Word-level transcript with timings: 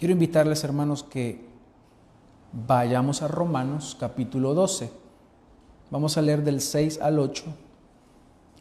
Quiero 0.00 0.14
invitarles, 0.14 0.64
hermanos, 0.64 1.02
que 1.02 1.44
vayamos 2.66 3.20
a 3.20 3.28
Romanos 3.28 3.94
capítulo 4.00 4.54
12. 4.54 4.90
Vamos 5.90 6.16
a 6.16 6.22
leer 6.22 6.42
del 6.42 6.62
6 6.62 7.00
al 7.02 7.18
8. 7.18 7.44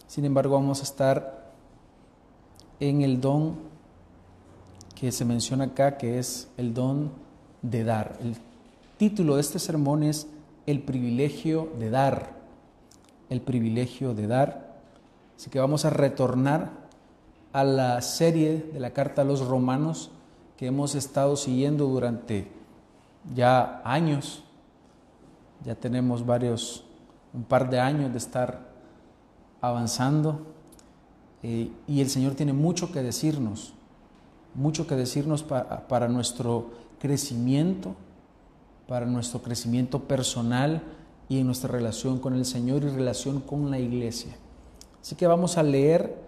Sin 0.05 0.25
embargo, 0.25 0.55
vamos 0.55 0.81
a 0.81 0.83
estar 0.83 1.54
en 2.81 3.04
el 3.04 3.21
don 3.21 3.55
que 4.99 5.13
se 5.13 5.23
menciona 5.23 5.63
acá, 5.63 5.96
que 5.96 6.20
es 6.20 6.49
el 6.57 6.73
don 6.73 7.10
de 7.62 7.86
dar. 7.86 8.18
El 8.21 8.36
título 8.98 9.36
de 9.36 9.42
este 9.42 9.60
sermón 9.60 10.04
es 10.04 10.28
El 10.66 10.82
privilegio 10.82 11.70
de 11.80 11.90
dar. 11.90 12.34
El 13.30 13.40
privilegio 13.40 14.14
de 14.14 14.28
dar. 14.28 14.82
Así 15.38 15.50
que 15.50 15.60
vamos 15.60 15.86
a 15.86 15.90
retornar 15.90 16.70
a 17.54 17.64
la 17.64 18.02
serie 18.02 18.58
de 18.74 18.80
la 18.82 18.92
carta 18.92 19.21
a 19.21 19.26
los 19.26 19.48
romanos 19.48 20.12
que 20.60 20.68
hemos 20.68 20.94
estado 20.94 21.38
siguiendo 21.38 21.88
durante 21.88 22.52
ya 23.33 23.82
años. 23.86 24.43
Ya 25.64 25.74
tenemos 25.74 26.25
varios, 26.25 26.83
un 27.33 27.46
par 27.46 27.70
de 27.70 27.79
años 27.79 28.11
de 28.11 28.18
estar 28.18 28.69
avanzando 29.61 30.47
eh, 31.43 31.71
y 31.88 32.02
el 32.02 32.09
Señor 32.09 32.36
tiene 32.36 32.52
mucho 32.52 32.92
que 32.92 33.02
decirnos, 33.02 33.73
mucho 34.53 34.86
que 34.86 34.95
decirnos 34.95 35.44
para, 35.44 35.88
para 35.88 36.09
nuestro 36.09 36.72
crecimiento, 37.00 37.95
para 38.86 39.05
nuestro 39.05 39.41
crecimiento 39.41 40.09
personal 40.09 40.83
y 41.30 41.39
en 41.39 41.45
nuestra 41.45 41.72
relación 41.72 42.19
con 42.19 42.33
el 42.33 42.44
Señor 42.44 42.83
y 42.83 42.89
relación 42.89 43.39
con 43.39 43.72
la 43.72 43.80
iglesia. 43.80 44.36
Así 45.02 45.16
que 45.16 45.25
vamos 45.25 45.58
a 45.58 45.64
leer 45.64 46.22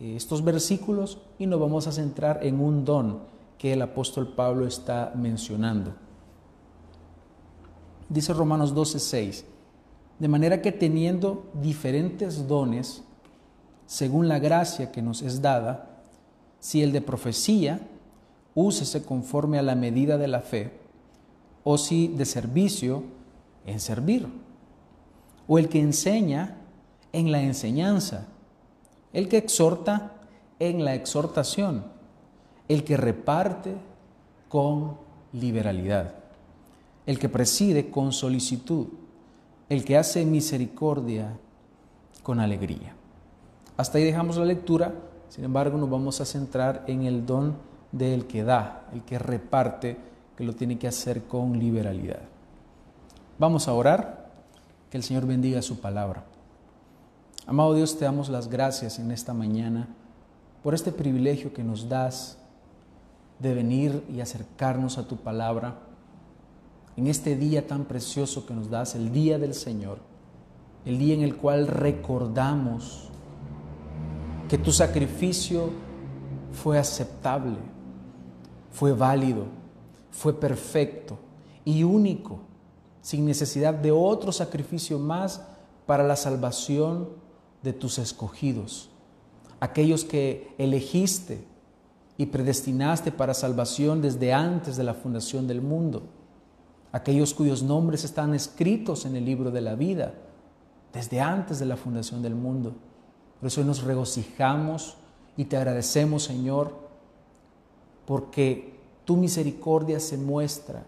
eh, 0.00 0.14
estos 0.16 0.42
versículos 0.42 1.18
y 1.38 1.44
nos 1.44 1.60
vamos 1.60 1.86
a 1.86 1.92
centrar 1.92 2.40
en 2.42 2.58
un 2.58 2.86
don 2.86 3.35
que 3.58 3.72
el 3.72 3.82
apóstol 3.82 4.34
Pablo 4.34 4.66
está 4.66 5.12
mencionando. 5.14 5.94
Dice 8.08 8.32
Romanos 8.32 8.74
12:6, 8.74 9.44
de 10.18 10.28
manera 10.28 10.62
que 10.62 10.72
teniendo 10.72 11.50
diferentes 11.54 12.46
dones, 12.46 13.02
según 13.86 14.28
la 14.28 14.38
gracia 14.38 14.92
que 14.92 15.02
nos 15.02 15.22
es 15.22 15.42
dada, 15.42 16.02
si 16.60 16.82
el 16.82 16.92
de 16.92 17.00
profecía, 17.00 17.80
úsese 18.54 19.04
conforme 19.04 19.58
a 19.58 19.62
la 19.62 19.74
medida 19.74 20.18
de 20.18 20.28
la 20.28 20.40
fe, 20.40 20.72
o 21.64 21.78
si 21.78 22.08
de 22.08 22.24
servicio, 22.24 23.02
en 23.66 23.80
servir, 23.80 24.28
o 25.48 25.58
el 25.58 25.68
que 25.68 25.80
enseña, 25.80 26.58
en 27.12 27.32
la 27.32 27.42
enseñanza, 27.42 28.26
el 29.12 29.28
que 29.28 29.38
exhorta, 29.38 30.12
en 30.58 30.84
la 30.84 30.94
exhortación 30.94 31.95
el 32.68 32.84
que 32.84 32.96
reparte 32.96 33.74
con 34.48 34.96
liberalidad, 35.32 36.14
el 37.06 37.18
que 37.18 37.28
preside 37.28 37.90
con 37.90 38.12
solicitud, 38.12 38.86
el 39.68 39.84
que 39.84 39.96
hace 39.96 40.24
misericordia 40.24 41.36
con 42.22 42.40
alegría. 42.40 42.94
Hasta 43.76 43.98
ahí 43.98 44.04
dejamos 44.04 44.36
la 44.36 44.44
lectura, 44.44 44.94
sin 45.28 45.44
embargo 45.44 45.78
nos 45.78 45.90
vamos 45.90 46.20
a 46.20 46.24
centrar 46.24 46.84
en 46.86 47.02
el 47.02 47.26
don 47.26 47.56
del 47.92 48.26
que 48.26 48.42
da, 48.42 48.88
el 48.92 49.02
que 49.02 49.18
reparte, 49.18 49.96
que 50.36 50.44
lo 50.44 50.54
tiene 50.54 50.78
que 50.78 50.88
hacer 50.88 51.24
con 51.24 51.58
liberalidad. 51.58 52.22
Vamos 53.38 53.68
a 53.68 53.74
orar, 53.74 54.30
que 54.90 54.96
el 54.96 55.02
Señor 55.02 55.26
bendiga 55.26 55.62
su 55.62 55.80
palabra. 55.80 56.24
Amado 57.46 57.74
Dios, 57.74 57.98
te 57.98 58.04
damos 58.04 58.28
las 58.28 58.48
gracias 58.48 58.98
en 58.98 59.10
esta 59.10 59.32
mañana 59.32 59.88
por 60.62 60.74
este 60.74 60.90
privilegio 60.90 61.52
que 61.52 61.62
nos 61.62 61.88
das 61.88 62.38
de 63.38 63.54
venir 63.54 64.04
y 64.12 64.20
acercarnos 64.20 64.98
a 64.98 65.06
tu 65.06 65.16
palabra 65.16 65.78
en 66.96 67.06
este 67.06 67.36
día 67.36 67.66
tan 67.66 67.84
precioso 67.84 68.46
que 68.46 68.54
nos 68.54 68.70
das, 68.70 68.94
el 68.94 69.12
día 69.12 69.38
del 69.38 69.54
Señor, 69.54 69.98
el 70.86 70.98
día 70.98 71.14
en 71.14 71.22
el 71.22 71.36
cual 71.36 71.66
recordamos 71.66 73.10
que 74.48 74.56
tu 74.56 74.72
sacrificio 74.72 75.70
fue 76.52 76.78
aceptable, 76.78 77.58
fue 78.70 78.92
válido, 78.92 79.44
fue 80.10 80.32
perfecto 80.32 81.18
y 81.64 81.82
único, 81.82 82.40
sin 83.02 83.26
necesidad 83.26 83.74
de 83.74 83.92
otro 83.92 84.32
sacrificio 84.32 84.98
más 84.98 85.42
para 85.84 86.02
la 86.02 86.16
salvación 86.16 87.10
de 87.62 87.72
tus 87.72 87.98
escogidos, 87.98 88.88
aquellos 89.60 90.04
que 90.04 90.54
elegiste 90.56 91.44
y 92.18 92.26
predestinaste 92.26 93.12
para 93.12 93.34
salvación 93.34 94.00
desde 94.00 94.32
antes 94.32 94.76
de 94.76 94.84
la 94.84 94.94
fundación 94.94 95.46
del 95.46 95.60
mundo. 95.60 96.04
Aquellos 96.92 97.34
cuyos 97.34 97.62
nombres 97.62 98.04
están 98.04 98.34
escritos 98.34 99.04
en 99.04 99.16
el 99.16 99.24
libro 99.24 99.50
de 99.50 99.60
la 99.60 99.74
vida 99.74 100.14
desde 100.92 101.20
antes 101.20 101.58
de 101.58 101.66
la 101.66 101.76
fundación 101.76 102.22
del 102.22 102.34
mundo. 102.34 102.74
Por 103.38 103.48
eso 103.48 103.62
nos 103.64 103.82
regocijamos 103.82 104.96
y 105.36 105.44
te 105.44 105.58
agradecemos, 105.58 106.24
Señor, 106.24 106.72
porque 108.06 108.80
tu 109.04 109.16
misericordia 109.16 110.00
se 110.00 110.16
muestra 110.16 110.84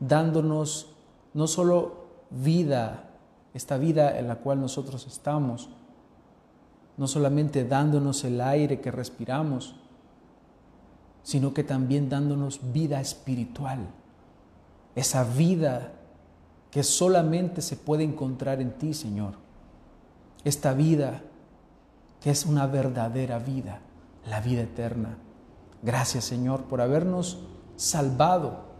dándonos 0.00 0.88
no 1.34 1.46
solo 1.46 2.06
vida, 2.30 3.10
esta 3.54 3.78
vida 3.78 4.18
en 4.18 4.26
la 4.26 4.36
cual 4.36 4.60
nosotros 4.60 5.06
estamos, 5.06 5.68
no 6.96 7.06
solamente 7.06 7.64
dándonos 7.64 8.24
el 8.24 8.40
aire 8.40 8.80
que 8.80 8.90
respiramos, 8.90 9.76
sino 11.22 11.54
que 11.54 11.64
también 11.64 12.08
dándonos 12.08 12.72
vida 12.72 13.00
espiritual, 13.00 13.88
esa 14.94 15.24
vida 15.24 15.92
que 16.70 16.82
solamente 16.82 17.62
se 17.62 17.76
puede 17.76 18.04
encontrar 18.04 18.60
en 18.60 18.72
ti, 18.72 18.94
Señor. 18.94 19.34
Esta 20.44 20.72
vida 20.72 21.22
que 22.20 22.30
es 22.30 22.46
una 22.46 22.66
verdadera 22.66 23.38
vida, 23.38 23.80
la 24.28 24.40
vida 24.40 24.62
eterna. 24.62 25.18
Gracias, 25.82 26.24
Señor, 26.24 26.64
por 26.64 26.80
habernos 26.80 27.38
salvado 27.76 28.70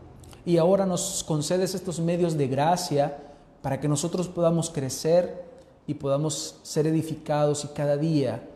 y 0.45 0.59
ahora 0.59 0.87
nos 0.87 1.25
concedes 1.25 1.75
estos 1.75 2.01
medios 2.01 2.37
de 2.37 2.49
gracia 2.49 3.19
para 3.62 3.81
que 3.81 3.89
nosotros 3.89 4.28
podamos 4.28 4.71
crecer 4.71 5.45
y 5.87 5.95
podamos 5.95 6.61
ser 6.62 6.87
edificados 6.87 7.65
y 7.65 7.69
cada 7.69 7.97
día 7.97 8.47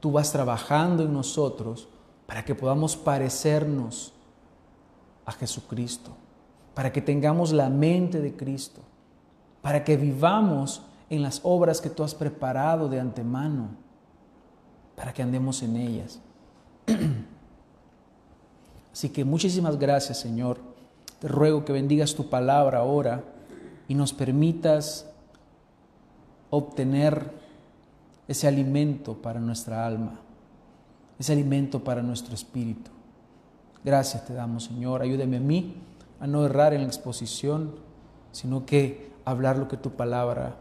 tú 0.00 0.12
vas 0.12 0.30
trabajando 0.30 1.02
en 1.02 1.12
nosotros 1.12 1.88
para 2.26 2.44
que 2.44 2.54
podamos 2.54 2.96
parecernos 2.96 4.12
a 5.24 5.32
Jesucristo, 5.32 6.10
para 6.74 6.92
que 6.92 7.00
tengamos 7.00 7.52
la 7.52 7.70
mente 7.70 8.20
de 8.20 8.36
Cristo, 8.36 8.82
para 9.62 9.84
que 9.84 9.96
vivamos 9.96 10.82
en 11.08 11.22
las 11.22 11.40
obras 11.44 11.80
que 11.80 11.88
tú 11.88 12.02
has 12.02 12.14
preparado 12.14 12.88
de 12.88 13.00
antemano, 13.00 13.68
para 14.96 15.12
que 15.12 15.22
andemos 15.22 15.62
en 15.62 15.76
ellas. 15.76 16.20
Así 18.92 19.10
que 19.10 19.24
muchísimas 19.24 19.78
gracias, 19.78 20.18
Señor. 20.18 20.58
Te 21.20 21.28
ruego 21.28 21.64
que 21.64 21.72
bendigas 21.72 22.14
tu 22.14 22.28
palabra 22.28 22.78
ahora 22.78 23.22
y 23.88 23.94
nos 23.94 24.12
permitas 24.12 25.08
obtener 26.50 27.30
ese 28.26 28.48
alimento 28.48 29.14
para 29.14 29.38
nuestra 29.38 29.86
alma 29.86 30.25
es 31.18 31.30
alimento 31.30 31.82
para 31.82 32.02
nuestro 32.02 32.34
espíritu. 32.34 32.90
Gracias 33.84 34.24
te 34.26 34.34
damos, 34.34 34.64
Señor. 34.64 35.02
Ayúdame 35.02 35.36
a 35.36 35.40
mí 35.40 35.76
a 36.20 36.26
no 36.26 36.44
errar 36.44 36.74
en 36.74 36.82
la 36.82 36.86
exposición, 36.88 37.76
sino 38.32 38.66
que 38.66 39.12
hablar 39.24 39.58
lo 39.58 39.68
que 39.68 39.76
tu 39.76 39.90
palabra 39.90 40.56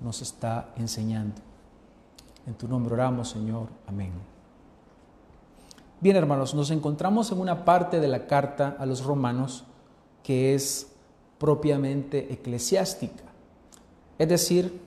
nos 0.00 0.22
está 0.22 0.72
enseñando. 0.76 1.40
En 2.46 2.54
tu 2.54 2.68
nombre 2.68 2.94
oramos, 2.94 3.30
Señor. 3.30 3.68
Amén. 3.86 4.12
Bien, 6.00 6.16
hermanos, 6.16 6.54
nos 6.54 6.70
encontramos 6.70 7.30
en 7.30 7.38
una 7.38 7.64
parte 7.64 8.00
de 8.00 8.08
la 8.08 8.26
carta 8.26 8.76
a 8.78 8.86
los 8.86 9.04
romanos 9.04 9.64
que 10.22 10.54
es 10.54 10.92
propiamente 11.38 12.32
eclesiástica. 12.32 13.24
Es 14.18 14.28
decir, 14.28 14.80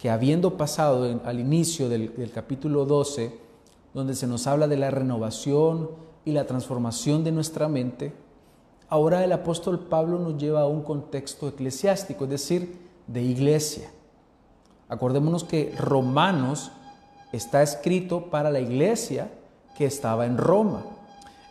que 0.00 0.10
habiendo 0.10 0.56
pasado 0.56 1.20
al 1.24 1.40
inicio 1.40 1.88
del, 1.88 2.14
del 2.16 2.30
capítulo 2.30 2.84
12, 2.84 3.38
donde 3.94 4.14
se 4.14 4.26
nos 4.26 4.46
habla 4.46 4.68
de 4.68 4.76
la 4.76 4.90
renovación 4.90 5.90
y 6.24 6.32
la 6.32 6.46
transformación 6.46 7.24
de 7.24 7.32
nuestra 7.32 7.68
mente, 7.68 8.12
ahora 8.88 9.24
el 9.24 9.32
apóstol 9.32 9.80
Pablo 9.80 10.18
nos 10.18 10.36
lleva 10.38 10.62
a 10.62 10.66
un 10.66 10.82
contexto 10.82 11.48
eclesiástico, 11.48 12.24
es 12.24 12.30
decir, 12.30 12.78
de 13.06 13.22
iglesia. 13.22 13.90
Acordémonos 14.88 15.44
que 15.44 15.74
Romanos 15.78 16.72
está 17.32 17.62
escrito 17.62 18.30
para 18.30 18.50
la 18.50 18.60
iglesia 18.60 19.30
que 19.76 19.86
estaba 19.86 20.26
en 20.26 20.36
Roma. 20.36 20.84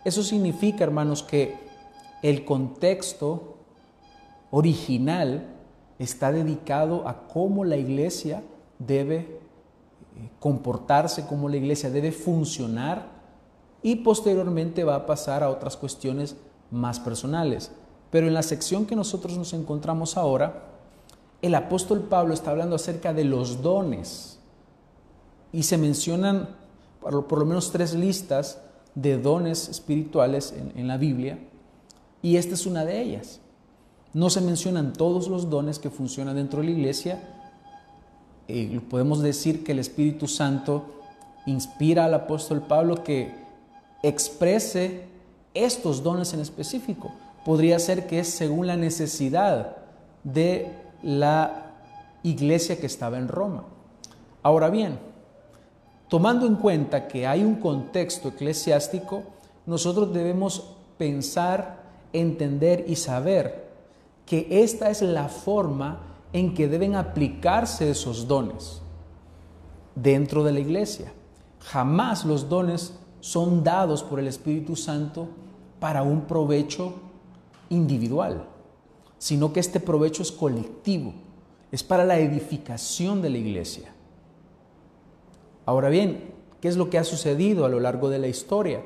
Eso 0.06 0.24
significa, 0.24 0.84
hermanos, 0.84 1.24
que 1.24 1.56
el 2.22 2.46
contexto 2.46 3.58
original 4.52 5.48
está 5.98 6.32
dedicado 6.32 7.08
a 7.08 7.28
cómo 7.28 7.66
la 7.66 7.78
iglesia 7.78 8.44
debe 8.80 9.41
comportarse 10.40 11.26
como 11.26 11.50
la 11.50 11.58
iglesia, 11.58 11.90
debe 11.90 12.12
funcionar 12.12 13.08
y 13.84 13.98
posteriormente 13.98 14.84
va 14.84 14.96
a 14.96 15.06
pasar 15.06 15.44
a 15.44 15.50
otras 15.50 15.78
cuestiones 15.78 16.36
más 16.70 17.00
personales. 17.00 17.72
Pero 18.10 18.28
en 18.28 18.34
la 18.34 18.44
sección 18.44 18.86
que 18.86 18.96
nosotros 18.96 19.38
nos 19.38 19.54
encontramos 19.54 20.18
ahora, 20.18 20.66
el 21.42 21.56
apóstol 21.56 22.02
Pablo 22.02 22.34
está 22.34 22.52
hablando 22.52 22.76
acerca 22.76 23.14
de 23.14 23.24
los 23.24 23.62
dones 23.62 24.38
y 25.52 25.64
se 25.64 25.78
mencionan 25.78 26.50
por, 27.00 27.40
lo 27.40 27.46
menos 27.46 27.72
tres 27.72 27.94
listas 27.94 28.60
de 28.94 29.18
dones 29.18 29.70
espirituales 29.70 30.54
en, 30.76 30.88
la 30.88 30.98
Biblia 30.98 31.40
y 32.22 32.36
esta 32.36 32.54
es 32.54 32.66
una 32.66 32.86
de 32.86 33.02
ellas. 33.02 33.40
No 34.14 34.30
se 34.30 34.42
mencionan 34.42 34.94
todos 34.94 35.30
los 35.30 35.50
dones 35.50 35.80
que 35.80 35.90
funcionan 35.90 36.36
dentro 36.36 36.60
de 36.60 36.68
la 36.68 36.72
iglesia. 36.72 37.41
Podemos 38.90 39.22
decir 39.22 39.64
que 39.64 39.72
el 39.72 39.80
Espíritu 39.80 40.28
Santo 40.28 40.86
inspira 41.46 42.06
al 42.06 42.14
apóstol 42.14 42.62
Pablo 42.62 43.04
que 43.04 43.32
exprese 44.04 45.06
estos 45.54 46.04
dones 46.04 46.34
en 46.34 46.40
específico. 46.40 47.12
Podría 47.46 47.80
ser 47.80 48.08
que 48.08 48.20
es 48.20 48.30
según 48.30 48.68
la 48.68 48.78
necesidad 48.78 49.78
de 50.24 50.72
la 51.02 51.72
iglesia 52.24 52.80
que 52.80 52.86
estaba 52.86 53.18
en 53.18 53.28
Roma. 53.28 53.64
Ahora 54.44 54.70
bien, 54.70 55.00
tomando 56.08 56.46
en 56.46 56.56
cuenta 56.56 57.08
que 57.08 57.26
hay 57.26 57.44
un 57.44 57.56
contexto 57.56 58.30
eclesiástico, 58.30 59.24
nosotros 59.66 60.14
debemos 60.14 60.76
pensar, 60.98 61.82
entender 62.14 62.86
y 62.88 62.96
saber 62.96 63.70
que 64.26 64.48
esta 64.50 64.90
es 64.90 65.02
la 65.02 65.28
forma 65.30 66.11
en 66.34 66.54
que 66.54 66.68
deben 66.68 66.96
aplicarse 66.96 67.90
esos 67.90 68.28
dones 68.28 68.82
dentro 69.96 70.44
de 70.44 70.54
la 70.54 70.60
iglesia. 70.60 71.12
Jamás 71.60 72.26
los 72.26 72.50
dones 72.50 72.94
son 73.20 73.64
dados 73.64 74.04
por 74.04 74.20
el 74.20 74.28
Espíritu 74.28 74.76
Santo 74.76 75.28
para 75.80 76.04
un 76.04 76.22
provecho 76.22 76.94
individual, 77.70 78.46
sino 79.18 79.54
que 79.54 79.60
este 79.60 79.80
provecho 79.80 80.22
es 80.24 80.32
colectivo, 80.32 81.14
es 81.72 81.84
para 81.84 82.06
la 82.06 82.20
edificación 82.20 83.22
de 83.22 83.30
la 83.30 83.38
iglesia. 83.38 83.94
Ahora 85.66 85.90
bien, 85.90 86.34
¿qué 86.60 86.68
es 86.68 86.78
lo 86.78 86.90
que 86.90 86.98
ha 86.98 87.04
sucedido 87.04 87.66
a 87.66 87.70
lo 87.70 87.80
largo 87.80 88.10
de 88.10 88.20
la 88.20 88.28
historia? 88.28 88.84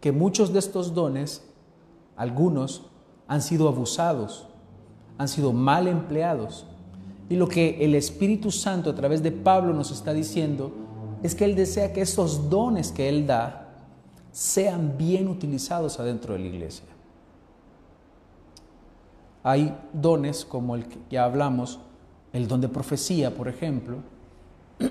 Que 0.00 0.12
muchos 0.12 0.52
de 0.52 0.58
estos 0.58 0.94
dones, 0.94 1.44
algunos, 2.16 2.82
han 3.26 3.42
sido 3.42 3.68
abusados, 3.68 4.47
han 5.18 5.28
sido 5.28 5.52
mal 5.52 5.88
empleados. 5.88 6.64
Y 7.28 7.36
lo 7.36 7.48
que 7.48 7.84
el 7.84 7.94
Espíritu 7.94 8.50
Santo 8.50 8.88
a 8.88 8.94
través 8.94 9.22
de 9.22 9.32
Pablo 9.32 9.74
nos 9.74 9.90
está 9.90 10.14
diciendo 10.14 10.72
es 11.22 11.34
que 11.34 11.44
Él 11.44 11.56
desea 11.56 11.92
que 11.92 12.00
esos 12.00 12.48
dones 12.48 12.92
que 12.92 13.08
Él 13.08 13.26
da 13.26 13.68
sean 14.32 14.96
bien 14.96 15.28
utilizados 15.28 15.98
adentro 15.98 16.34
de 16.34 16.40
la 16.40 16.46
iglesia. 16.46 16.86
Hay 19.42 19.76
dones 19.92 20.44
como 20.44 20.74
el 20.76 20.86
que 20.86 20.98
ya 21.10 21.24
hablamos, 21.24 21.80
el 22.32 22.46
don 22.48 22.60
de 22.60 22.68
profecía, 22.68 23.34
por 23.34 23.48
ejemplo. 23.48 23.98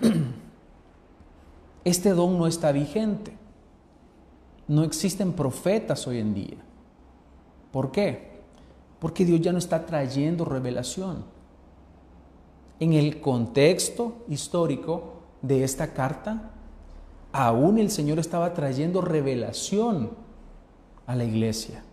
Este 1.83 2.09
don 2.09 2.37
no 2.37 2.47
está 2.47 2.73
vigente. 2.73 3.37
No 4.67 4.83
existen 4.83 5.31
profetas 5.31 6.05
hoy 6.05 6.19
en 6.19 6.33
día. 6.33 6.57
¿Por 7.71 7.91
qué? 7.91 8.26
Porque 8.99 9.25
Dios 9.25 9.41
ya 9.41 9.51
no 9.51 9.57
está 9.57 9.85
trayendo 9.85 10.45
revelación. 10.45 11.23
En 12.79 12.93
el 12.93 13.21
contexto 13.21 14.25
histórico 14.27 15.13
de 15.41 15.63
esta 15.63 15.93
carta, 15.93 16.51
aún 17.31 17.77
el 17.77 17.91
Señor 17.91 18.19
estaba 18.19 18.53
trayendo 18.53 19.01
revelación 19.01 20.11
a 21.05 21.15
la 21.15 21.23
iglesia. 21.23 21.83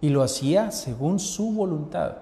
Y 0.00 0.08
lo 0.08 0.22
hacía 0.22 0.70
según 0.70 1.18
su 1.18 1.52
voluntad. 1.52 2.16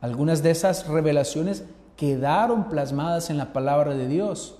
Algunas 0.00 0.42
de 0.42 0.50
esas 0.50 0.86
revelaciones 0.86 1.64
quedaron 1.96 2.68
plasmadas 2.68 3.30
en 3.30 3.38
la 3.38 3.52
palabra 3.52 3.94
de 3.94 4.06
Dios. 4.06 4.58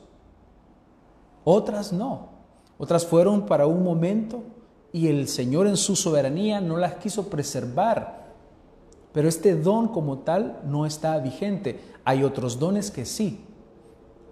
Otras 1.45 1.93
no. 1.93 2.31
Otras 2.79 3.07
fueron 3.07 3.47
para 3.47 3.67
un 3.67 3.83
momento 3.83 4.43
y 4.93 5.09
el 5.09 5.29
Señor 5.29 5.67
en 5.67 5.77
su 5.77 5.97
soberanía 5.97 6.61
no 6.61 6.77
las 6.77 6.95
quiso 6.95 7.29
preservar. 7.29 8.18
Pero 9.13 9.29
este 9.29 9.57
don 9.57 9.89
como 9.89 10.19
tal 10.19 10.61
no 10.67 10.87
está 10.87 11.19
vigente. 11.19 11.81
Hay 12.05 12.23
otros 12.23 12.59
dones 12.59 12.91
que 12.91 13.05
sí. 13.05 13.45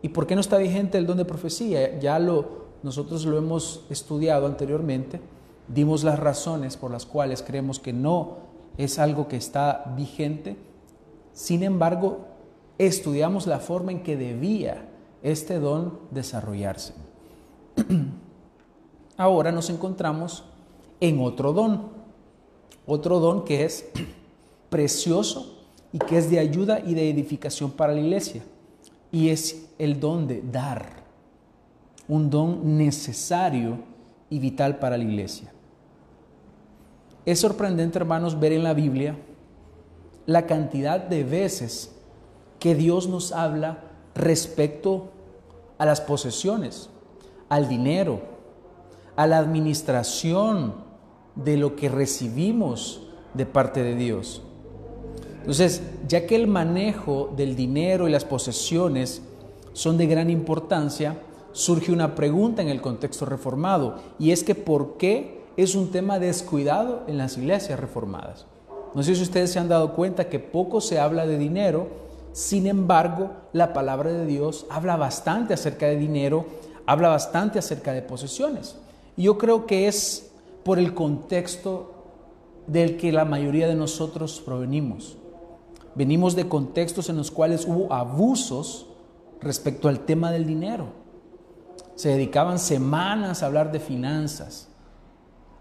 ¿Y 0.03 0.11
por 0.11 0.27
qué 0.27 0.35
no 0.35 0.41
está 0.41 0.59
vigente 0.59 0.99
el 0.99 1.07
don 1.07 1.17
de 1.17 1.25
profecía? 1.25 1.99
Ya 1.99 2.19
lo, 2.19 2.67
nosotros 2.83 3.25
lo 3.25 3.39
hemos 3.39 3.85
estudiado 3.91 4.47
anteriormente, 4.47 5.21
dimos 5.69 6.05
las 6.05 6.19
razones 6.19 6.77
por 6.77 6.91
las 6.91 7.07
cuales 7.07 7.43
creemos 7.43 7.81
que 7.81 7.93
no 7.93 8.37
es 8.77 8.99
algo 8.99 9.27
que 9.29 9.37
está 9.37 9.93
vigente. 9.97 10.57
Sin 11.33 11.63
embargo, 11.63 12.27
estudiamos 12.79 13.47
la 13.47 13.59
forma 13.59 13.93
en 13.93 14.03
que 14.03 14.17
debía 14.17 14.89
este 15.23 15.59
don 15.59 15.99
desarrollarse. 16.11 16.95
Ahora 19.17 19.51
nos 19.51 19.71
encontramos 19.71 20.45
en 21.01 21.21
otro 21.21 21.53
don, 21.53 21.89
otro 22.87 23.19
don 23.19 23.45
que 23.45 23.65
es 23.65 23.91
precioso 24.69 25.57
y 25.93 25.99
que 25.99 26.19
es 26.19 26.31
de 26.31 26.39
ayuda 26.39 26.81
y 26.81 26.95
de 26.95 27.11
edificación 27.11 27.71
para 27.71 27.93
la 27.93 28.01
iglesia 28.01 28.43
y 29.11 29.31
es 29.31 29.69
el 29.79 29.99
don 30.01 30.27
de 30.27 30.43
dar, 30.43 31.05
un 32.09 32.29
don 32.31 32.77
necesario 32.77 33.79
y 34.29 34.39
vital 34.39 34.79
para 34.79 34.97
la 34.97 35.05
iglesia. 35.05 35.53
Es 37.25 37.41
sorprendente, 37.41 37.99
hermanos, 37.99 38.39
ver 38.39 38.53
en 38.53 38.63
la 38.63 38.75
Biblia 38.75 39.17
la 40.27 40.47
cantidad 40.47 41.01
de 41.01 41.25
veces 41.25 41.95
que 42.59 42.75
Dios 42.75 43.09
nos 43.09 43.33
habla 43.33 43.85
respecto 44.15 45.11
a 45.79 45.87
las 45.87 46.01
posesiones, 46.01 46.91
al 47.49 47.69
dinero, 47.69 48.21
a 49.15 49.27
la 49.27 49.39
administración 49.39 50.75
de 51.35 51.57
lo 51.57 51.77
que 51.77 51.89
recibimos 51.89 53.09
de 53.35 53.47
parte 53.47 53.83
de 53.83 53.95
Dios. 53.95 54.43
Entonces, 55.47 55.81
ya 56.09 56.27
que 56.27 56.35
el 56.35 56.49
manejo 56.49 57.33
del 57.37 57.55
dinero 57.55 58.09
y 58.09 58.11
las 58.11 58.25
posesiones 58.25 59.23
son 59.75 59.97
de 59.97 60.09
gran 60.09 60.29
importancia, 60.29 61.19
surge 61.53 61.93
una 61.93 62.17
pregunta 62.17 62.63
en 62.63 62.69
el 62.69 62.81
contexto 62.81 63.27
reformado, 63.27 63.95
y 64.19 64.33
es 64.33 64.43
que 64.43 64.57
¿por 64.57 64.97
qué 64.97 65.43
es 65.57 65.77
un 65.77 65.93
tema 65.93 66.19
descuidado 66.19 67.05
en 67.07 67.17
las 67.17 67.39
iglesias 67.39 67.79
reformadas? 67.79 68.45
No 68.93 69.05
sé 69.05 69.15
si 69.15 69.23
ustedes 69.23 69.53
se 69.53 69.61
han 69.61 69.69
dado 69.69 69.93
cuenta 69.93 70.29
que 70.29 70.41
poco 70.41 70.81
se 70.81 70.99
habla 70.99 71.29
de 71.29 71.39
dinero, 71.39 71.87
sin 72.33 72.67
embargo, 72.67 73.31
la 73.53 73.73
palabra 73.73 74.13
de 74.13 74.27
Dios 74.27 74.67
habla 74.69 74.97
bastante 74.97 75.55
acerca 75.55 75.87
de 75.87 75.97
dinero, 75.97 76.47
habla 76.87 77.07
bastante 77.07 77.61
acerca 77.61 77.93
de 77.93 78.03
posesiones. 78.03 78.75
Y 79.17 79.23
yo 79.23 79.39
creo 79.39 79.65
que 79.65 79.87
es 79.87 80.33
por 80.65 80.81
el 80.81 80.93
contexto 80.93 81.95
del 82.67 82.97
que 82.97 83.13
la 83.13 83.25
mayoría 83.25 83.69
de 83.69 83.77
nosotros 83.77 84.43
provenimos. 84.45 85.19
Venimos 85.97 86.37
de 86.37 86.47
contextos 86.47 87.09
en 87.09 87.17
los 87.17 87.31
cuales 87.31 87.67
hubo 87.67 87.91
abusos 87.91 88.87
respecto 89.41 89.89
al 89.89 90.01
tema 90.01 90.31
del 90.31 90.47
dinero. 90.47 90.89
Se 91.95 92.11
dedicaban 92.11 92.59
semanas 92.59 93.43
a 93.43 93.47
hablar 93.47 93.73
de 93.73 93.81
finanzas, 93.81 94.69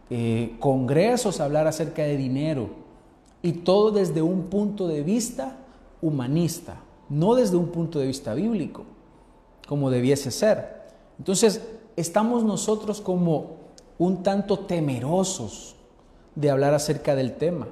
eh, 0.09 0.57
congresos 0.59 1.39
a 1.39 1.45
hablar 1.45 1.67
acerca 1.67 2.03
de 2.03 2.17
dinero, 2.17 2.69
y 3.41 3.53
todo 3.53 3.91
desde 3.91 4.21
un 4.21 4.47
punto 4.47 4.89
de 4.89 5.03
vista 5.03 5.55
humanista, 6.01 6.81
no 7.07 7.35
desde 7.35 7.55
un 7.55 7.67
punto 7.67 7.99
de 7.99 8.07
vista 8.07 8.33
bíblico, 8.33 8.83
como 9.69 9.89
debiese 9.89 10.31
ser. 10.31 10.83
Entonces, 11.17 11.61
estamos 11.95 12.43
nosotros 12.43 12.99
como 12.99 13.55
un 13.97 14.21
tanto 14.21 14.59
temerosos 14.59 15.77
de 16.35 16.49
hablar 16.49 16.73
acerca 16.73 17.15
del 17.15 17.37
tema 17.37 17.67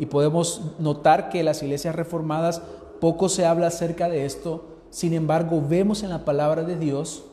y 0.00 0.06
podemos 0.06 0.62
notar 0.78 1.28
que 1.28 1.42
las 1.42 1.62
iglesias 1.62 1.94
reformadas 1.94 2.62
poco 3.02 3.28
se 3.28 3.44
habla 3.44 3.66
acerca 3.66 4.08
de 4.08 4.24
esto, 4.24 4.64
sin 4.88 5.12
embargo 5.12 5.62
vemos 5.62 6.02
en 6.02 6.08
la 6.08 6.24
palabra 6.24 6.62
de 6.62 6.76
Dios 6.76 7.24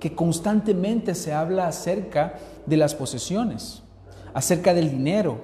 que 0.00 0.14
constantemente 0.14 1.14
se 1.14 1.34
habla 1.34 1.68
acerca 1.68 2.38
de 2.64 2.78
las 2.78 2.94
posesiones, 2.94 3.82
acerca 4.32 4.72
del 4.72 4.90
dinero, 4.90 5.40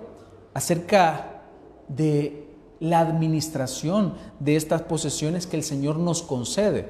acerca 0.55 1.43
de 1.89 2.49
la 2.81 3.01
administración 3.01 4.15
de 4.41 4.57
estas 4.57 4.81
posesiones 4.81 5.47
que 5.47 5.59
el 5.59 5.65
Señor 5.65 5.99
nos 5.99 6.23
concede. 6.23 6.89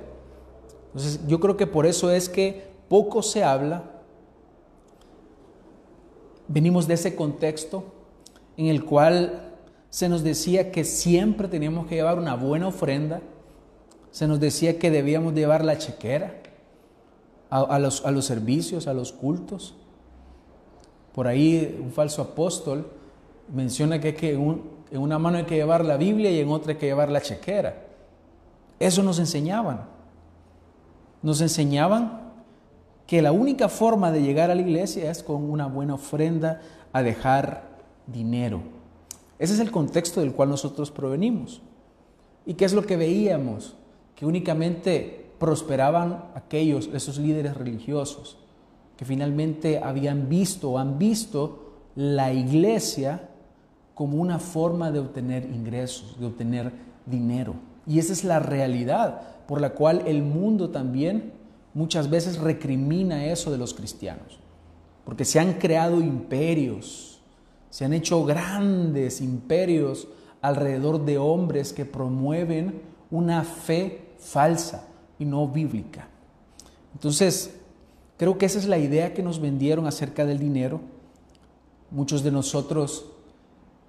Entonces 0.86 1.26
yo 1.26 1.40
creo 1.40 1.56
que 1.56 1.66
por 1.66 1.86
eso 1.86 2.08
es 2.12 2.28
que 2.28 2.70
poco 2.88 3.20
se 3.20 3.42
habla, 3.42 3.82
venimos 6.46 6.86
de 6.86 6.94
ese 6.94 7.16
contexto 7.16 7.82
en 8.56 8.66
el 8.66 8.84
cual 8.84 9.48
se 9.92 10.08
nos 10.08 10.22
decía 10.24 10.72
que 10.72 10.84
siempre 10.84 11.48
teníamos 11.48 11.86
que 11.86 11.96
llevar 11.96 12.18
una 12.18 12.34
buena 12.34 12.68
ofrenda, 12.68 13.20
se 14.10 14.26
nos 14.26 14.40
decía 14.40 14.78
que 14.78 14.90
debíamos 14.90 15.34
llevar 15.34 15.66
la 15.66 15.76
chequera 15.76 16.32
a, 17.50 17.78
los, 17.78 18.02
a 18.06 18.10
los 18.10 18.24
servicios, 18.24 18.86
a 18.86 18.94
los 18.94 19.12
cultos, 19.12 19.74
Por 21.14 21.28
ahí 21.28 21.78
un 21.78 21.92
falso 21.92 22.22
apóstol 22.22 22.90
menciona 23.52 24.00
que, 24.00 24.14
que 24.14 24.32
en 24.32 24.62
una 24.92 25.18
mano 25.18 25.36
hay 25.36 25.44
que 25.44 25.56
llevar 25.56 25.84
la 25.84 25.98
Biblia 25.98 26.30
y 26.30 26.40
en 26.40 26.48
otra 26.48 26.72
hay 26.72 26.78
que 26.78 26.86
llevar 26.86 27.10
la 27.10 27.20
chequera. 27.20 27.84
Eso 28.80 29.02
nos 29.02 29.18
enseñaban. 29.18 29.84
Nos 31.20 31.42
enseñaban 31.42 32.32
que 33.06 33.20
la 33.20 33.32
única 33.32 33.68
forma 33.68 34.10
de 34.10 34.22
llegar 34.22 34.50
a 34.50 34.54
la 34.54 34.62
iglesia 34.62 35.10
es 35.10 35.22
con 35.22 35.50
una 35.50 35.66
buena 35.66 35.92
ofrenda 35.96 36.62
a 36.94 37.02
dejar 37.02 37.64
dinero. 38.06 38.81
Ese 39.42 39.54
es 39.54 39.58
el 39.58 39.72
contexto 39.72 40.20
del 40.20 40.34
cual 40.34 40.50
nosotros 40.50 40.92
provenimos. 40.92 41.62
¿Y 42.46 42.54
qué 42.54 42.64
es 42.64 42.74
lo 42.74 42.86
que 42.86 42.96
veíamos? 42.96 43.74
Que 44.14 44.24
únicamente 44.24 45.32
prosperaban 45.40 46.26
aquellos, 46.36 46.88
esos 46.94 47.18
líderes 47.18 47.56
religiosos, 47.56 48.38
que 48.96 49.04
finalmente 49.04 49.80
habían 49.82 50.28
visto 50.28 50.70
o 50.70 50.78
han 50.78 50.96
visto 50.96 51.72
la 51.96 52.32
iglesia 52.32 53.30
como 53.96 54.18
una 54.18 54.38
forma 54.38 54.92
de 54.92 55.00
obtener 55.00 55.42
ingresos, 55.46 56.20
de 56.20 56.26
obtener 56.26 56.72
dinero. 57.04 57.56
Y 57.84 57.98
esa 57.98 58.12
es 58.12 58.22
la 58.22 58.38
realidad 58.38 59.22
por 59.48 59.60
la 59.60 59.70
cual 59.70 60.04
el 60.06 60.22
mundo 60.22 60.70
también 60.70 61.32
muchas 61.74 62.08
veces 62.08 62.38
recrimina 62.38 63.26
eso 63.26 63.50
de 63.50 63.58
los 63.58 63.74
cristianos, 63.74 64.38
porque 65.04 65.24
se 65.24 65.40
han 65.40 65.54
creado 65.54 66.00
imperios, 66.00 67.11
se 67.72 67.86
han 67.86 67.94
hecho 67.94 68.22
grandes 68.26 69.22
imperios 69.22 70.06
alrededor 70.42 71.06
de 71.06 71.16
hombres 71.16 71.72
que 71.72 71.86
promueven 71.86 72.82
una 73.10 73.44
fe 73.44 74.10
falsa 74.18 74.86
y 75.18 75.24
no 75.24 75.48
bíblica. 75.48 76.06
Entonces, 76.92 77.56
creo 78.18 78.36
que 78.36 78.44
esa 78.44 78.58
es 78.58 78.66
la 78.66 78.76
idea 78.76 79.14
que 79.14 79.22
nos 79.22 79.40
vendieron 79.40 79.86
acerca 79.86 80.26
del 80.26 80.38
dinero. 80.38 80.82
Muchos 81.90 82.22
de 82.22 82.30
nosotros 82.30 83.06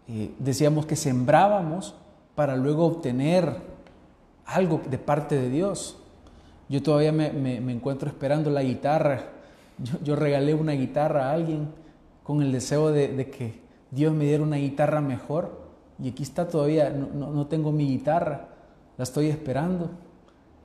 eh, 0.08 0.32
decíamos 0.40 0.86
que 0.86 0.96
sembrábamos 0.96 1.94
para 2.36 2.56
luego 2.56 2.86
obtener 2.86 3.58
algo 4.46 4.82
de 4.90 4.98
parte 4.98 5.36
de 5.36 5.50
Dios. 5.50 5.98
Yo 6.70 6.82
todavía 6.82 7.12
me, 7.12 7.58
encuentro 7.58 8.08
esperando 8.08 8.50
la 8.50 8.64
guitarra. 8.64 9.26
Yo, 10.02 10.16
regalé 10.16 10.54
una 10.54 10.72
guitarra 10.72 11.30
a 11.30 11.34
alguien 11.34 11.68
con 12.24 12.42
el 12.42 12.54
deseo 12.54 12.94
de, 12.94 13.30
que 13.30 13.60
Dios 13.94 14.14
me 14.14 14.26
diera 14.26 14.44
una 14.44 14.58
guitarra 14.58 15.02
mejor. 15.02 15.62
Y 16.00 16.10
aquí 16.10 16.24
está 16.24 16.48
todavía, 16.48 16.90
no, 16.90 17.32
no 17.32 17.48
tengo 17.48 17.72
mi 17.72 17.88
guitarra, 17.88 18.50
la 18.98 19.04
estoy 19.04 19.28
esperando. 19.28 19.92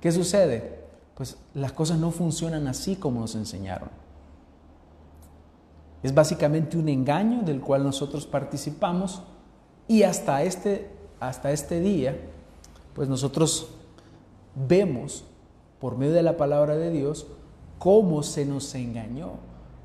¿Qué 0.01 0.11
sucede? 0.11 0.81
Pues 1.15 1.37
las 1.55 1.73
cosas 1.73 1.99
no 1.99 2.11
funcionan 2.11 2.67
así 2.67 2.97
como 2.97 3.21
nos 3.21 3.35
enseñaron. 3.35 3.91
Es 6.03 6.15
básicamente 6.15 6.79
un 6.79 6.89
engaño 6.89 7.43
del 7.43 7.61
cual 7.61 7.83
nosotros 7.83 8.27
participamos 8.27 9.23
y 9.89 10.05
hasta 10.05 10.43
este, 10.43 10.91
hasta 11.19 11.51
este 11.51 11.81
día, 11.81 12.17
pues 12.95 13.09
nosotros 13.09 13.71
vemos 14.55 15.25
por 15.81 15.97
medio 15.97 16.13
de 16.13 16.23
la 16.23 16.37
palabra 16.37 16.77
de 16.77 16.91
Dios 16.91 17.27
cómo 17.79 18.23
se 18.23 18.45
nos 18.45 18.75
engañó, 18.75 19.33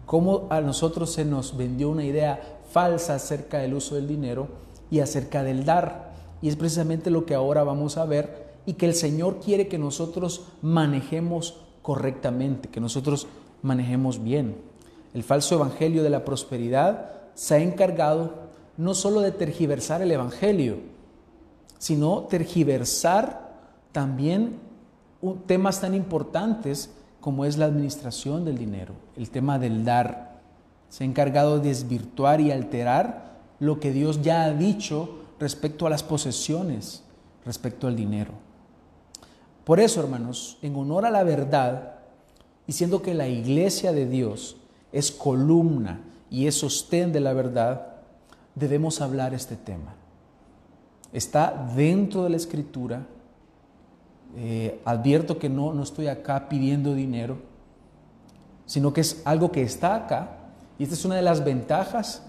cómo 0.05 0.47
a 0.50 0.62
nosotros 0.62 1.12
se 1.12 1.25
nos 1.25 1.57
vendió 1.57 1.89
una 1.89 2.05
idea 2.05 2.52
falsa 2.74 3.13
acerca 3.15 3.60
del 3.60 3.75
uso 3.75 3.96
del 3.96 4.08
dinero 4.08 4.48
y 4.89 5.00
acerca 5.00 5.44
del 5.44 5.63
dar. 5.63 6.12
Y 6.42 6.50
es 6.50 6.56
precisamente 6.56 7.12
lo 7.12 7.25
que 7.25 7.36
ahora 7.36 7.63
vamos 7.63 7.98
a 7.98 8.06
ver 8.06 8.51
y 8.65 8.74
que 8.74 8.88
el 8.88 8.96
Señor 8.96 9.39
quiere 9.39 9.68
que 9.68 9.77
nosotros 9.77 10.48
manejemos 10.62 11.60
correctamente, 11.84 12.70
que 12.70 12.82
nosotros 12.82 13.27
manejemos 13.62 14.24
bien. 14.24 14.58
El 15.13 15.24
falso 15.24 15.56
evangelio 15.56 16.01
de 16.01 16.10
la 16.10 16.25
prosperidad 16.25 17.12
se 17.36 17.56
ha 17.56 17.60
encargado 17.60 18.34
no 18.75 18.96
solo 18.96 19.22
de 19.22 19.32
tergiversar 19.32 20.01
el 20.01 20.12
evangelio, 20.12 20.77
sino 21.77 22.24
tergiversar 22.24 23.53
también 23.92 24.58
temas 25.46 25.80
tan 25.80 25.94
importantes 25.94 26.89
como 27.22 27.46
es 27.46 27.58
la 27.58 27.65
administración 27.65 28.44
del 28.44 28.58
dinero, 28.58 28.96
el 29.15 29.30
tema 29.30 29.60
del 29.60 29.86
dar. 29.86 30.33
Se 30.93 31.03
ha 31.03 31.07
encargado 31.07 31.57
de 31.57 31.69
desvirtuar 31.69 32.39
y 32.39 32.51
alterar 32.51 33.33
lo 33.59 33.79
que 33.79 33.91
Dios 33.91 34.21
ya 34.21 34.43
ha 34.43 34.53
dicho 34.53 35.23
respecto 35.39 35.88
a 35.88 35.89
las 35.89 36.03
posesiones, 36.03 37.01
respecto 37.43 37.88
al 37.88 37.95
dinero. 37.95 38.33
Por 39.63 39.79
eso, 39.79 40.01
hermanos, 40.01 40.59
en 40.62 40.75
honor 40.75 41.07
a 41.07 41.09
la 41.09 41.23
verdad, 41.23 41.95
y 42.67 42.73
siendo 42.73 43.01
que 43.01 43.15
la 43.15 43.27
iglesia 43.27 43.91
de 43.91 44.07
Dios 44.07 44.57
es 44.91 45.12
columna 45.12 46.00
y 46.29 46.45
es 46.45 46.59
sostén 46.59 47.12
de 47.12 47.21
la 47.21 47.33
verdad, 47.33 47.95
debemos 48.53 49.01
hablar 49.01 49.33
este 49.33 49.55
tema. 49.55 49.95
Está 51.12 51.71
dentro 51.75 52.23
de 52.23 52.29
la 52.29 52.38
escritura, 52.38 53.07
eh, 54.35 54.79
advierto 54.85 55.39
que 55.39 55.50
no, 55.50 55.73
no 55.73 55.81
estoy 55.81 56.05
acá 56.05 56.47
pidiendo 56.50 56.93
dinero, 56.93 57.38
sino 58.67 58.93
que 58.93 59.01
es 59.01 59.23
algo 59.25 59.51
que 59.51 59.63
está 59.63 59.95
acá. 59.95 60.38
Y 60.77 60.84
esta 60.84 60.96
es 60.96 61.06
una 61.06 61.15
de 61.15 61.22
las 61.22 61.44
ventajas 61.44 62.24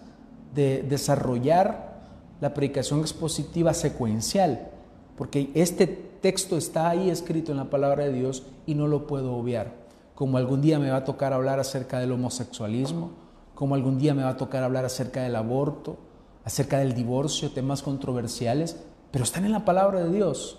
de 0.55 0.83
desarrollar 0.83 1.95
la 2.41 2.55
predicación 2.55 3.01
expositiva 3.01 3.75
secuencial, 3.75 4.69
porque 5.17 5.51
este 5.55 5.87
texto 5.87 6.57
está 6.57 6.89
ahí 6.89 7.11
escrito 7.11 7.53
en 7.53 7.59
la 7.59 7.71
palabra 7.71 8.05
de 8.05 8.13
Dios 8.13 8.45
y 8.67 8.75
no 8.75 8.87
lo 8.87 9.07
puedo 9.07 9.35
obviar. 9.35 9.73
Como 10.15 10.37
algún 10.37 10.61
día 10.61 10.79
me 10.79 10.91
va 10.91 10.99
a 10.99 11.05
tocar 11.05 11.33
hablar 11.33 11.59
acerca 11.59 11.99
del 11.99 12.13
homosexualismo, 12.13 13.13
como 13.55 13.75
algún 13.75 13.99
día 13.99 14.15
me 14.15 14.25
va 14.25 14.31
a 14.31 14.37
tocar 14.37 14.63
hablar 14.63 14.85
acerca 14.85 15.23
del 15.23 15.37
aborto, 15.37 15.97
acerca 16.45 16.79
del 16.79 16.95
divorcio, 16.95 17.51
temas 17.51 17.83
controversiales, 17.83 18.77
pero 19.11 19.25
están 19.25 19.45
en 19.45 19.53
la 19.53 19.65
palabra 19.65 20.05
de 20.05 20.11
Dios 20.11 20.59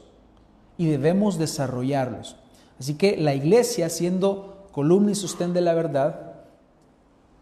y 0.77 0.87
debemos 0.87 1.37
desarrollarlos. 1.37 2.37
Así 2.79 2.95
que 2.95 3.17
la 3.17 3.33
iglesia, 3.33 3.89
siendo 3.89 4.67
columna 4.71 5.11
y 5.11 5.15
sostén 5.15 5.53
de 5.53 5.61
la 5.61 5.73
verdad, 5.73 6.24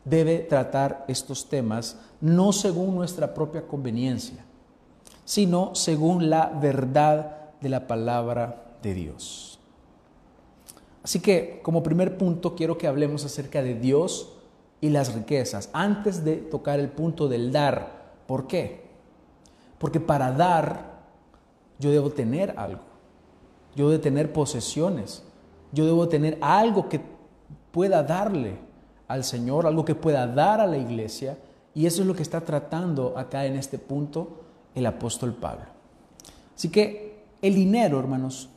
debe 0.06 0.40
tratar 0.40 1.06
estos 1.08 1.50
temas 1.50 1.98
no 2.22 2.52
según 2.52 2.96
nuestra 2.96 3.34
propia 3.34 3.68
conveniencia, 3.68 4.44
sino 5.26 5.76
según 5.76 6.30
la 6.30 6.48
verdad 6.48 7.52
de 7.62 7.70
la 7.70 7.88
palabra 7.88 8.76
de 8.82 8.94
Dios. 8.94 9.60
Así 11.04 11.20
que 11.20 11.60
como 11.64 11.84
primer 11.84 12.18
punto 12.18 12.56
quiero 12.56 12.78
que 12.78 12.88
hablemos 12.88 13.26
acerca 13.26 13.62
de 13.62 13.76
Dios 13.76 14.34
y 14.82 14.90
las 14.90 15.14
riquezas, 15.14 15.70
antes 15.74 16.24
de 16.24 16.38
tocar 16.38 16.80
el 16.80 16.90
punto 16.90 17.28
del 17.28 17.52
dar. 17.52 18.04
¿Por 18.28 18.48
qué? 18.48 18.84
Porque 19.78 20.00
para 20.00 20.32
dar 20.32 20.94
yo 21.80 21.92
debo 21.92 22.10
tener 22.10 22.54
algo 22.58 22.94
yo 23.76 23.90
debo 23.90 24.02
tener 24.02 24.32
posesiones, 24.32 25.24
yo 25.72 25.86
debo 25.86 26.08
tener 26.08 26.38
algo 26.42 26.90
que 26.90 27.02
pueda 27.72 28.04
darle 28.04 28.58
al 29.08 29.24
Señor, 29.24 29.68
algo 29.68 29.86
que 29.86 29.96
pueda 29.96 30.28
dar 30.28 30.60
a 30.60 30.68
la 30.68 30.78
iglesia, 30.78 31.38
y 31.76 31.86
eso 31.86 32.02
es 32.02 32.08
lo 32.08 32.16
que 32.16 32.24
está 32.24 32.42
tratando 32.42 33.18
acá 33.18 33.46
en 33.46 33.56
este 33.56 33.78
punto 33.80 34.44
el 34.76 34.86
apóstol 34.86 35.34
Pablo. 35.34 35.66
Así 36.56 36.70
que 36.70 37.24
el 37.42 37.56
dinero, 37.56 38.00
hermanos, 38.00 38.50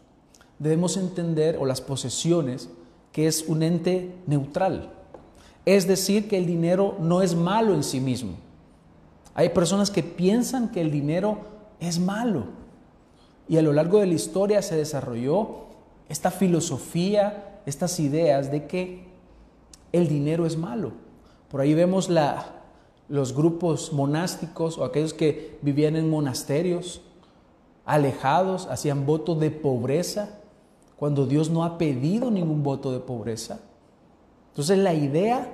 debemos 0.59 0.97
entender, 0.97 1.57
o 1.59 1.67
las 1.67 1.81
posesiones, 1.81 2.69
que 3.13 3.27
es 3.27 3.45
un 3.49 3.63
ente 3.63 4.15
neutral. 4.27 4.91
Es 5.65 5.87
decir, 5.87 6.29
que 6.29 6.39
el 6.39 6.47
dinero 6.47 6.97
no 7.01 7.23
es 7.23 7.35
malo 7.35 7.75
en 7.75 7.83
sí 7.83 8.01
mismo. 8.01 8.35
Hay 9.35 9.49
personas 9.51 9.91
que 9.91 10.03
piensan 10.03 10.71
que 10.71 10.81
el 10.81 10.91
dinero 10.91 11.39
es 11.81 11.99
malo. 11.99 12.45
Y 13.49 13.57
a 13.57 13.63
lo 13.63 13.73
largo 13.73 13.99
de 13.99 14.07
la 14.07 14.15
historia 14.15 14.63
se 14.63 14.77
desarrolló 14.77 15.67
esta 16.09 16.31
filosofía, 16.31 17.61
estas 17.67 17.99
ideas 18.01 18.51
de 18.51 18.67
que 18.67 19.06
el 19.93 20.09
dinero 20.09 20.47
es 20.47 20.57
malo. 20.57 20.93
Por 21.51 21.61
ahí 21.61 21.75
vemos 21.75 22.09
la, 22.09 22.57
los 23.09 23.35
grupos 23.35 23.93
monásticos 23.93 24.79
o 24.79 24.85
aquellos 24.85 25.15
que 25.15 25.59
vivían 25.63 25.97
en 25.97 26.11
monasterios, 26.11 27.03
alejados, 27.85 28.67
hacían 28.67 29.07
voto 29.07 29.35
de 29.35 29.51
pobreza, 29.51 30.41
cuando 30.97 31.27
Dios 31.27 31.51
no 31.51 31.65
ha 31.65 31.79
pedido 31.79 32.31
ningún 32.31 32.63
voto 32.63 32.91
de 32.91 33.01
pobreza. 33.01 33.61
Entonces 34.51 34.79
la 34.79 34.95
idea 34.95 35.53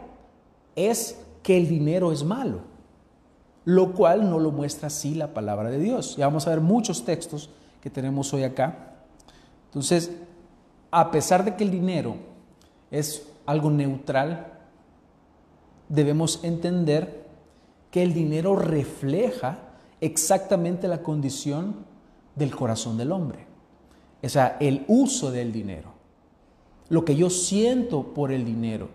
es 0.77 1.19
que 1.43 1.57
el 1.57 1.69
dinero 1.69 2.13
es 2.13 2.25
malo, 2.25 2.61
lo 3.65 3.93
cual 3.93 4.31
no 4.31 4.39
lo 4.39 4.53
muestra 4.53 4.87
así 4.87 5.15
la 5.15 5.35
palabra 5.35 5.71
de 5.71 5.79
Dios. 5.79 6.17
Ya 6.17 6.27
vamos 6.27 6.47
a 6.47 6.51
ver 6.51 6.61
muchos 6.61 7.05
textos 7.05 7.51
que 7.81 7.91
tenemos 7.91 8.33
hoy 8.33 8.45
acá. 8.45 8.95
Entonces, 9.67 10.13
a 10.91 11.11
pesar 11.11 11.45
de 11.45 11.57
que 11.57 11.65
el 11.65 11.71
dinero 11.71 12.17
es 12.91 13.27
algo 13.47 13.71
neutral, 13.71 14.53
debemos 15.89 16.43
entender 16.43 17.27
que 17.91 18.03
el 18.03 18.15
dinero 18.15 18.57
refleja 18.57 19.59
exactamente 20.01 20.89
la 20.89 21.03
condición 21.03 21.77
del 22.35 22.55
corazón 22.55 22.97
del 22.97 23.13
hombre. 23.13 23.47
O 24.23 24.29
sea, 24.29 24.57
el 24.61 24.85
uso 24.89 25.31
del 25.31 25.53
dinero, 25.53 25.91
lo 26.89 27.05
que 27.05 27.17
yo 27.17 27.29
siento 27.29 28.15
por 28.15 28.33
el 28.33 28.45
dinero. 28.45 28.89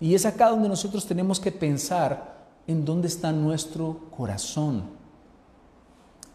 Y 0.00 0.14
es 0.14 0.26
acá 0.26 0.50
donde 0.50 0.68
nosotros 0.68 1.06
tenemos 1.06 1.40
que 1.40 1.50
pensar 1.50 2.46
en 2.66 2.84
dónde 2.84 3.08
está 3.08 3.32
nuestro 3.32 4.00
corazón. 4.16 4.84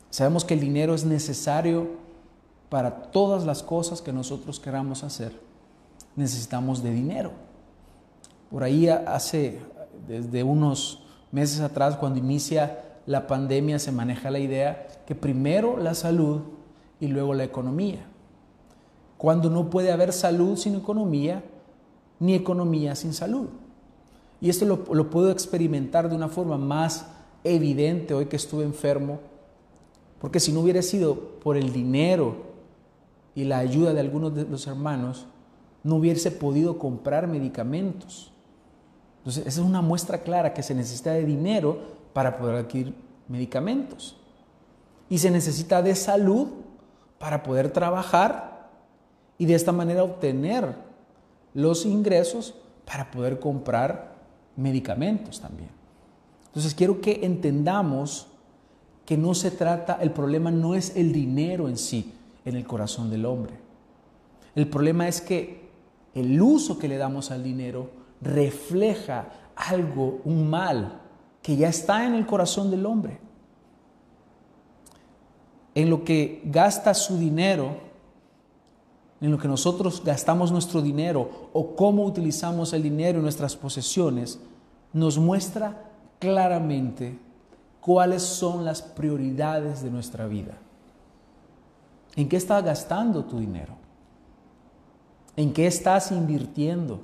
Sabemos 0.09 0.43
que 0.43 0.55
el 0.55 0.59
dinero 0.59 0.93
es 0.93 1.05
necesario 1.05 1.87
para 2.69 3.03
todas 3.11 3.45
las 3.45 3.63
cosas 3.63 4.01
que 4.01 4.11
nosotros 4.11 4.59
queramos 4.59 5.03
hacer. 5.03 5.39
Necesitamos 6.15 6.83
de 6.83 6.91
dinero. 6.91 7.31
Por 8.51 8.63
ahí 8.63 8.87
hace, 8.87 9.59
desde 10.07 10.43
unos 10.43 11.03
meses 11.31 11.59
atrás, 11.59 11.95
cuando 11.97 12.19
inicia 12.19 12.83
la 13.05 13.27
pandemia, 13.27 13.79
se 13.79 13.91
maneja 13.91 14.29
la 14.29 14.39
idea 14.39 14.87
que 15.05 15.15
primero 15.15 15.77
la 15.77 15.95
salud 15.95 16.41
y 16.99 17.07
luego 17.07 17.33
la 17.33 17.43
economía. 17.43 18.05
Cuando 19.17 19.49
no 19.49 19.69
puede 19.69 19.91
haber 19.91 20.13
salud 20.13 20.57
sin 20.57 20.75
economía, 20.75 21.43
ni 22.19 22.35
economía 22.35 22.95
sin 22.95 23.13
salud. 23.13 23.47
Y 24.39 24.49
esto 24.49 24.65
lo, 24.65 25.09
puedo 25.09 25.31
experimentar 25.31 26.09
de 26.09 26.15
una 26.15 26.27
forma 26.27 26.57
más 26.57 27.07
evidente 27.43 28.13
hoy 28.13 28.25
que 28.25 28.35
estuve 28.35 28.63
enfermo, 28.63 29.19
porque 30.19 30.39
si 30.39 30.51
no 30.51 30.59
hubiera 30.59 30.81
sido 30.81 31.15
por 31.39 31.57
el 31.57 31.71
dinero 31.71 32.35
y 33.35 33.45
la 33.45 33.59
ayuda 33.59 33.93
de 33.93 34.01
algunos 34.01 34.35
de 34.35 34.43
los 34.43 34.67
hermanos, 34.67 35.27
no 35.83 35.95
hubiese 35.95 36.31
podido 36.31 36.79
comprar 36.79 37.27
medicamentos. 37.27 38.31
Entonces, 39.19 39.45
esa 39.45 39.61
es 39.61 39.67
una 39.67 39.81
muestra 39.81 40.19
clara 40.19 40.53
que 40.53 40.63
se 40.63 40.75
necesita 40.75 41.11
de 41.11 41.25
dinero 41.25 41.79
para 42.13 42.37
poder 42.37 42.55
adquirir 42.55 42.93
medicamentos. 43.27 44.17
Y 45.09 45.17
se 45.17 45.31
necesita 45.31 45.81
de 45.81 45.95
salud 45.95 46.47
para 47.19 47.43
poder 47.43 47.71
trabajar 47.71 48.69
y 49.37 49.45
de 49.45 49.55
esta 49.55 49.71
manera 49.71 50.03
obtener 50.03 50.75
los 51.53 51.85
ingresos 51.85 52.55
para 52.85 53.11
poder 53.11 53.39
comprar 53.39 54.15
medicamentos 54.55 55.39
también. 55.39 55.69
Entonces 56.47 56.75
quiero 56.75 57.01
que 57.01 57.25
entendamos 57.25 58.27
que 59.05 59.17
no 59.17 59.33
se 59.33 59.51
trata, 59.51 59.97
el 60.01 60.11
problema 60.11 60.51
no 60.51 60.75
es 60.75 60.95
el 60.95 61.11
dinero 61.11 61.67
en 61.67 61.77
sí 61.77 62.13
en 62.45 62.55
el 62.55 62.65
corazón 62.65 63.09
del 63.09 63.25
hombre. 63.25 63.53
El 64.55 64.67
problema 64.67 65.07
es 65.07 65.21
que 65.21 65.62
el 66.13 66.41
uso 66.41 66.77
que 66.77 66.87
le 66.87 66.97
damos 66.97 67.31
al 67.31 67.43
dinero 67.43 67.89
refleja 68.21 69.27
algo, 69.55 70.21
un 70.23 70.49
mal, 70.49 71.01
que 71.41 71.55
ya 71.55 71.69
está 71.69 72.05
en 72.05 72.15
el 72.15 72.25
corazón 72.25 72.71
del 72.71 72.85
hombre. 72.85 73.19
En 75.75 75.89
lo 75.89 76.03
que 76.03 76.41
gasta 76.45 76.93
su 76.93 77.17
dinero, 77.17 77.77
en 79.19 79.31
lo 79.31 79.37
que 79.37 79.47
nosotros 79.47 80.03
gastamos 80.03 80.51
nuestro 80.51 80.81
dinero 80.81 81.49
o 81.51 81.75
cómo 81.75 82.05
utilizamos 82.05 82.73
el 82.73 82.83
dinero 82.83 83.17
en 83.17 83.23
nuestras 83.23 83.55
posesiones, 83.55 84.39
nos 84.93 85.17
muestra 85.17 85.89
claramente 86.19 87.17
cuáles 87.81 88.21
son 88.21 88.63
las 88.63 88.81
prioridades 88.81 89.81
de 89.81 89.89
nuestra 89.89 90.27
vida. 90.27 90.53
¿En 92.15 92.29
qué 92.29 92.37
estás 92.37 92.63
gastando 92.63 93.25
tu 93.25 93.39
dinero? 93.39 93.82
¿En 95.35 95.53
qué 95.53 95.67
estás 95.67 96.11
invirtiendo? 96.11 97.01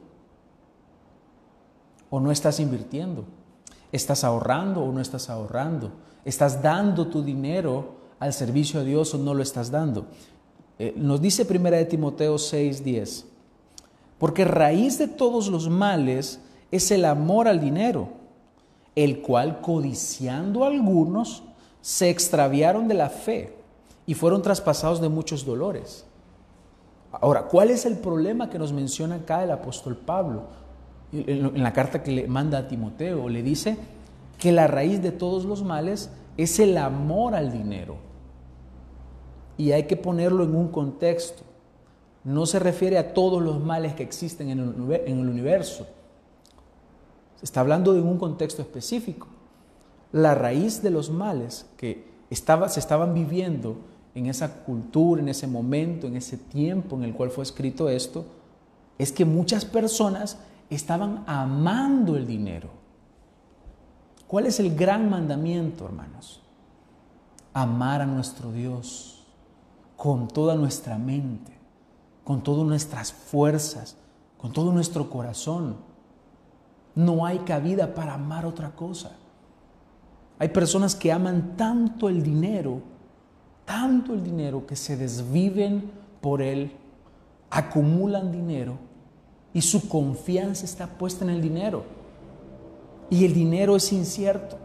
¿O 2.09 2.19
no 2.19 2.31
estás 2.31 2.59
invirtiendo? 2.59 3.25
¿Estás 3.91 4.23
ahorrando 4.23 4.83
o 4.83 4.91
no 4.91 5.01
estás 5.01 5.29
ahorrando? 5.29 5.91
¿Estás 6.25 6.61
dando 6.61 7.07
tu 7.07 7.23
dinero 7.23 7.95
al 8.19 8.33
servicio 8.33 8.81
de 8.81 8.87
Dios 8.87 9.13
o 9.13 9.17
no 9.17 9.33
lo 9.33 9.41
estás 9.41 9.71
dando? 9.71 10.05
Eh, 10.77 10.93
nos 10.95 11.21
dice 11.21 11.45
primera 11.45 11.77
de 11.77 11.85
Timoteo 11.85 12.37
6:10, 12.37 13.25
porque 14.17 14.45
raíz 14.45 14.97
de 14.97 15.07
todos 15.07 15.47
los 15.47 15.69
males 15.69 16.39
es 16.71 16.91
el 16.91 17.05
amor 17.05 17.47
al 17.47 17.59
dinero, 17.59 18.09
el 18.95 19.21
cual 19.21 19.59
codiciando 19.61 20.65
algunos 20.65 21.43
se 21.81 22.09
extraviaron 22.09 22.87
de 22.87 22.93
la 22.93 23.09
fe 23.09 23.55
y 24.05 24.13
fueron 24.13 24.41
traspasados 24.41 25.01
de 25.01 25.09
muchos 25.09 25.45
dolores. 25.45 26.05
Ahora, 27.11 27.43
¿cuál 27.43 27.71
es 27.71 27.85
el 27.85 27.97
problema 27.97 28.49
que 28.49 28.59
nos 28.59 28.71
menciona 28.71 29.15
acá 29.15 29.43
el 29.43 29.51
apóstol 29.51 29.97
Pablo? 29.97 30.43
En 31.11 31.63
la 31.63 31.73
carta 31.73 32.03
que 32.03 32.11
le 32.11 32.27
manda 32.27 32.59
a 32.59 32.67
Timoteo, 32.67 33.29
le 33.29 33.41
dice 33.41 33.77
que 34.37 34.51
la 34.51 34.67
raíz 34.67 35.01
de 35.01 35.11
todos 35.11 35.45
los 35.45 35.63
males 35.63 36.11
es 36.37 36.59
el 36.59 36.77
amor 36.77 37.35
al 37.35 37.51
dinero 37.51 37.97
y 39.57 39.73
hay 39.73 39.83
que 39.83 39.97
ponerlo 39.97 40.45
en 40.45 40.55
un 40.55 40.69
contexto. 40.69 41.43
No 42.23 42.45
se 42.45 42.59
refiere 42.59 42.97
a 42.97 43.13
todos 43.13 43.41
los 43.41 43.59
males 43.59 43.93
que 43.93 44.03
existen 44.03 44.49
en 44.49 44.59
el, 44.59 45.27
universo. 45.27 45.85
Se 47.35 47.45
está 47.45 47.59
hablando 47.59 47.93
de 47.93 48.01
un 48.01 48.17
contexto 48.17 48.61
específico. 48.61 49.27
La 50.13 50.35
raíz 50.35 50.81
de 50.81 50.91
los 50.91 51.09
males 51.09 51.65
que 51.75 52.07
estaba, 52.29 52.69
se 52.69 52.79
estaban 52.79 53.13
viviendo 53.13 53.77
en 54.19 54.27
esa 54.27 54.63
cultura, 54.63 55.21
en 55.21 55.29
ese 55.29 55.47
momento, 55.47 56.07
en 56.07 56.15
ese 56.15 56.37
tiempo 56.37 56.95
en 56.95 57.03
el 57.03 57.13
cual 57.13 57.29
fue 57.29 57.43
escrito 57.43 57.89
esto, 57.89 58.25
es 58.97 59.11
que 59.11 59.25
muchas 59.25 59.65
personas 59.65 60.37
estaban 60.69 61.23
amando 61.25 62.15
el 62.15 62.27
dinero. 62.27 62.69
¿Cuál 64.27 64.45
es 64.45 64.59
el 64.59 64.75
gran 64.75 65.09
mandamiento, 65.09 65.85
hermanos? 65.85 66.41
Amar 67.53 68.01
a 68.01 68.05
nuestro 68.05 68.51
Dios 68.51 69.25
con 69.95 70.27
toda 70.27 70.55
nuestra 70.55 70.97
mente, 70.97 71.51
con 72.23 72.43
todas 72.43 72.65
nuestras 72.67 73.11
fuerzas, 73.11 73.97
con 74.37 74.53
todo 74.53 74.71
nuestro 74.71 75.09
corazón. 75.09 75.77
No 76.93 77.25
hay 77.25 77.39
cabida 77.39 77.95
para 77.95 78.13
amar 78.13 78.45
otra 78.45 78.75
cosa. 78.75 79.17
Hay 80.37 80.49
personas 80.49 80.95
que 80.95 81.11
aman 81.11 81.55
tanto 81.57 82.07
el 82.07 82.21
dinero, 82.21 82.81
tanto 83.69 84.15
el 84.15 84.23
dinero 84.23 84.65
que 84.65 84.75
se 84.75 84.97
desviven 84.97 85.91
por 86.21 86.41
él, 86.41 86.71
acumulan 87.51 88.31
dinero 88.31 88.79
y 89.53 89.61
su 89.61 89.87
confianza 89.87 90.65
está 90.65 90.87
puesta 90.87 91.23
en 91.23 91.29
el 91.29 91.39
dinero. 91.39 91.83
Y 93.11 93.25
el 93.25 93.33
dinero 93.35 93.75
es 93.75 93.93
incierto. 93.93 94.57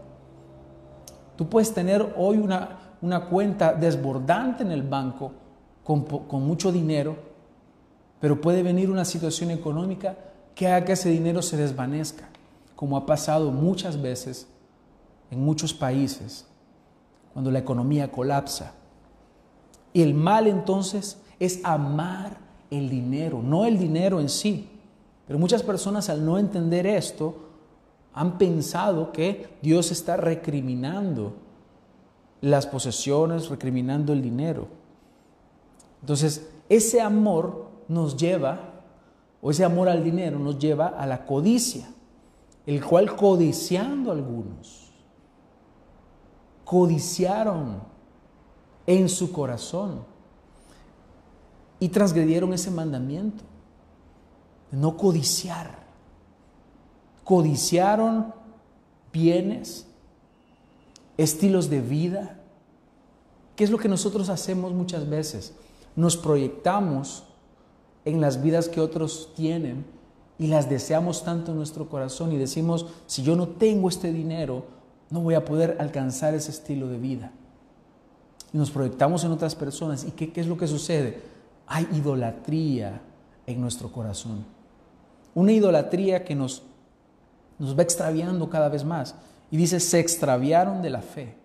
Tú 1.35 1.47
puedes 1.47 1.71
tener 1.71 2.15
hoy 2.17 2.39
una, 2.39 2.79
una 2.99 3.27
cuenta 3.27 3.73
desbordante 3.73 4.63
en 4.63 4.71
el 4.71 4.81
banco 4.81 5.33
con, 5.83 6.07
mucho 6.43 6.71
dinero, 6.71 7.15
pero 8.19 8.41
puede 8.41 8.63
venir 8.63 8.89
una 8.89 9.05
situación 9.05 9.51
económica 9.51 10.17
que 10.55 10.67
haga 10.67 10.83
que 10.83 10.93
ese 10.93 11.09
dinero 11.09 11.43
se 11.43 11.57
desvanezca, 11.57 12.27
como 12.75 12.97
ha 12.97 13.05
pasado 13.05 13.51
muchas 13.51 14.01
veces 14.01 14.47
en 15.29 15.45
muchos 15.45 15.75
países, 15.75 16.47
cuando 17.33 17.51
la 17.51 17.59
economía 17.59 18.11
colapsa. 18.11 18.73
Y 19.95 20.01
el 20.01 20.13
mal 20.13 20.45
entonces 20.47 21.21
es 21.39 21.61
amar 21.63 22.37
el 22.69 22.89
dinero, 22.89 23.41
no 23.41 23.65
el 23.65 23.79
dinero 23.79 24.19
en 24.19 24.27
sí. 24.27 24.67
Pero 25.25 25.39
muchas 25.39 25.63
personas 25.63 26.09
al 26.09 26.25
no 26.25 26.37
entender 26.37 26.85
esto 26.85 27.33
han 28.13 28.37
pensado 28.37 29.13
que 29.13 29.57
Dios 29.61 29.91
está 29.91 30.17
recriminando 30.17 31.35
las 32.41 32.67
posesiones, 32.67 33.47
recriminando 33.47 34.11
el 34.11 34.21
dinero. 34.21 34.67
Entonces, 36.01 36.45
ese 36.67 36.99
amor 36.99 37.69
nos 37.87 38.17
lleva, 38.17 38.73
o 39.41 39.49
ese 39.49 39.63
amor 39.63 39.87
al 39.87 40.03
dinero 40.03 40.39
nos 40.39 40.59
lleva 40.59 40.87
a 40.87 41.05
la 41.07 41.25
codicia, 41.25 41.87
el 42.65 42.83
cual 42.83 43.15
codiciando 43.15 44.11
algunos, 44.11 44.91
codiciaron 46.65 47.94
en 48.87 49.09
su 49.09 49.31
corazón 49.31 50.03
y 51.79 51.89
transgredieron 51.89 52.53
ese 52.53 52.71
mandamiento 52.71 53.43
de 54.71 54.77
no 54.77 54.97
codiciar. 54.97 55.85
Codiciaron 57.23 58.33
bienes, 59.11 59.87
estilos 61.17 61.69
de 61.69 61.81
vida. 61.81 62.39
¿Qué 63.55 63.63
es 63.63 63.71
lo 63.71 63.77
que 63.77 63.89
nosotros 63.89 64.29
hacemos 64.29 64.73
muchas 64.73 65.09
veces? 65.09 65.53
Nos 65.95 66.17
proyectamos 66.17 67.23
en 68.03 68.21
las 68.21 68.41
vidas 68.41 68.69
que 68.69 68.81
otros 68.81 69.31
tienen 69.35 69.85
y 70.37 70.47
las 70.47 70.69
deseamos 70.69 71.23
tanto 71.23 71.51
en 71.51 71.57
nuestro 71.57 71.89
corazón 71.89 72.31
y 72.31 72.37
decimos, 72.37 72.85
si 73.07 73.23
yo 73.23 73.35
no 73.35 73.47
tengo 73.47 73.89
este 73.89 74.11
dinero, 74.11 74.65
no 75.09 75.21
voy 75.21 75.35
a 75.35 75.45
poder 75.45 75.77
alcanzar 75.79 76.33
ese 76.33 76.51
estilo 76.51 76.87
de 76.87 76.97
vida. 76.97 77.31
Y 78.55 78.57
nos 78.57 78.71
proyectamos 78.71 79.21
en 79.25 79.33
otras 79.33 79.53
personas. 79.53 80.05
¿Y 80.05 80.11
qué, 80.11 80.31
qué 80.31 80.39
es 80.39 80.47
lo 80.47 80.57
que 80.57 80.65
sucede? 80.65 81.21
Hay 81.67 81.89
idolatría 81.91 83.01
en 83.45 83.59
nuestro 83.59 83.91
corazón. 83.91 84.45
Una 85.33 85.51
idolatría 85.51 86.23
que 86.23 86.35
nos, 86.35 86.63
nos 87.59 87.77
va 87.77 87.83
extraviando 87.83 88.49
cada 88.49 88.69
vez 88.69 88.85
más. 88.85 89.13
Y 89.51 89.57
dice, 89.57 89.81
se 89.81 89.99
extraviaron 89.99 90.81
de 90.81 90.89
la 90.89 91.01
fe. 91.01 91.35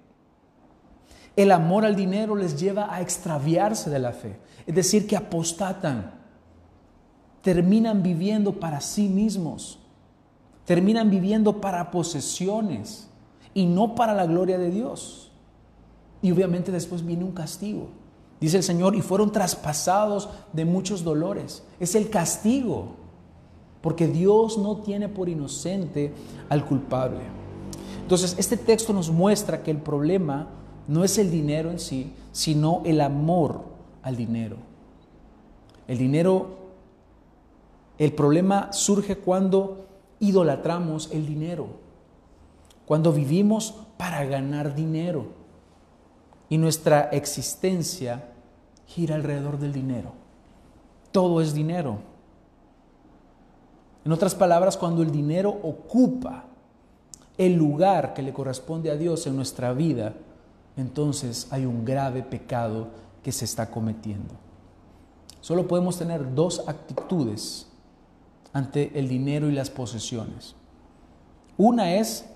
El 1.34 1.50
amor 1.50 1.84
al 1.84 1.96
dinero 1.96 2.36
les 2.36 2.60
lleva 2.60 2.94
a 2.94 3.00
extraviarse 3.00 3.90
de 3.90 3.98
la 3.98 4.12
fe. 4.12 4.38
Es 4.64 4.76
decir, 4.76 5.08
que 5.08 5.16
apostatan, 5.16 6.12
terminan 7.42 8.04
viviendo 8.04 8.52
para 8.60 8.80
sí 8.80 9.08
mismos. 9.08 9.80
terminan 10.64 11.10
viviendo 11.10 11.60
para 11.60 11.90
posesiones 11.90 13.08
y 13.52 13.66
no 13.66 13.96
para 13.96 14.14
la 14.14 14.26
gloria 14.26 14.58
de 14.58 14.70
Dios. 14.70 15.29
Y 16.22 16.30
obviamente 16.32 16.70
después 16.70 17.04
viene 17.04 17.24
un 17.24 17.32
castigo. 17.32 17.88
Dice 18.40 18.56
el 18.56 18.62
Señor, 18.62 18.94
y 18.96 19.02
fueron 19.02 19.32
traspasados 19.32 20.28
de 20.52 20.64
muchos 20.64 21.04
dolores. 21.04 21.62
Es 21.78 21.94
el 21.94 22.08
castigo, 22.08 22.96
porque 23.82 24.06
Dios 24.06 24.56
no 24.56 24.78
tiene 24.78 25.08
por 25.08 25.28
inocente 25.28 26.12
al 26.48 26.64
culpable. 26.64 27.20
Entonces, 28.02 28.34
este 28.38 28.56
texto 28.56 28.92
nos 28.92 29.10
muestra 29.10 29.62
que 29.62 29.70
el 29.70 29.78
problema 29.78 30.48
no 30.88 31.04
es 31.04 31.18
el 31.18 31.30
dinero 31.30 31.70
en 31.70 31.78
sí, 31.78 32.12
sino 32.32 32.82
el 32.84 33.02
amor 33.02 33.62
al 34.02 34.16
dinero. 34.16 34.56
El 35.86 35.98
dinero, 35.98 36.58
el 37.98 38.12
problema 38.12 38.72
surge 38.72 39.16
cuando 39.16 39.86
idolatramos 40.18 41.10
el 41.12 41.26
dinero, 41.26 41.66
cuando 42.86 43.12
vivimos 43.12 43.74
para 43.96 44.24
ganar 44.24 44.74
dinero 44.74 45.39
y 46.50 46.58
nuestra 46.58 47.08
existencia 47.12 48.24
gira 48.86 49.14
alrededor 49.14 49.58
del 49.58 49.72
dinero. 49.72 50.12
Todo 51.12 51.40
es 51.40 51.54
dinero. 51.54 51.98
En 54.04 54.12
otras 54.12 54.34
palabras, 54.34 54.76
cuando 54.76 55.02
el 55.02 55.12
dinero 55.12 55.48
ocupa 55.48 56.44
el 57.38 57.54
lugar 57.54 58.12
que 58.12 58.22
le 58.22 58.32
corresponde 58.32 58.90
a 58.90 58.96
Dios 58.96 59.26
en 59.26 59.36
nuestra 59.36 59.72
vida, 59.72 60.14
entonces 60.76 61.46
hay 61.52 61.64
un 61.64 61.84
grave 61.84 62.22
pecado 62.22 62.88
que 63.22 63.32
se 63.32 63.44
está 63.44 63.70
cometiendo. 63.70 64.34
Solo 65.40 65.68
podemos 65.68 65.98
tener 65.98 66.34
dos 66.34 66.64
actitudes 66.66 67.68
ante 68.52 68.98
el 68.98 69.08
dinero 69.08 69.48
y 69.48 69.52
las 69.52 69.70
posesiones. 69.70 70.56
Una 71.56 71.94
es 71.94 72.26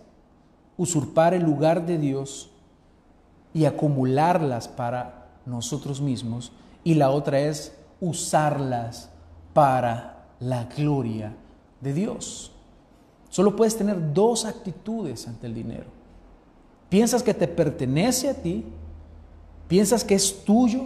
usurpar 0.77 1.35
el 1.35 1.43
lugar 1.43 1.85
de 1.85 1.99
Dios 1.99 2.54
y 3.55 3.65
acumularlas 3.65 4.69
para 4.69 5.29
nosotros 5.47 6.01
mismos 6.01 6.53
y 6.83 6.95
la 6.95 7.11
otra 7.11 7.41
es 7.41 7.75
usarlas 8.01 9.09
para 9.55 10.27
la 10.41 10.65
gloria 10.65 11.35
de 11.81 11.95
Dios. 11.95 12.53
Solo 13.31 13.57
puedes 13.57 13.77
tener 13.77 14.13
dos 14.13 14.45
actitudes 14.45 15.27
ante 15.27 15.47
el 15.47 15.55
dinero. 15.55 15.87
Piensas 16.89 17.23
que 17.23 17.35
te 17.35 17.49
pertenece 17.49 18.29
a 18.29 18.35
ti, 18.35 18.65
piensas 19.69 20.05
que 20.05 20.15
es 20.15 20.45
tuyo, 20.45 20.83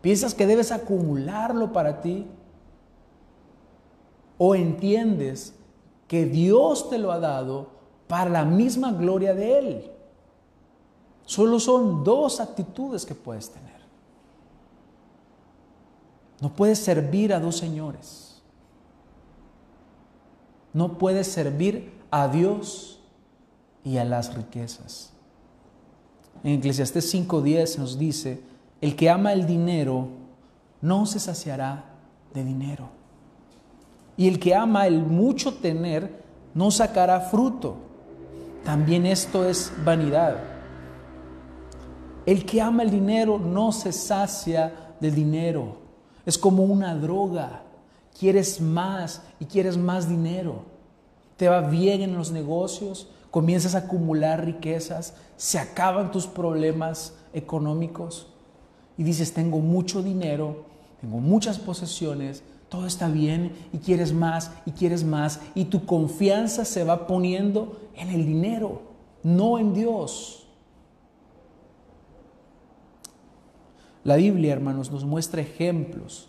piensas 0.00 0.34
que 0.34 0.46
debes 0.46 0.72
acumularlo 0.72 1.72
para 1.72 2.00
ti 2.00 2.26
o 4.36 4.54
entiendes 4.54 5.54
que 6.08 6.26
Dios 6.26 6.90
te 6.90 6.98
lo 6.98 7.12
ha 7.12 7.18
dado 7.18 7.68
para 8.06 8.30
la 8.30 8.44
misma 8.44 8.92
gloria 8.92 9.34
de 9.34 9.58
Él. 9.58 9.90
Solo 11.26 11.58
son 11.58 12.04
dos 12.04 12.40
actitudes 12.40 13.06
que 13.06 13.14
puedes 13.14 13.50
tener. 13.50 13.74
No 16.40 16.54
puedes 16.54 16.78
servir 16.78 17.32
a 17.32 17.40
dos 17.40 17.56
señores. 17.56 18.42
No 20.72 20.98
puedes 20.98 21.28
servir 21.28 21.92
a 22.10 22.28
Dios 22.28 23.00
y 23.84 23.96
a 23.96 24.04
las 24.04 24.34
riquezas. 24.34 25.12
En 26.42 26.58
Eclesiastés 26.58 27.12
5:10 27.14 27.78
nos 27.78 27.98
dice, 27.98 28.42
el 28.80 28.96
que 28.96 29.08
ama 29.08 29.32
el 29.32 29.46
dinero 29.46 30.08
no 30.82 31.06
se 31.06 31.18
saciará 31.20 31.84
de 32.34 32.44
dinero. 32.44 32.90
Y 34.16 34.28
el 34.28 34.38
que 34.38 34.54
ama 34.54 34.86
el 34.86 35.02
mucho 35.02 35.54
tener 35.54 36.22
no 36.52 36.70
sacará 36.70 37.20
fruto. 37.20 37.76
También 38.64 39.06
esto 39.06 39.48
es 39.48 39.72
vanidad. 39.84 40.53
El 42.26 42.46
que 42.46 42.60
ama 42.60 42.82
el 42.82 42.90
dinero 42.90 43.38
no 43.38 43.72
se 43.72 43.92
sacia 43.92 44.94
del 45.00 45.14
dinero. 45.14 45.76
Es 46.24 46.38
como 46.38 46.64
una 46.64 46.94
droga. 46.94 47.62
Quieres 48.18 48.60
más 48.60 49.22
y 49.40 49.44
quieres 49.44 49.76
más 49.76 50.08
dinero. 50.08 50.62
Te 51.36 51.48
va 51.48 51.60
bien 51.60 52.00
en 52.00 52.14
los 52.14 52.30
negocios, 52.30 53.08
comienzas 53.30 53.74
a 53.74 53.78
acumular 53.78 54.44
riquezas, 54.44 55.14
se 55.36 55.58
acaban 55.58 56.12
tus 56.12 56.26
problemas 56.26 57.14
económicos 57.32 58.28
y 58.96 59.02
dices, 59.02 59.34
tengo 59.34 59.58
mucho 59.58 60.02
dinero, 60.02 60.64
tengo 61.00 61.18
muchas 61.18 61.58
posesiones, 61.58 62.44
todo 62.68 62.86
está 62.86 63.08
bien 63.08 63.52
y 63.72 63.78
quieres 63.78 64.12
más 64.12 64.52
y 64.64 64.70
quieres 64.70 65.04
más 65.04 65.40
y 65.56 65.64
tu 65.64 65.84
confianza 65.84 66.64
se 66.64 66.84
va 66.84 67.08
poniendo 67.08 67.80
en 67.96 68.10
el 68.10 68.24
dinero, 68.24 68.82
no 69.24 69.58
en 69.58 69.74
Dios. 69.74 70.43
La 74.04 74.16
Biblia, 74.16 74.52
hermanos, 74.52 74.90
nos 74.90 75.04
muestra 75.04 75.40
ejemplos 75.40 76.28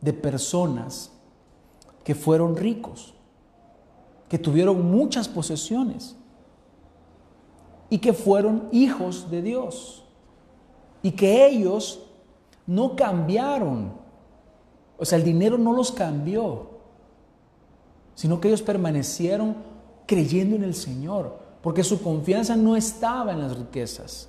de 0.00 0.12
personas 0.12 1.12
que 2.02 2.14
fueron 2.14 2.56
ricos, 2.56 3.14
que 4.28 4.38
tuvieron 4.38 4.90
muchas 4.90 5.28
posesiones 5.28 6.16
y 7.88 7.98
que 7.98 8.12
fueron 8.12 8.68
hijos 8.72 9.30
de 9.30 9.40
Dios 9.40 10.04
y 11.02 11.12
que 11.12 11.46
ellos 11.46 12.00
no 12.66 12.96
cambiaron 12.96 14.04
o 14.98 15.04
sea, 15.04 15.18
el 15.18 15.24
dinero 15.24 15.58
no 15.58 15.72
los 15.72 15.92
cambió, 15.92 16.70
sino 18.14 18.40
que 18.40 18.48
ellos 18.48 18.62
permanecieron 18.62 19.56
creyendo 20.06 20.56
en 20.56 20.64
el 20.64 20.74
Señor, 20.74 21.38
porque 21.62 21.82
su 21.82 22.02
confianza 22.02 22.56
no 22.56 22.76
estaba 22.76 23.32
en 23.32 23.40
las 23.40 23.56
riquezas. 23.56 24.28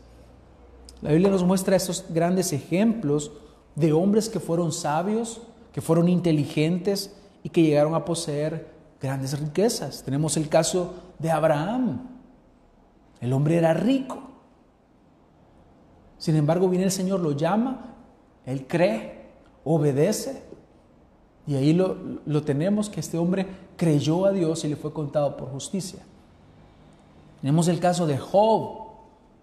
La 1.06 1.12
Biblia 1.12 1.30
nos 1.30 1.44
muestra 1.44 1.76
esos 1.76 2.04
grandes 2.10 2.52
ejemplos 2.52 3.32
de 3.76 3.94
hombres 3.94 4.28
que 4.28 4.39
fueron 4.39 4.72
sabios, 4.72 5.39
que 5.72 5.80
fueron 5.80 6.10
inteligentes 6.10 7.15
y 7.44 7.50
que 7.50 7.62
llegaron 7.62 7.94
a 7.94 8.06
poseer 8.06 8.72
grandes 9.00 9.39
riquezas. 9.39 10.02
Tenemos 10.02 10.36
el 10.36 10.50
caso 10.50 10.96
de 11.20 11.30
Abraham. 11.30 12.08
El 13.22 13.34
hombre 13.34 13.58
era 13.58 13.76
rico. 13.76 14.18
Sin 16.18 16.38
embargo, 16.38 16.70
viene 16.70 16.86
el 16.86 16.91
Señor, 16.91 17.20
lo 17.20 17.34
llama, 17.34 17.94
él 18.44 18.65
cree, 18.65 19.28
obedece 19.63 20.41
y 21.46 21.54
ahí 21.54 21.74
lo, 21.74 22.41
tenemos, 22.41 22.89
que 22.89 23.00
este 23.00 23.20
hombre 23.20 23.46
creyó 23.78 24.26
a 24.26 24.32
Dios 24.32 24.65
y 24.65 24.70
le 24.70 24.76
fue 24.76 24.91
contado 24.91 25.38
por 25.38 25.52
justicia. 25.52 26.00
Tenemos 27.41 27.68
el 27.68 27.80
caso 27.80 28.08
de 28.08 28.18
Job, 28.18 28.85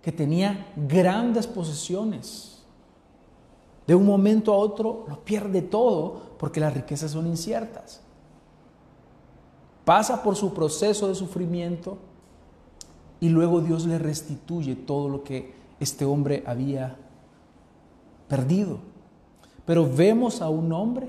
que 0.02 0.12
tenía 0.12 0.72
grandes 0.76 1.46
posesiones. 1.46 2.62
De 3.86 3.94
un 3.94 4.04
momento 4.04 4.52
a 4.52 4.56
otro 4.56 5.06
lo 5.08 5.20
pierde 5.24 5.62
todo 5.62 6.20
porque 6.38 6.60
las 6.60 6.74
riquezas 6.74 7.12
son 7.12 7.26
inciertas. 7.26 8.00
Pasa 9.84 10.22
por 10.22 10.36
su 10.36 10.52
proceso 10.52 11.08
de 11.08 11.14
sufrimiento 11.14 11.98
y 13.20 13.28
luego 13.28 13.60
Dios 13.60 13.86
le 13.86 13.98
restituye 13.98 14.74
todo 14.74 15.08
lo 15.08 15.24
que 15.24 15.54
este 15.80 16.04
hombre 16.04 16.42
había 16.46 16.96
perdido. 18.28 18.78
Pero 19.64 19.88
vemos 19.88 20.42
a 20.42 20.48
un 20.48 20.72
hombre 20.72 21.08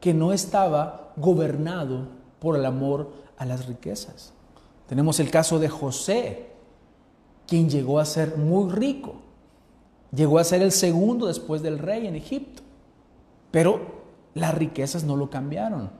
que 0.00 0.14
no 0.14 0.32
estaba 0.32 1.12
gobernado 1.16 2.08
por 2.38 2.56
el 2.56 2.64
amor 2.64 3.10
a 3.36 3.44
las 3.44 3.66
riquezas. 3.66 4.32
Tenemos 4.86 5.20
el 5.20 5.30
caso 5.30 5.58
de 5.58 5.68
José, 5.68 6.49
quien 7.50 7.68
llegó 7.68 7.98
a 7.98 8.04
ser 8.04 8.36
muy 8.36 8.70
rico. 8.70 9.16
Llegó 10.14 10.38
a 10.38 10.44
ser 10.44 10.62
el 10.62 10.70
segundo 10.70 11.26
después 11.26 11.62
del 11.62 11.80
rey 11.80 12.06
en 12.06 12.14
Egipto. 12.14 12.62
Pero 13.50 13.80
las 14.34 14.54
riquezas 14.54 15.02
no 15.02 15.16
lo 15.16 15.30
cambiaron. 15.30 15.90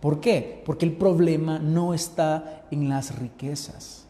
¿Por 0.00 0.20
qué? 0.20 0.62
Porque 0.64 0.86
el 0.86 0.92
problema 0.92 1.58
no 1.58 1.92
está 1.92 2.66
en 2.70 2.88
las 2.88 3.18
riquezas. 3.18 4.06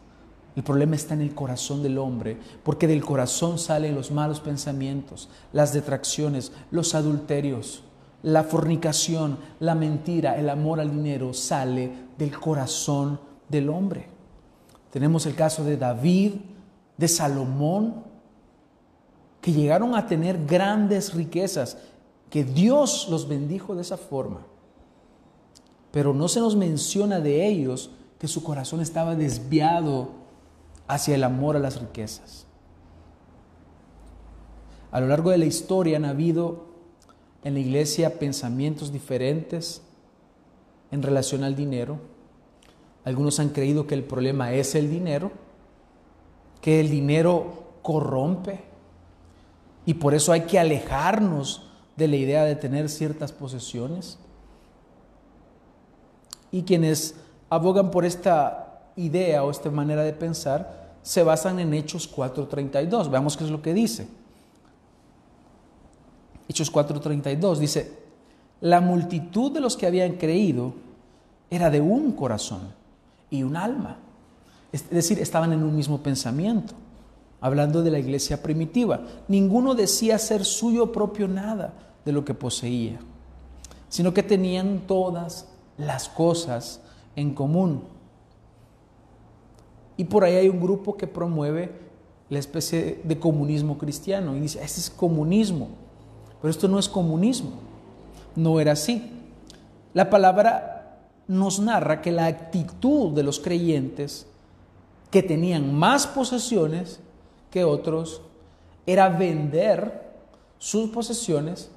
El 0.55 0.61
problema 0.61 0.95
está 0.95 1.15
en 1.15 1.21
el 1.21 1.33
corazón 1.33 1.81
del 1.81 1.97
hombre, 1.97 2.37
porque 2.61 2.85
del 2.85 3.03
corazón 3.03 3.57
salen 3.57 3.95
los 3.95 4.11
malos 4.11 4.39
pensamientos, 4.39 5.29
las 5.51 5.73
detracciones, 5.73 6.51
los 6.69 6.93
adulterios, 6.93 7.83
la 8.21 8.43
fornicación, 8.43 9.39
la 9.59 9.73
mentira, 9.73 10.37
el 10.37 10.47
amor 10.47 10.79
al 10.79 10.91
dinero 10.91 11.33
sale 11.33 11.91
del 12.19 12.39
corazón 12.39 13.19
del 13.49 13.69
hombre. 13.69 14.09
Tenemos 14.91 15.25
el 15.25 15.33
caso 15.33 15.63
de 15.63 15.75
David, 15.75 16.33
de 16.97 17.07
Salomón, 17.07 18.03
que 19.41 19.51
llegaron 19.51 19.95
a 19.95 20.07
tener 20.07 20.45
grandes 20.45 21.13
riquezas, 21.13 21.77
que 22.29 22.43
Dios 22.43 23.07
los 23.09 23.27
bendijo 23.27 23.75
de 23.75 23.81
esa 23.81 23.97
forma. 23.97 24.41
Pero 25.91 26.13
no 26.13 26.27
se 26.27 26.39
nos 26.39 26.55
menciona 26.55 27.19
de 27.19 27.45
ellos 27.47 27.91
que 28.19 28.27
su 28.27 28.43
corazón 28.43 28.81
estaba 28.81 29.15
desviado 29.15 30.09
hacia 30.87 31.15
el 31.15 31.23
amor 31.23 31.55
a 31.55 31.59
las 31.59 31.79
riquezas. 31.79 32.45
A 34.91 34.99
lo 34.99 35.07
largo 35.07 35.31
de 35.31 35.37
la 35.37 35.45
historia 35.45 35.97
han 35.97 36.05
habido 36.05 36.65
en 37.43 37.55
la 37.55 37.59
iglesia 37.59 38.19
pensamientos 38.19 38.91
diferentes 38.91 39.81
en 40.91 41.01
relación 41.01 41.43
al 41.43 41.55
dinero. 41.55 41.99
Algunos 43.03 43.39
han 43.39 43.49
creído 43.49 43.87
que 43.87 43.95
el 43.95 44.03
problema 44.03 44.53
es 44.53 44.75
el 44.75 44.89
dinero, 44.89 45.31
que 46.63 46.79
el 46.79 46.89
dinero 46.89 47.81
corrompe 47.81 48.63
y 49.85 49.95
por 49.95 50.13
eso 50.13 50.31
hay 50.31 50.43
que 50.43 50.57
alejarnos 50.57 51.69
de 51.97 52.07
la 52.07 52.15
idea 52.15 52.45
de 52.45 52.55
tener 52.55 52.87
ciertas 52.87 53.33
posesiones. 53.33 54.17
Y 56.51 56.63
quienes 56.63 57.15
abogan 57.49 57.91
por 57.91 58.05
esta 58.05 58.81
idea 58.95 59.43
o 59.43 59.51
esta 59.51 59.69
manera 59.71 60.03
de 60.03 60.13
pensar 60.13 60.93
se 61.01 61.21
basan 61.21 61.59
en 61.59 61.73
Hechos 61.73 62.09
4.32. 62.09 63.09
Veamos 63.09 63.35
qué 63.35 63.43
es 63.43 63.49
lo 63.49 63.61
que 63.61 63.73
dice. 63.73 64.07
Hechos 66.47 66.71
4.32 66.71 67.57
dice, 67.57 67.91
la 68.61 68.79
multitud 68.79 69.51
de 69.51 69.59
los 69.59 69.75
que 69.75 69.85
habían 69.85 70.13
creído 70.13 70.75
era 71.49 71.69
de 71.69 71.81
un 71.81 72.13
corazón 72.13 72.73
y 73.29 73.43
un 73.43 73.57
alma. 73.57 73.97
Es 74.73 74.89
decir, 74.89 75.19
estaban 75.19 75.53
en 75.53 75.63
un 75.63 75.73
mismo 75.73 76.03
pensamiento, 76.03 76.73
hablando 77.39 77.81
de 77.81 77.91
la 77.91 77.99
iglesia 77.99 78.43
primitiva. 78.43 79.05
Ninguno 79.29 79.75
decía 79.75 80.19
ser 80.19 80.43
suyo 80.43 80.91
propio 80.91 81.29
nada 81.29 81.73
de 82.03 82.11
lo 82.11 82.25
que 82.25 82.33
poseía, 82.33 82.99
sino 83.87 84.13
que 84.13 84.23
tenían 84.23 84.81
todas 84.85 85.47
las 85.77 86.09
cosas 86.09 86.81
en 87.15 87.33
común. 87.33 87.83
Y 89.95 90.03
por 90.03 90.25
ahí 90.25 90.35
hay 90.35 90.49
un 90.49 90.59
grupo 90.59 90.97
que 90.97 91.07
promueve 91.07 91.71
la 92.29 92.39
especie 92.39 92.99
de 93.05 93.17
comunismo 93.17 93.77
cristiano 93.77 94.35
y 94.35 94.41
dice, 94.41 94.61
ese 94.61 94.81
es 94.81 94.89
comunismo, 94.89 95.69
pero 96.41 96.49
esto 96.51 96.67
no 96.67 96.77
es 96.77 96.89
comunismo 96.89 97.53
no 98.35 98.59
era 98.59 98.73
así. 98.73 99.11
La 99.93 100.09
palabra 100.09 100.99
nos 101.27 101.59
narra 101.59 102.01
que 102.01 102.11
la 102.11 102.25
actitud 102.25 103.11
de 103.13 103.23
los 103.23 103.39
creyentes 103.39 104.27
que 105.13 105.21
tenían 105.21 105.71
más 105.75 106.07
posesiones 106.07 106.99
que 107.51 107.63
otros 107.63 108.23
era 108.87 109.09
vender 109.09 110.11
sus 110.57 110.89
posesiones, 110.89 111.69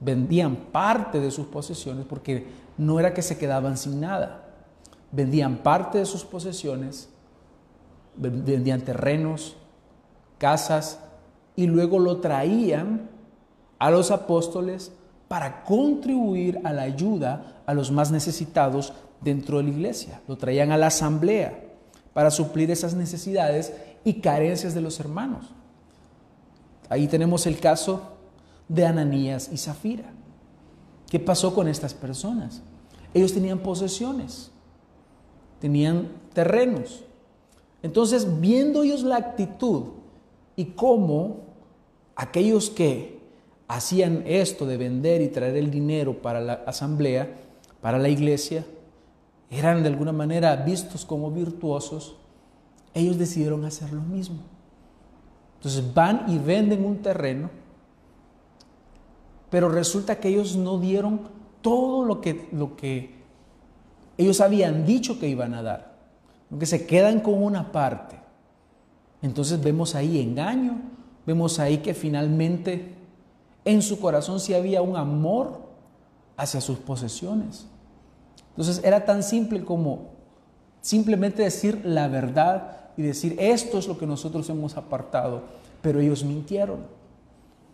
vendían 0.00 0.56
parte 0.56 1.20
de 1.20 1.30
sus 1.30 1.44
posesiones 1.44 2.06
porque 2.06 2.46
no 2.78 2.98
era 2.98 3.12
que 3.12 3.20
se 3.20 3.36
quedaban 3.36 3.76
sin 3.76 4.00
nada, 4.00 4.46
vendían 5.12 5.58
parte 5.58 5.98
de 5.98 6.06
sus 6.06 6.24
posesiones, 6.24 7.10
vendían 8.16 8.80
terrenos, 8.80 9.58
casas 10.38 11.00
y 11.56 11.66
luego 11.66 11.98
lo 11.98 12.16
traían 12.20 13.10
a 13.78 13.90
los 13.90 14.10
apóstoles 14.10 14.90
para 15.28 15.64
contribuir 15.64 16.62
a 16.64 16.72
la 16.72 16.84
ayuda 16.84 17.60
a 17.66 17.74
los 17.74 17.92
más 17.92 18.10
necesitados 18.10 18.94
dentro 19.20 19.58
de 19.58 19.64
la 19.64 19.68
iglesia. 19.68 20.22
Lo 20.26 20.38
traían 20.38 20.72
a 20.72 20.78
la 20.78 20.86
asamblea 20.86 21.63
para 22.14 22.30
suplir 22.30 22.70
esas 22.70 22.94
necesidades 22.94 23.74
y 24.04 24.14
carencias 24.14 24.72
de 24.72 24.80
los 24.80 24.98
hermanos. 25.00 25.46
Ahí 26.88 27.08
tenemos 27.08 27.46
el 27.46 27.58
caso 27.58 28.02
de 28.68 28.86
Ananías 28.86 29.50
y 29.52 29.58
Zafira. 29.58 30.10
¿Qué 31.10 31.20
pasó 31.20 31.54
con 31.54 31.68
estas 31.68 31.92
personas? 31.92 32.62
Ellos 33.12 33.34
tenían 33.34 33.58
posesiones, 33.58 34.50
tenían 35.60 36.08
terrenos. 36.32 37.04
Entonces, 37.82 38.40
viendo 38.40 38.82
ellos 38.82 39.02
la 39.02 39.16
actitud 39.16 39.88
y 40.56 40.66
cómo 40.66 41.40
aquellos 42.16 42.70
que 42.70 43.20
hacían 43.68 44.22
esto 44.26 44.66
de 44.66 44.76
vender 44.76 45.20
y 45.20 45.28
traer 45.28 45.56
el 45.56 45.70
dinero 45.70 46.20
para 46.22 46.40
la 46.40 46.54
asamblea, 46.66 47.28
para 47.80 47.98
la 47.98 48.08
iglesia, 48.08 48.64
eran 49.58 49.82
de 49.82 49.88
alguna 49.88 50.12
manera 50.12 50.56
vistos 50.56 51.04
como 51.04 51.30
virtuosos, 51.30 52.16
ellos 52.92 53.18
decidieron 53.18 53.64
hacer 53.64 53.92
lo 53.92 54.02
mismo. 54.02 54.38
Entonces 55.56 55.94
van 55.94 56.24
y 56.28 56.38
venden 56.38 56.84
un 56.84 56.98
terreno, 56.98 57.50
pero 59.50 59.68
resulta 59.68 60.16
que 60.16 60.28
ellos 60.28 60.56
no 60.56 60.78
dieron 60.78 61.20
todo 61.62 62.04
lo 62.04 62.20
que, 62.20 62.48
lo 62.52 62.76
que 62.76 63.14
ellos 64.18 64.40
habían 64.40 64.84
dicho 64.84 65.18
que 65.18 65.28
iban 65.28 65.54
a 65.54 65.62
dar, 65.62 65.96
que 66.58 66.66
se 66.66 66.86
quedan 66.86 67.20
con 67.20 67.42
una 67.42 67.72
parte. 67.72 68.16
Entonces 69.22 69.62
vemos 69.62 69.94
ahí 69.94 70.20
engaño, 70.20 70.82
vemos 71.26 71.58
ahí 71.58 71.78
que 71.78 71.94
finalmente 71.94 72.94
en 73.64 73.80
su 73.80 73.98
corazón 73.98 74.40
sí 74.40 74.52
había 74.54 74.82
un 74.82 74.96
amor 74.96 75.62
hacia 76.36 76.60
sus 76.60 76.78
posesiones. 76.78 77.66
Entonces 78.56 78.82
era 78.84 79.04
tan 79.04 79.22
simple 79.22 79.64
como 79.64 80.10
simplemente 80.80 81.42
decir 81.42 81.80
la 81.84 82.08
verdad 82.08 82.90
y 82.96 83.02
decir 83.02 83.36
esto 83.38 83.78
es 83.78 83.88
lo 83.88 83.98
que 83.98 84.06
nosotros 84.06 84.48
hemos 84.48 84.76
apartado, 84.76 85.42
pero 85.82 86.00
ellos 86.00 86.24
mintieron 86.24 86.86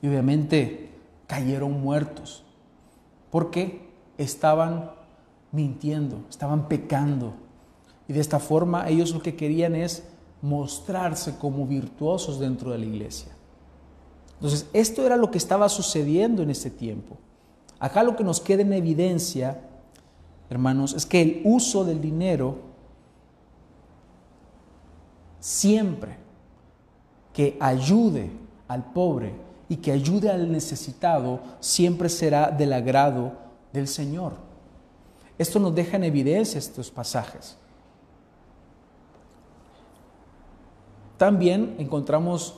y 0.00 0.08
obviamente 0.08 0.90
cayeron 1.26 1.80
muertos 1.80 2.44
porque 3.30 3.88
estaban 4.16 4.92
mintiendo, 5.52 6.24
estaban 6.30 6.68
pecando 6.68 7.34
y 8.08 8.12
de 8.12 8.20
esta 8.20 8.38
forma 8.38 8.88
ellos 8.88 9.12
lo 9.12 9.22
que 9.22 9.36
querían 9.36 9.74
es 9.74 10.04
mostrarse 10.42 11.36
como 11.36 11.66
virtuosos 11.66 12.40
dentro 12.40 12.72
de 12.72 12.78
la 12.78 12.86
iglesia. 12.86 13.32
Entonces, 14.34 14.66
esto 14.72 15.04
era 15.04 15.16
lo 15.16 15.30
que 15.30 15.38
estaba 15.38 15.68
sucediendo 15.68 16.42
en 16.42 16.50
ese 16.50 16.70
tiempo. 16.70 17.18
Acá 17.78 18.02
lo 18.02 18.16
que 18.16 18.24
nos 18.24 18.40
queda 18.40 18.62
en 18.62 18.72
evidencia, 18.72 19.60
hermanos, 20.50 20.92
es 20.94 21.06
que 21.06 21.22
el 21.22 21.42
uso 21.44 21.84
del 21.84 22.00
dinero 22.00 22.58
siempre 25.38 26.16
que 27.32 27.56
ayude 27.60 28.30
al 28.68 28.92
pobre 28.92 29.34
y 29.68 29.76
que 29.76 29.92
ayude 29.92 30.28
al 30.28 30.50
necesitado, 30.50 31.40
siempre 31.60 32.08
será 32.08 32.50
del 32.50 32.72
agrado 32.72 33.32
del 33.72 33.86
Señor. 33.86 34.34
Esto 35.38 35.58
nos 35.58 35.74
deja 35.74 35.96
en 35.96 36.04
evidencia 36.04 36.58
estos 36.58 36.90
pasajes. 36.90 37.56
También 41.16 41.76
encontramos 41.78 42.56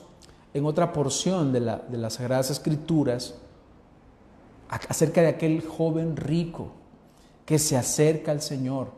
en 0.55 0.64
otra 0.64 0.92
porción 0.92 1.52
de, 1.52 1.61
las 1.61 2.14
Sagradas 2.14 2.50
Escrituras 2.50 3.35
acerca 4.68 5.20
de 5.20 5.28
aquel 5.28 5.66
joven 5.66 6.16
rico 6.16 6.82
que 7.52 7.58
se 7.58 7.76
acerca 7.76 8.32
al 8.32 8.40
Señor 8.40 8.88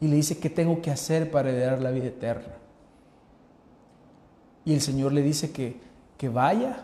y 0.00 0.08
le 0.08 0.16
dice, 0.16 0.38
¿qué 0.38 0.50
tengo 0.50 0.82
que 0.82 0.90
hacer 0.90 1.30
para 1.30 1.50
heredar 1.50 1.80
la 1.80 1.92
vida 1.92 2.06
eterna? 2.06 2.52
Y 4.64 4.74
el 4.74 4.80
Señor 4.80 5.12
le 5.12 5.22
dice 5.22 5.52
que, 5.52 5.80
que 6.16 6.28
vaya, 6.28 6.78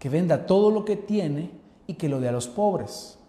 que 0.00 0.08
venda 0.08 0.46
todo 0.46 0.72
lo 0.72 0.84
que 0.84 0.96
tiene 0.96 1.52
y 1.86 1.94
que 1.94 2.08
lo 2.08 2.18
dé 2.18 2.28
a 2.28 2.32
los 2.32 2.48
pobres. 2.48 3.20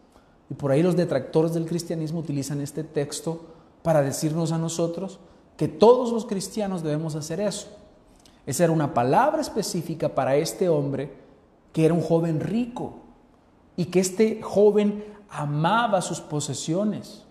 Y 0.50 0.56
por 0.56 0.72
ahí 0.72 0.82
los 0.82 0.96
detractores 0.96 1.54
del 1.54 1.68
cristianismo 1.68 2.18
utilizan 2.18 2.62
este 2.62 2.84
texto 2.84 3.46
para 3.84 4.02
decirnos 4.02 4.52
a 4.52 4.58
nosotros 4.58 5.20
que 5.58 5.68
todos 5.68 6.12
los 6.12 6.26
cristianos 6.26 6.82
debemos 6.82 7.14
hacer 7.14 7.42
eso. 7.42 7.68
Esa 8.48 8.64
era 8.64 8.74
una 8.74 8.96
palabra 8.96 9.42
específica 9.42 10.16
para 10.16 10.36
este 10.36 10.68
hombre 10.68 11.14
que 11.74 11.86
era 11.86 11.94
un 11.94 12.02
joven 12.02 12.40
rico 12.40 12.96
y 13.76 13.86
que 13.86 14.00
este 14.00 14.42
joven 14.42 15.21
amaba 15.32 16.02
sus 16.02 16.20
posesiones. 16.20 17.24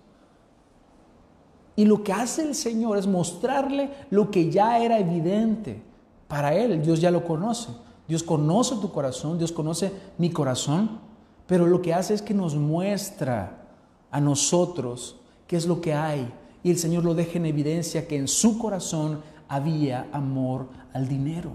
Y 1.76 1.84
lo 1.84 2.02
que 2.02 2.12
hace 2.12 2.42
el 2.42 2.54
Señor 2.54 2.98
es 2.98 3.06
mostrarle 3.06 3.90
lo 4.10 4.30
que 4.30 4.50
ya 4.50 4.78
era 4.78 4.98
evidente 4.98 5.82
para 6.26 6.54
él. 6.54 6.82
Dios 6.82 7.00
ya 7.00 7.10
lo 7.10 7.24
conoce. 7.24 7.68
Dios 8.08 8.22
conoce 8.24 8.74
tu 8.76 8.90
corazón, 8.90 9.38
Dios 9.38 9.52
conoce 9.52 9.92
mi 10.18 10.30
corazón, 10.30 10.98
pero 11.46 11.66
lo 11.68 11.80
que 11.80 11.94
hace 11.94 12.12
es 12.12 12.22
que 12.22 12.34
nos 12.34 12.56
muestra 12.56 13.68
a 14.10 14.20
nosotros 14.20 15.16
qué 15.46 15.56
es 15.56 15.64
lo 15.64 15.80
que 15.80 15.94
hay. 15.94 16.32
Y 16.64 16.70
el 16.70 16.78
Señor 16.78 17.04
lo 17.04 17.14
deja 17.14 17.38
en 17.38 17.46
evidencia 17.46 18.08
que 18.08 18.16
en 18.16 18.26
su 18.26 18.58
corazón 18.58 19.20
había 19.48 20.08
amor 20.12 20.66
al 20.92 21.06
dinero. 21.06 21.52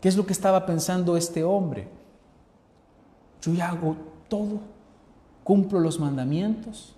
¿Qué 0.00 0.08
es 0.08 0.16
lo 0.16 0.26
que 0.26 0.32
estaba 0.32 0.66
pensando 0.66 1.16
este 1.16 1.44
hombre? 1.44 1.88
Yo 3.40 3.54
ya 3.54 3.70
hago 3.70 3.96
todo, 4.28 4.58
cumplo 5.44 5.78
los 5.78 6.00
mandamientos, 6.00 6.94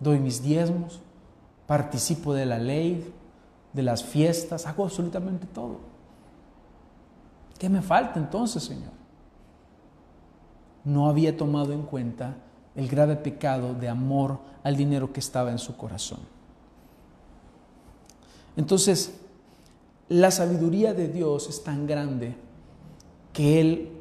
doy 0.00 0.18
mis 0.18 0.42
diezmos, 0.42 1.00
participo 1.66 2.34
de 2.34 2.44
la 2.44 2.58
ley, 2.58 3.12
de 3.72 3.82
las 3.82 4.04
fiestas, 4.04 4.66
hago 4.66 4.84
absolutamente 4.84 5.46
todo. 5.46 5.78
¿Qué 7.58 7.68
me 7.68 7.80
falta 7.80 8.18
entonces, 8.18 8.64
Señor? 8.64 8.92
No 10.84 11.08
había 11.08 11.36
tomado 11.36 11.72
en 11.72 11.82
cuenta 11.82 12.36
el 12.74 12.88
grave 12.88 13.16
pecado 13.16 13.72
de 13.74 13.88
amor 13.88 14.40
al 14.62 14.76
dinero 14.76 15.12
que 15.12 15.20
estaba 15.20 15.50
en 15.50 15.58
su 15.58 15.76
corazón. 15.76 16.20
Entonces, 18.56 19.14
la 20.08 20.30
sabiduría 20.30 20.92
de 20.92 21.08
Dios 21.08 21.48
es 21.48 21.64
tan 21.64 21.86
grande 21.86 22.36
que 23.32 23.60
Él 23.60 23.93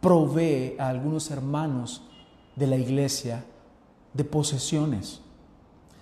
provee 0.00 0.76
a 0.78 0.88
algunos 0.88 1.30
hermanos 1.30 2.02
de 2.56 2.66
la 2.66 2.76
iglesia 2.76 3.44
de 4.14 4.24
posesiones. 4.24 5.20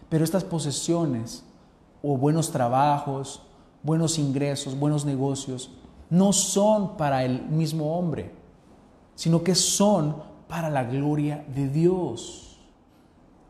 Pero 0.08 0.24
estas 0.24 0.44
posesiones 0.44 1.44
o 2.02 2.16
buenos 2.16 2.50
trabajos, 2.50 3.42
buenos 3.82 4.18
ingresos, 4.18 4.78
buenos 4.78 5.04
negocios, 5.04 5.70
no 6.10 6.32
son 6.32 6.96
para 6.96 7.24
el 7.24 7.42
mismo 7.48 7.98
hombre, 7.98 8.32
sino 9.14 9.42
que 9.42 9.54
son 9.54 10.22
para 10.48 10.70
la 10.70 10.84
gloria 10.84 11.44
de 11.54 11.68
Dios. 11.68 12.58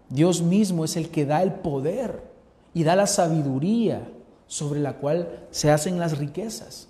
Dios 0.08 0.40
mismo 0.40 0.84
es 0.84 0.96
el 0.96 1.10
que 1.10 1.26
da 1.26 1.42
el 1.42 1.54
poder 1.54 2.32
y 2.72 2.84
da 2.84 2.96
la 2.96 3.06
sabiduría 3.06 4.08
sobre 4.46 4.80
la 4.80 4.94
cual 4.98 5.46
se 5.50 5.70
hacen 5.70 5.98
las 5.98 6.18
riquezas. 6.18 6.85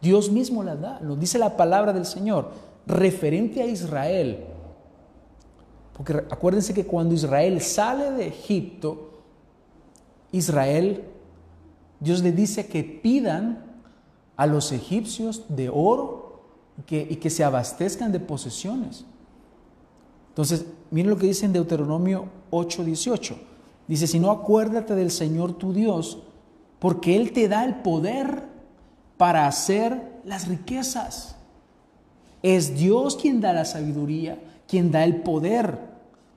Dios 0.00 0.30
mismo 0.30 0.62
la 0.62 0.76
da, 0.76 1.00
nos 1.00 1.18
dice 1.18 1.38
la 1.38 1.56
palabra 1.56 1.92
del 1.92 2.06
Señor, 2.06 2.50
referente 2.86 3.62
a 3.62 3.66
Israel. 3.66 4.44
Porque 5.92 6.12
acuérdense 6.30 6.72
que 6.72 6.86
cuando 6.86 7.14
Israel 7.14 7.60
sale 7.60 8.12
de 8.12 8.28
Egipto, 8.28 9.10
Israel, 10.30 11.04
Dios 11.98 12.22
le 12.22 12.32
dice 12.32 12.66
que 12.68 12.84
pidan 12.84 13.64
a 14.36 14.46
los 14.46 14.70
egipcios 14.70 15.44
de 15.48 15.68
oro 15.68 16.42
y 16.78 17.16
que, 17.16 17.30
se 17.30 17.42
abastezcan 17.42 18.12
de 18.12 18.20
posesiones. 18.20 19.04
Entonces, 20.28 20.66
miren 20.92 21.10
lo 21.10 21.18
que 21.18 21.26
dice 21.26 21.44
en 21.44 21.52
Deuteronomio 21.52 22.26
8:18. 22.52 23.36
Dice, 23.88 24.06
si 24.06 24.20
no 24.20 24.30
acuérdate 24.30 24.94
del 24.94 25.10
Señor 25.10 25.54
tu 25.54 25.72
Dios, 25.72 26.18
porque 26.78 27.16
Él 27.16 27.32
te 27.32 27.48
da 27.48 27.64
el 27.64 27.76
poder 27.76 28.44
para 29.18 29.46
hacer 29.46 30.20
las 30.24 30.48
riquezas. 30.48 31.34
Es 32.42 32.74
Dios 32.74 33.16
quien 33.16 33.40
da 33.40 33.52
la 33.52 33.64
sabiduría, 33.64 34.38
quien 34.66 34.90
da 34.90 35.04
el 35.04 35.16
poder. 35.16 35.76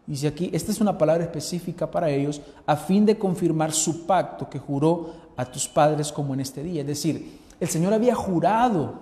Dice 0.08 0.28
aquí, 0.28 0.50
esta 0.52 0.72
es 0.72 0.82
una 0.82 0.98
palabra 0.98 1.24
específica 1.24 1.90
para 1.90 2.10
ellos, 2.10 2.42
a 2.66 2.76
fin 2.76 3.06
de 3.06 3.18
confirmar 3.18 3.72
su 3.72 4.06
pacto 4.06 4.50
que 4.50 4.60
juró 4.60 5.14
a 5.38 5.46
tus 5.46 5.68
padres 5.68 6.12
como 6.12 6.34
en 6.34 6.42
este 6.42 6.64
día. 6.64 6.82
Es 6.82 6.88
decir, 6.88 7.40
el 7.60 7.68
Señor 7.70 7.94
había 7.94 8.16
jurado 8.16 9.00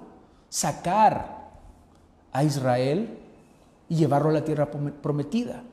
sacar 0.50 1.50
a 2.34 2.44
Israel 2.44 3.18
y 3.88 3.96
llevarlo 3.96 4.30
a 4.30 4.34
la 4.34 4.44
tierra 4.44 4.70
prometida. 4.70 5.64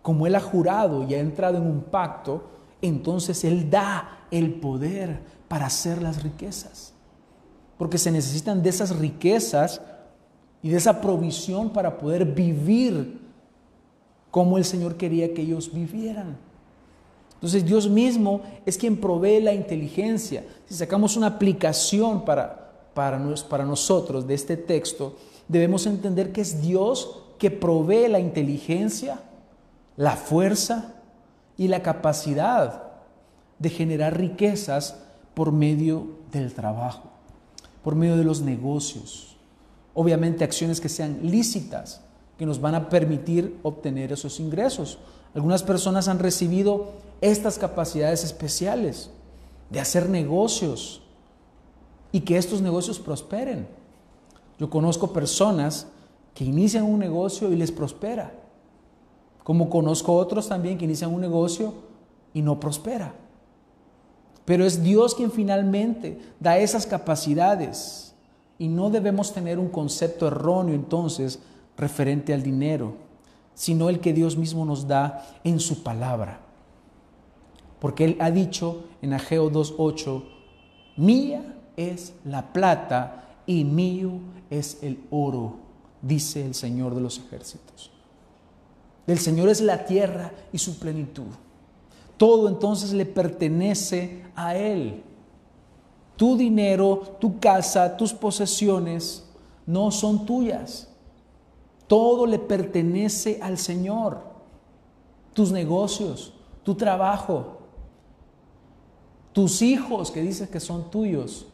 Como 0.00 0.26
Él 0.26 0.34
ha 0.34 0.40
jurado 0.40 1.02
y 1.02 1.14
ha 1.14 1.18
entrado 1.18 1.58
en 1.58 1.64
un 1.64 1.82
pacto, 1.82 2.44
entonces 2.80 3.44
Él 3.44 3.68
da 3.68 4.26
el 4.30 4.54
poder 4.54 5.20
para 5.48 5.66
hacer 5.66 6.00
las 6.00 6.22
riquezas 6.22 6.95
porque 7.78 7.98
se 7.98 8.10
necesitan 8.10 8.62
de 8.62 8.70
esas 8.70 8.96
riquezas 8.96 9.80
y 10.62 10.70
de 10.70 10.76
esa 10.76 11.00
provisión 11.00 11.70
para 11.70 11.98
poder 11.98 12.24
vivir 12.24 13.20
como 14.30 14.58
el 14.58 14.64
Señor 14.64 14.96
quería 14.96 15.32
que 15.34 15.42
ellos 15.42 15.72
vivieran. 15.72 16.36
Entonces 17.34 17.64
Dios 17.64 17.88
mismo 17.88 18.40
es 18.64 18.78
quien 18.78 18.96
provee 18.96 19.40
la 19.40 19.52
inteligencia. 19.52 20.44
Si 20.66 20.74
sacamos 20.74 21.16
una 21.16 21.28
aplicación 21.28 22.24
para, 22.24 22.90
para, 22.94 23.22
para 23.48 23.64
nosotros 23.64 24.26
de 24.26 24.34
este 24.34 24.56
texto, 24.56 25.16
debemos 25.46 25.86
entender 25.86 26.32
que 26.32 26.40
es 26.40 26.62
Dios 26.62 27.22
que 27.38 27.50
provee 27.50 28.08
la 28.08 28.18
inteligencia, 28.18 29.20
la 29.96 30.16
fuerza 30.16 30.94
y 31.58 31.68
la 31.68 31.82
capacidad 31.82 32.84
de 33.58 33.68
generar 33.68 34.18
riquezas 34.18 34.96
por 35.34 35.52
medio 35.52 36.16
del 36.32 36.54
trabajo 36.54 37.05
por 37.86 37.94
medio 37.94 38.16
de 38.16 38.24
los 38.24 38.40
negocios. 38.40 39.36
Obviamente 39.94 40.42
acciones 40.42 40.80
que 40.80 40.88
sean 40.88 41.20
lícitas, 41.22 42.00
que 42.36 42.44
nos 42.44 42.60
van 42.60 42.74
a 42.74 42.88
permitir 42.88 43.60
obtener 43.62 44.10
esos 44.10 44.40
ingresos. 44.40 44.98
Algunas 45.36 45.62
personas 45.62 46.08
han 46.08 46.18
recibido 46.18 46.94
estas 47.20 47.60
capacidades 47.60 48.24
especiales 48.24 49.10
de 49.70 49.78
hacer 49.78 50.08
negocios 50.08 51.00
y 52.10 52.22
que 52.22 52.38
estos 52.38 52.60
negocios 52.60 52.98
prosperen. 52.98 53.68
Yo 54.58 54.68
conozco 54.68 55.12
personas 55.12 55.86
que 56.34 56.42
inician 56.42 56.82
un 56.82 56.98
negocio 56.98 57.52
y 57.52 57.56
les 57.56 57.70
prospera, 57.70 58.34
como 59.44 59.70
conozco 59.70 60.16
otros 60.16 60.48
también 60.48 60.76
que 60.76 60.86
inician 60.86 61.14
un 61.14 61.20
negocio 61.20 61.72
y 62.34 62.42
no 62.42 62.58
prospera. 62.58 63.14
Pero 64.46 64.64
es 64.64 64.82
Dios 64.82 65.14
quien 65.14 65.30
finalmente 65.30 66.18
da 66.40 66.56
esas 66.56 66.86
capacidades 66.86 68.14
y 68.58 68.68
no 68.68 68.88
debemos 68.88 69.34
tener 69.34 69.58
un 69.58 69.68
concepto 69.68 70.28
erróneo 70.28 70.74
entonces 70.74 71.40
referente 71.76 72.32
al 72.32 72.42
dinero, 72.42 72.94
sino 73.54 73.90
el 73.90 74.00
que 74.00 74.14
Dios 74.14 74.36
mismo 74.36 74.64
nos 74.64 74.86
da 74.86 75.26
en 75.42 75.58
su 75.58 75.82
palabra. 75.82 76.40
Porque 77.80 78.04
Él 78.04 78.16
ha 78.20 78.30
dicho 78.30 78.84
en 79.02 79.12
Ageo 79.12 79.50
2.8, 79.50 80.22
mía 80.96 81.56
es 81.76 82.14
la 82.24 82.52
plata 82.52 83.24
y 83.46 83.64
mío 83.64 84.12
es 84.48 84.78
el 84.80 85.00
oro, 85.10 85.56
dice 86.00 86.46
el 86.46 86.54
Señor 86.54 86.94
de 86.94 87.00
los 87.00 87.18
ejércitos. 87.18 87.90
Del 89.08 89.18
Señor 89.18 89.48
es 89.48 89.60
la 89.60 89.84
tierra 89.84 90.30
y 90.52 90.58
su 90.58 90.78
plenitud 90.78 91.26
todo 92.16 92.48
entonces 92.48 92.92
le 92.92 93.06
pertenece 93.06 94.24
a 94.34 94.56
Él. 94.56 95.02
Tu 96.16 96.36
dinero, 96.36 97.16
tu 97.20 97.38
casa, 97.38 97.96
tus 97.96 98.12
posesiones 98.12 99.24
no 99.66 99.90
son 99.90 100.24
tuyas. 100.24 100.88
Todo 101.86 102.26
le 102.26 102.38
pertenece 102.38 103.38
al 103.42 103.58
Señor. 103.58 104.20
Tus 105.34 105.52
negocios, 105.52 106.32
tu 106.62 106.74
trabajo, 106.74 107.58
tus 109.32 109.60
hijos 109.60 110.10
que 110.10 110.22
dices 110.22 110.48
que 110.48 110.60
son 110.60 110.90
tuyos. 110.90 111.46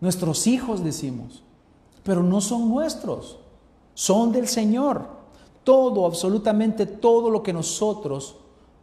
Nuestros 0.00 0.46
hijos 0.46 0.82
decimos, 0.82 1.42
pero 2.02 2.22
no 2.22 2.40
son 2.40 2.70
nuestros, 2.70 3.38
son 3.92 4.32
del 4.32 4.48
Señor. 4.48 5.20
Todo, 5.62 6.06
absolutamente 6.06 6.86
todo 6.86 7.28
lo 7.28 7.42
que 7.42 7.52
nosotros 7.52 8.36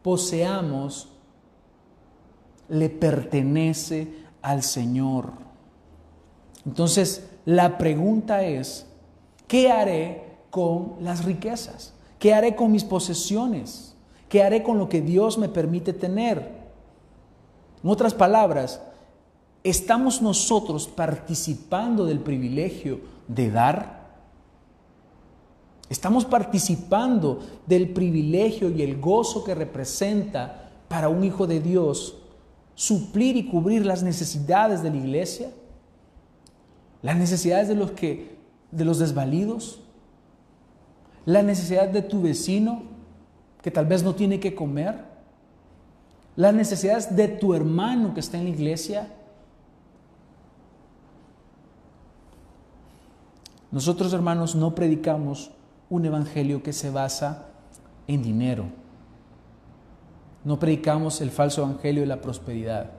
poseamos 0.08 1.10
le 2.70 2.88
pertenece 2.88 4.08
al 4.42 4.64
Señor. 4.64 5.34
Entonces, 6.66 7.28
la 7.44 7.78
pregunta 7.78 8.46
es, 8.46 8.86
¿qué 9.50 9.70
haré 9.70 10.24
con 10.50 10.94
las 11.02 11.26
riquezas? 11.26 11.94
¿Qué 12.20 12.34
haré 12.34 12.56
con 12.56 12.72
mis 12.72 12.86
posesiones? 12.86 13.98
¿Qué 14.30 14.42
haré 14.44 14.64
con 14.64 14.78
lo 14.78 14.88
que 14.88 15.02
Dios 15.02 15.38
me 15.38 15.50
permite 15.50 15.92
tener? 15.92 16.54
En 17.84 17.90
otras 17.90 18.14
palabras, 18.14 18.82
¿estamos 19.62 20.22
nosotros 20.22 20.88
participando 20.88 22.06
del 22.06 22.22
privilegio 22.22 23.02
de 23.28 23.52
dar? 23.52 24.07
Estamos 25.90 26.26
participando 26.26 27.40
del 27.66 27.90
privilegio 27.90 28.70
y 28.70 28.82
el 28.82 29.00
gozo 29.00 29.44
que 29.44 29.56
representa 29.56 30.70
para 30.88 31.10
un 31.10 31.24
hijo 31.24 31.48
de 31.48 31.62
Dios 31.62 32.16
suplir 32.76 33.38
y 33.38 33.48
cubrir 33.48 33.86
las 33.86 34.04
necesidades 34.04 34.84
de 34.84 34.92
la 34.92 34.98
iglesia, 34.98 35.50
las 37.02 37.16
necesidades 37.16 37.68
de 37.68 37.76
los 37.76 37.92
que 37.92 38.38
de 38.72 38.84
los 38.84 39.00
desvalidos, 39.00 39.80
la 41.26 41.42
necesidad 41.42 41.88
de 41.88 42.02
tu 42.02 42.22
vecino 42.22 42.84
que 43.62 43.72
tal 43.72 43.86
vez 43.86 44.04
no 44.04 44.14
tiene 44.16 44.40
que 44.40 44.56
comer, 44.56 45.06
las 46.36 46.54
necesidades 46.54 47.16
de 47.16 47.28
tu 47.28 47.54
hermano 47.54 48.14
que 48.14 48.20
está 48.20 48.38
en 48.38 48.44
la 48.44 48.50
iglesia. 48.52 49.12
Nosotros 53.72 54.14
hermanos 54.14 54.56
no 54.56 54.76
predicamos 54.76 55.52
un 55.90 56.06
evangelio 56.06 56.64
que 56.64 56.74
se 56.74 56.90
basa 56.90 57.46
en 58.08 58.22
dinero. 58.22 58.66
No 60.44 60.60
predicamos 60.60 61.22
el 61.22 61.32
falso 61.32 61.64
evangelio 61.64 62.02
de 62.02 62.08
la 62.08 62.22
prosperidad, 62.22 62.92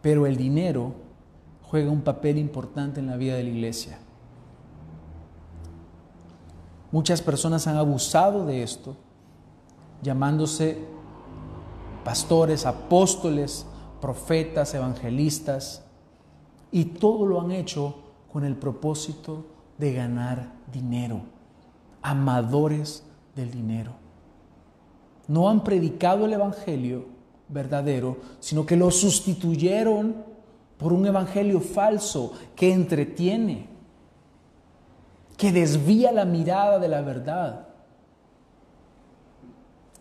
pero 0.00 0.26
el 0.26 0.36
dinero 0.36 0.94
juega 1.62 1.90
un 1.90 2.02
papel 2.02 2.38
importante 2.38 3.00
en 3.00 3.06
la 3.06 3.16
vida 3.16 3.34
de 3.34 3.44
la 3.44 3.50
iglesia. 3.50 3.98
Muchas 6.90 7.22
personas 7.22 7.66
han 7.66 7.76
abusado 7.76 8.44
de 8.44 8.62
esto, 8.62 8.96
llamándose 10.02 10.78
pastores, 12.04 12.66
apóstoles, 12.66 13.64
profetas, 14.00 14.74
evangelistas, 14.74 15.84
y 16.70 16.84
todo 16.84 17.26
lo 17.26 17.40
han 17.40 17.50
hecho 17.50 17.96
con 18.30 18.44
el 18.44 18.56
propósito 18.56 19.46
de 19.78 19.92
ganar 19.92 20.52
dinero 20.72 21.31
amadores 22.02 23.04
del 23.34 23.50
dinero. 23.50 23.92
No 25.28 25.48
han 25.48 25.64
predicado 25.64 26.26
el 26.26 26.32
Evangelio 26.32 27.06
verdadero, 27.48 28.18
sino 28.40 28.66
que 28.66 28.76
lo 28.76 28.90
sustituyeron 28.90 30.16
por 30.78 30.92
un 30.92 31.06
Evangelio 31.06 31.60
falso 31.60 32.32
que 32.56 32.72
entretiene, 32.72 33.68
que 35.36 35.52
desvía 35.52 36.12
la 36.12 36.24
mirada 36.24 36.78
de 36.78 36.88
la 36.88 37.02
verdad. 37.02 37.68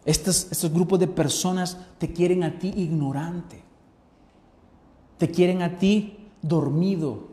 Estos, 0.06 0.72
grupos 0.74 1.00
de 1.00 1.08
personas 1.08 1.78
te 2.00 2.12
quieren 2.12 2.44
a 2.44 2.58
ti 2.58 2.74
ignorante. 2.76 3.64
Te 5.18 5.30
quieren 5.30 5.62
a 5.62 5.78
ti 5.78 6.30
dormido, 6.42 7.28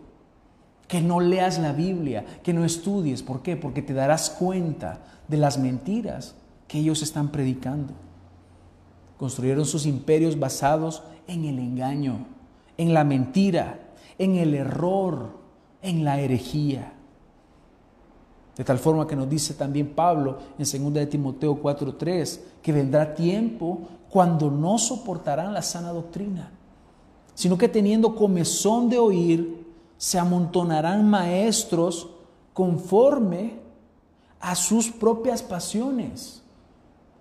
que 0.89 1.03
no 1.03 1.21
leas 1.21 1.59
la 1.59 1.73
Biblia, 1.73 2.25
que 2.43 2.55
no 2.55 2.65
estudies. 2.65 3.23
¿Por 3.23 3.43
qué? 3.43 3.57
Porque 3.57 3.83
te 3.83 3.93
darás 3.93 4.31
cuenta 4.31 5.01
de 5.29 5.37
las 5.37 5.59
mentiras 5.59 6.35
que 6.67 6.79
ellos 6.79 7.03
están 7.03 7.29
predicando. 7.29 7.93
Construyeron 9.19 9.67
sus 9.67 9.85
imperios 9.85 10.39
basados 10.39 11.03
en 11.27 11.45
el 11.45 11.59
engaño, 11.59 12.27
en 12.79 12.95
la 12.95 13.05
mentira, 13.05 13.79
en 14.17 14.37
el 14.37 14.55
error, 14.55 15.39
en 15.83 16.05
la 16.05 16.21
herejía. 16.21 16.95
De 18.57 18.65
tal 18.65 18.79
forma 18.79 19.07
que 19.07 19.15
nos 19.15 19.29
dice 19.29 19.55
también 19.55 19.95
Pablo 19.95 20.39
en 20.59 20.65
2 20.85 20.95
de 20.95 21.07
Timoteo 21.07 21.63
4:3 21.63 22.41
que 22.63 22.73
vendrá 22.73 23.15
tiempo 23.15 23.83
cuando 24.11 24.51
no 24.51 24.79
soportarán 24.79 25.53
la 25.53 25.63
sana 25.63 25.93
doctrina, 25.93 26.51
sino 27.35 27.57
que 27.57 27.69
teniendo 27.69 28.17
comezón 28.17 28.89
de 28.89 28.99
oír, 28.99 29.58
se 29.99 30.19
amontonarán 30.19 31.09
maestros 31.11 32.09
conforme 32.55 33.59
a 34.41 34.55
sus 34.55 34.91
propias 34.91 35.43
pasiones. 35.43 36.43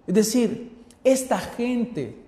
Es 0.06 0.14
decir, 0.14 0.86
esta 1.04 1.40
gente 1.40 2.28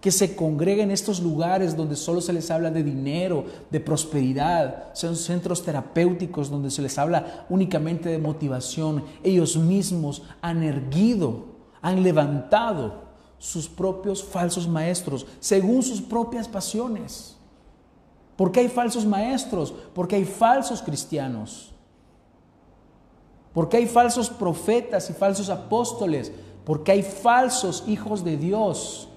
que 0.00 0.12
se 0.12 0.36
congrega 0.36 0.82
en 0.82 0.90
estos 0.90 1.20
lugares 1.20 1.76
donde 1.76 1.96
solo 1.96 2.20
se 2.20 2.32
les 2.32 2.50
habla 2.50 2.70
de 2.70 2.82
dinero, 2.82 3.44
de 3.70 3.80
prosperidad, 3.80 4.94
son 4.94 5.16
centros 5.16 5.64
terapéuticos 5.64 6.50
donde 6.50 6.70
se 6.70 6.82
les 6.82 6.98
habla 6.98 7.46
únicamente 7.48 8.08
de 8.08 8.18
motivación, 8.18 9.04
ellos 9.22 9.56
mismos 9.56 10.22
han 10.42 10.62
erguido, 10.62 11.46
han 11.80 12.02
levantado 12.02 13.06
sus 13.38 13.68
propios 13.68 14.22
falsos 14.22 14.68
maestros 14.68 15.26
según 15.40 15.82
sus 15.82 16.00
propias 16.00 16.46
pasiones. 16.46 17.35
¿Por 18.36 18.52
qué 18.52 18.60
hay 18.60 18.68
falsos 18.68 19.06
maestros? 19.06 19.74
Porque 19.94 20.16
hay 20.16 20.24
falsos 20.24 20.82
cristianos. 20.82 21.72
Porque 23.52 23.78
hay 23.78 23.86
falsos 23.86 24.28
profetas 24.28 25.08
y 25.08 25.14
falsos 25.14 25.48
apóstoles. 25.48 26.30
Porque 26.64 26.92
hay 26.92 27.02
falsos 27.02 27.84
hijos 27.86 28.24
de 28.24 28.36
Dios 28.36 29.08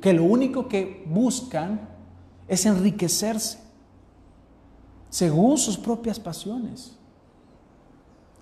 que 0.00 0.12
lo 0.12 0.24
único 0.24 0.66
que 0.66 1.04
buscan 1.06 1.88
es 2.48 2.66
enriquecerse 2.66 3.58
según 5.10 5.58
sus 5.58 5.76
propias 5.76 6.18
pasiones. 6.18 6.96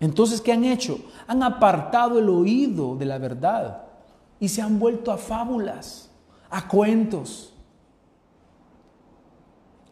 Entonces, 0.00 0.40
¿qué 0.40 0.52
han 0.52 0.64
hecho? 0.64 1.00
Han 1.26 1.42
apartado 1.42 2.18
el 2.18 2.28
oído 2.28 2.94
de 2.94 3.06
la 3.06 3.18
verdad 3.18 3.82
y 4.38 4.48
se 4.48 4.62
han 4.62 4.78
vuelto 4.78 5.10
a 5.10 5.16
fábulas, 5.16 6.10
a 6.50 6.68
cuentos. 6.68 7.52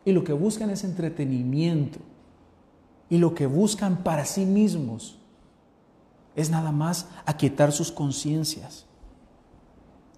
Y 0.07 0.13
lo 0.13 0.25
que 0.25 0.33
buscan 0.33 0.71
es 0.71 0.85
entretenimiento. 0.85 1.99
Y 3.11 3.19
lo 3.19 3.35
que 3.35 3.45
buscan 3.45 4.03
para 4.03 4.25
sí 4.25 4.47
mismos 4.47 5.19
es 6.35 6.49
nada 6.49 6.73
más 6.73 7.09
aquietar 7.27 7.73
sus 7.73 7.93
conciencias 7.93 8.87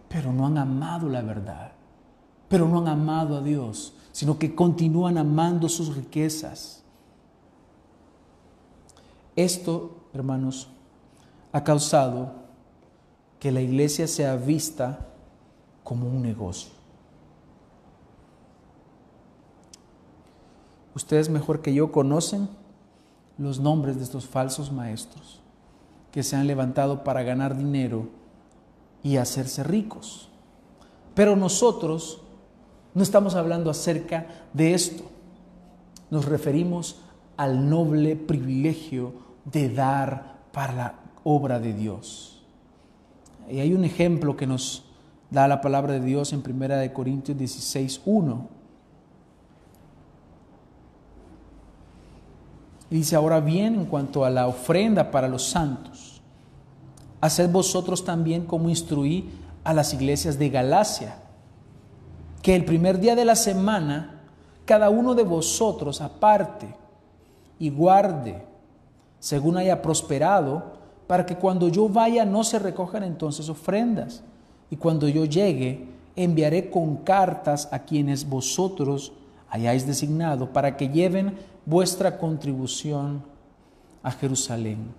pero 0.09 0.33
no 0.33 0.47
han 0.47 0.59
amado 0.59 1.09
la 1.09 1.23
verdad, 1.23 1.73
pero 2.49 2.67
no 2.67 2.79
han 2.79 2.89
amado 2.89 3.37
a 3.37 3.43
Dios, 3.43 3.95
sino 4.11 4.39
que 4.39 4.55
continúan 4.55 5.19
amando 5.19 5.69
sus 5.69 5.95
riquezas. 5.95 6.83
Esto, 9.37 10.09
hermanos, 10.13 10.69
ha 11.53 11.63
causado 11.63 12.33
que 13.39 13.53
la 13.53 13.61
iglesia 13.61 14.09
sea 14.09 14.37
vista 14.37 15.07
como 15.85 16.09
un 16.09 16.23
negocio. 16.23 16.73
Ustedes 20.99 21.29
mejor 21.29 21.63
que 21.63 21.73
yo 21.73 21.93
conocen 21.93 22.49
los 23.39 23.61
nombres 23.61 23.99
de 23.99 24.03
estos 24.03 24.27
falsos 24.27 24.73
maestros 24.73 25.41
que 26.11 26.25
se 26.25 26.35
han 26.35 26.49
levantado 26.49 27.05
para 27.05 27.23
ganar 27.23 27.57
dinero 27.57 28.09
y 29.05 29.19
hacerse 29.19 29.63
ricos. 29.63 30.29
Pero 31.15 31.37
nosotros 31.37 32.23
no 32.95 33.05
estamos 33.05 33.37
hablando 33.37 33.71
acerca 33.71 34.27
de 34.53 34.75
esto. 34.75 35.05
Nos 36.11 36.25
referimos 36.25 36.97
al 37.37 37.71
noble 37.71 38.17
privilegio 38.17 39.13
de 39.45 39.69
dar 39.69 40.41
para 40.51 40.73
la 40.73 40.95
obra 41.23 41.61
de 41.61 41.75
Dios. 41.75 42.43
Y 43.49 43.61
hay 43.61 43.73
un 43.73 43.85
ejemplo 43.85 44.37
que 44.37 44.49
nos 44.49 44.85
da 45.31 45.47
la 45.47 45.61
palabra 45.61 45.93
de 45.93 46.01
Dios 46.01 46.33
en 46.33 46.43
1 46.45 46.93
Corintios 46.93 47.39
16, 47.39 48.03
1. 48.05 48.58
Y 52.91 52.97
dice, 52.97 53.17
ahora 53.17 53.41
bien, 53.41 53.75
en 53.75 53.85
cuanto 53.85 54.25
a 54.25 54.31
la 54.31 54.47
ofrenda 54.47 55.11
para 55.11 55.29
los 55.29 55.45
santos, 55.45 56.21
haced 57.21 57.51
vosotros 57.51 58.05
también 58.05 58.45
como 58.45 58.69
instruí 58.69 59.31
a 59.65 59.75
las 59.75 59.93
iglesias 59.93 60.39
de 60.39 60.49
Galacia, 60.49 61.17
que 62.43 62.55
el 62.57 62.65
primer 62.65 63.01
día 63.01 63.15
de 63.15 63.25
la 63.25 63.37
semana 63.37 64.23
cada 64.65 64.91
uno 64.91 65.15
de 65.15 65.25
vosotros 65.25 66.01
aparte 66.01 66.75
y 67.59 67.71
guarde 67.71 68.45
según 69.19 69.57
haya 69.57 69.83
prosperado, 69.83 70.79
para 71.07 71.27
que 71.27 71.37
cuando 71.37 71.69
yo 71.69 71.89
vaya 71.89 72.25
no 72.25 72.45
se 72.45 72.59
recojan 72.59 73.03
entonces 73.03 73.49
ofrendas, 73.49 74.23
y 74.71 74.77
cuando 74.77 75.09
yo 75.09 75.25
llegue 75.25 75.89
enviaré 76.15 76.71
con 76.71 76.99
cartas 76.99 77.69
a 77.73 77.81
quienes 77.81 78.29
vosotros 78.29 79.13
hayáis 79.49 79.87
designado, 79.87 80.53
para 80.53 80.77
que 80.77 80.89
lleven 80.89 81.37
vuestra 81.69 82.17
contribución 82.17 83.23
a 84.03 84.11
Jerusalén. 84.11 84.95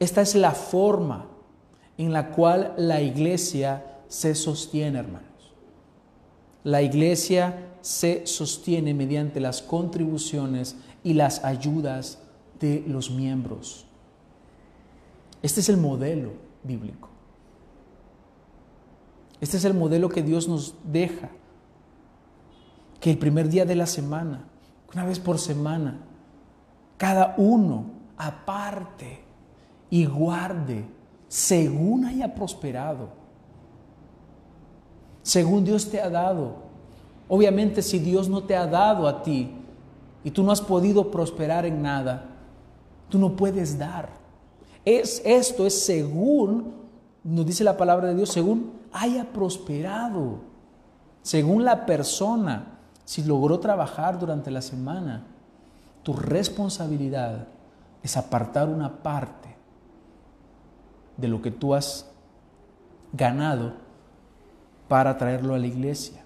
Esta 0.00 0.22
es 0.22 0.34
la 0.34 0.50
forma 0.50 1.26
en 1.96 2.12
la 2.12 2.30
cual 2.32 2.74
la 2.76 3.00
iglesia 3.00 4.00
se 4.08 4.34
sostiene, 4.34 4.98
hermanos. 4.98 5.54
La 6.64 6.82
iglesia 6.82 7.76
se 7.80 8.26
sostiene 8.26 8.92
mediante 8.92 9.38
las 9.38 9.62
contribuciones 9.62 10.74
y 11.04 11.12
las 11.12 11.44
ayudas 11.44 12.18
de 12.58 12.82
los 12.88 13.10
miembros. 13.10 13.86
Este 15.42 15.60
es 15.60 15.68
el 15.68 15.76
modelo 15.76 16.32
bíblico. 16.64 17.08
Este 19.40 19.58
es 19.58 19.64
el 19.64 19.74
modelo 19.74 20.08
que 20.08 20.22
Dios 20.22 20.48
nos 20.48 20.74
deja. 20.82 21.30
Que 22.98 23.12
el 23.12 23.18
primer 23.18 23.48
día 23.48 23.64
de 23.64 23.76
la 23.76 23.86
semana, 23.86 24.48
una 24.94 25.04
vez 25.04 25.18
por 25.18 25.38
semana, 25.38 26.00
cada 26.96 27.34
uno 27.36 27.86
aparte 28.16 29.24
y 29.90 30.06
guarde 30.06 30.84
según 31.28 32.04
haya 32.04 32.34
prosperado, 32.34 33.08
según 35.22 35.64
Dios 35.64 35.90
te 35.90 36.00
ha 36.00 36.08
dado. 36.08 36.64
Obviamente 37.28 37.82
si 37.82 37.98
Dios 37.98 38.28
no 38.28 38.44
te 38.44 38.54
ha 38.54 38.66
dado 38.66 39.08
a 39.08 39.22
ti 39.22 39.50
y 40.22 40.30
tú 40.30 40.42
no 40.42 40.52
has 40.52 40.60
podido 40.60 41.10
prosperar 41.10 41.66
en 41.66 41.82
nada, 41.82 42.26
tú 43.08 43.18
no 43.18 43.34
puedes 43.34 43.78
dar. 43.78 44.10
Es, 44.84 45.22
esto 45.24 45.66
es 45.66 45.84
según, 45.84 46.74
nos 47.24 47.46
dice 47.46 47.64
la 47.64 47.76
palabra 47.76 48.08
de 48.08 48.14
Dios, 48.14 48.28
según 48.28 48.72
haya 48.92 49.24
prosperado, 49.32 50.38
según 51.22 51.64
la 51.64 51.84
persona, 51.86 52.73
si 53.04 53.22
logró 53.22 53.60
trabajar 53.60 54.18
durante 54.18 54.50
la 54.50 54.62
semana, 54.62 55.24
tu 56.02 56.12
responsabilidad 56.12 57.48
es 58.02 58.16
apartar 58.16 58.68
una 58.68 59.02
parte 59.02 59.56
de 61.16 61.28
lo 61.28 61.40
que 61.40 61.50
tú 61.50 61.74
has 61.74 62.10
ganado 63.12 63.74
para 64.88 65.16
traerlo 65.16 65.54
a 65.54 65.58
la 65.58 65.66
iglesia. 65.66 66.24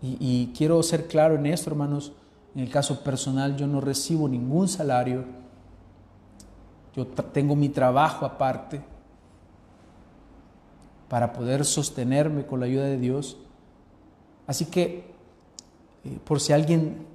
Y, 0.00 0.52
quiero 0.56 0.80
ser 0.84 1.08
claro 1.08 1.34
en 1.34 1.46
esto, 1.46 1.70
hermanos. 1.70 2.12
En 2.54 2.62
el 2.62 2.70
caso 2.70 3.02
personal, 3.02 3.56
yo 3.56 3.66
no 3.66 3.80
recibo 3.80 4.28
ningún 4.28 4.68
salario. 4.68 5.24
Yo 6.94 7.06
tengo 7.06 7.56
mi 7.56 7.68
trabajo 7.68 8.24
aparte 8.24 8.80
para 11.08 11.32
poder 11.32 11.64
sostenerme 11.64 12.46
con 12.46 12.60
la 12.60 12.66
ayuda 12.66 12.84
de 12.84 12.96
Dios. 12.96 13.38
Así 14.46 14.66
que, 14.66 15.07
eh, 16.04 16.18
por 16.24 16.40
si 16.40 16.52
alguien 16.52 17.06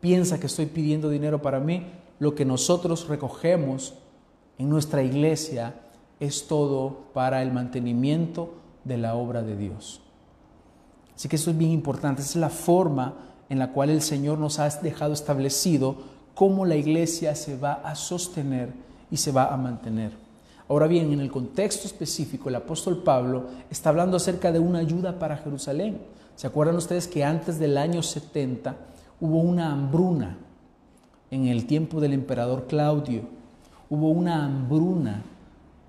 piensa 0.00 0.38
que 0.38 0.46
estoy 0.46 0.66
pidiendo 0.66 1.08
dinero 1.08 1.42
para 1.42 1.60
mí, 1.60 1.86
lo 2.18 2.34
que 2.34 2.44
nosotros 2.44 3.08
recogemos 3.08 3.94
en 4.58 4.68
nuestra 4.70 5.02
iglesia 5.02 5.74
es 6.20 6.46
todo 6.46 7.04
para 7.12 7.42
el 7.42 7.52
mantenimiento 7.52 8.54
de 8.84 8.98
la 8.98 9.14
obra 9.14 9.42
de 9.42 9.56
Dios. 9.56 10.00
Así 11.14 11.28
que 11.28 11.36
eso 11.36 11.50
es 11.50 11.58
bien 11.58 11.70
importante, 11.70 12.22
esa 12.22 12.30
es 12.30 12.36
la 12.36 12.50
forma 12.50 13.14
en 13.48 13.58
la 13.58 13.72
cual 13.72 13.90
el 13.90 14.02
Señor 14.02 14.38
nos 14.38 14.58
ha 14.58 14.68
dejado 14.68 15.12
establecido 15.12 15.96
cómo 16.34 16.66
la 16.66 16.76
iglesia 16.76 17.34
se 17.34 17.56
va 17.56 17.74
a 17.74 17.94
sostener 17.94 18.70
y 19.10 19.16
se 19.16 19.32
va 19.32 19.52
a 19.52 19.56
mantener. 19.56 20.12
Ahora 20.68 20.86
bien, 20.88 21.12
en 21.12 21.20
el 21.20 21.30
contexto 21.30 21.86
específico, 21.86 22.48
el 22.48 22.56
apóstol 22.56 23.02
Pablo 23.02 23.46
está 23.70 23.90
hablando 23.90 24.16
acerca 24.16 24.50
de 24.50 24.58
una 24.58 24.80
ayuda 24.80 25.18
para 25.18 25.36
Jerusalén. 25.36 25.98
¿Se 26.36 26.46
acuerdan 26.46 26.76
ustedes 26.76 27.08
que 27.08 27.24
antes 27.24 27.58
del 27.58 27.78
año 27.78 28.02
70 28.02 28.76
hubo 29.20 29.40
una 29.40 29.72
hambruna 29.72 30.36
en 31.30 31.46
el 31.46 31.66
tiempo 31.66 31.98
del 31.98 32.12
emperador 32.12 32.66
Claudio? 32.66 33.22
Hubo 33.88 34.10
una 34.10 34.44
hambruna 34.44 35.22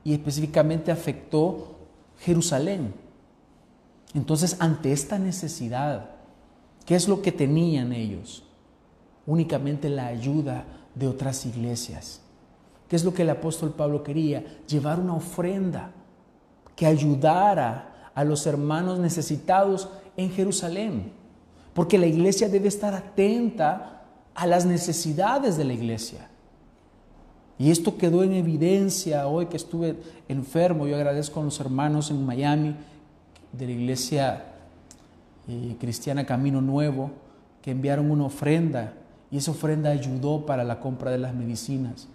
y 0.06 0.14
específicamente 0.14 0.90
afectó 0.90 1.76
Jerusalén. 2.20 2.94
Entonces, 4.14 4.56
ante 4.60 4.94
esta 4.94 5.20
necesidad, 5.20 6.12
¿qué 6.86 6.96
es 6.96 7.10
lo 7.10 7.22
que 7.22 7.34
tenían 7.34 7.92
ellos? 7.92 8.44
Únicamente 9.26 9.90
la 9.90 10.08
ayuda 10.08 10.64
de 10.96 11.10
otras 11.10 11.46
iglesias. 11.46 12.22
¿Qué 12.88 12.96
es 12.96 13.04
lo 13.04 13.14
que 13.14 13.24
el 13.24 13.30
apóstol 13.32 13.72
Pablo 13.72 14.02
quería? 14.02 14.46
Llevar 14.66 14.98
una 14.98 15.16
ofrenda 15.16 15.92
que 16.74 16.86
ayudara 16.86 18.12
a 18.16 18.24
los 18.24 18.48
hermanos 18.48 18.98
necesitados 18.98 19.90
en 20.18 20.32
Jerusalén. 20.32 21.12
Porque 21.74 21.98
la 21.98 22.08
iglesia 22.08 22.50
debe 22.50 22.68
estar 22.68 22.94
atenta 22.94 24.04
a 24.36 24.46
las 24.46 24.66
necesidades 24.66 25.58
de 25.58 25.64
la 25.64 25.74
iglesia. 25.74 26.28
Y 27.60 27.72
esto 27.72 27.98
quedó 27.98 28.24
en 28.24 28.34
evidencia 28.34 29.28
hoy 29.28 29.48
que 29.48 29.58
estuve 29.58 29.98
enfermo. 30.28 30.86
Yo 30.88 30.96
agradezco 30.96 31.40
a 31.40 31.44
los 31.44 31.60
hermanos 31.60 32.12
en 32.12 32.26
Miami 32.26 32.76
de 33.52 33.66
la 33.66 33.72
iglesia 33.72 34.46
eh, 35.48 35.76
cristiana 35.80 36.26
Camino 36.26 36.62
Nuevo 36.62 37.12
que 37.62 37.72
enviaron 37.72 38.12
una 38.12 38.26
ofrenda 38.26 38.94
y 39.32 39.38
esa 39.38 39.52
ofrenda 39.52 39.90
ayudó 39.90 40.46
para 40.46 40.64
la 40.64 40.80
compra 40.80 41.12
de 41.12 41.18
las 41.18 41.34
medicinas. 41.34 42.08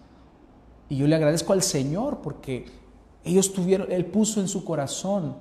Y 0.88 0.96
yo 0.96 1.06
le 1.06 1.16
agradezco 1.16 1.52
al 1.52 1.62
Señor 1.62 2.20
porque 2.22 2.66
ellos 3.24 3.52
tuvieron, 3.52 3.90
Él 3.90 4.06
puso 4.06 4.40
en 4.40 4.48
su 4.48 4.64
corazón 4.64 5.36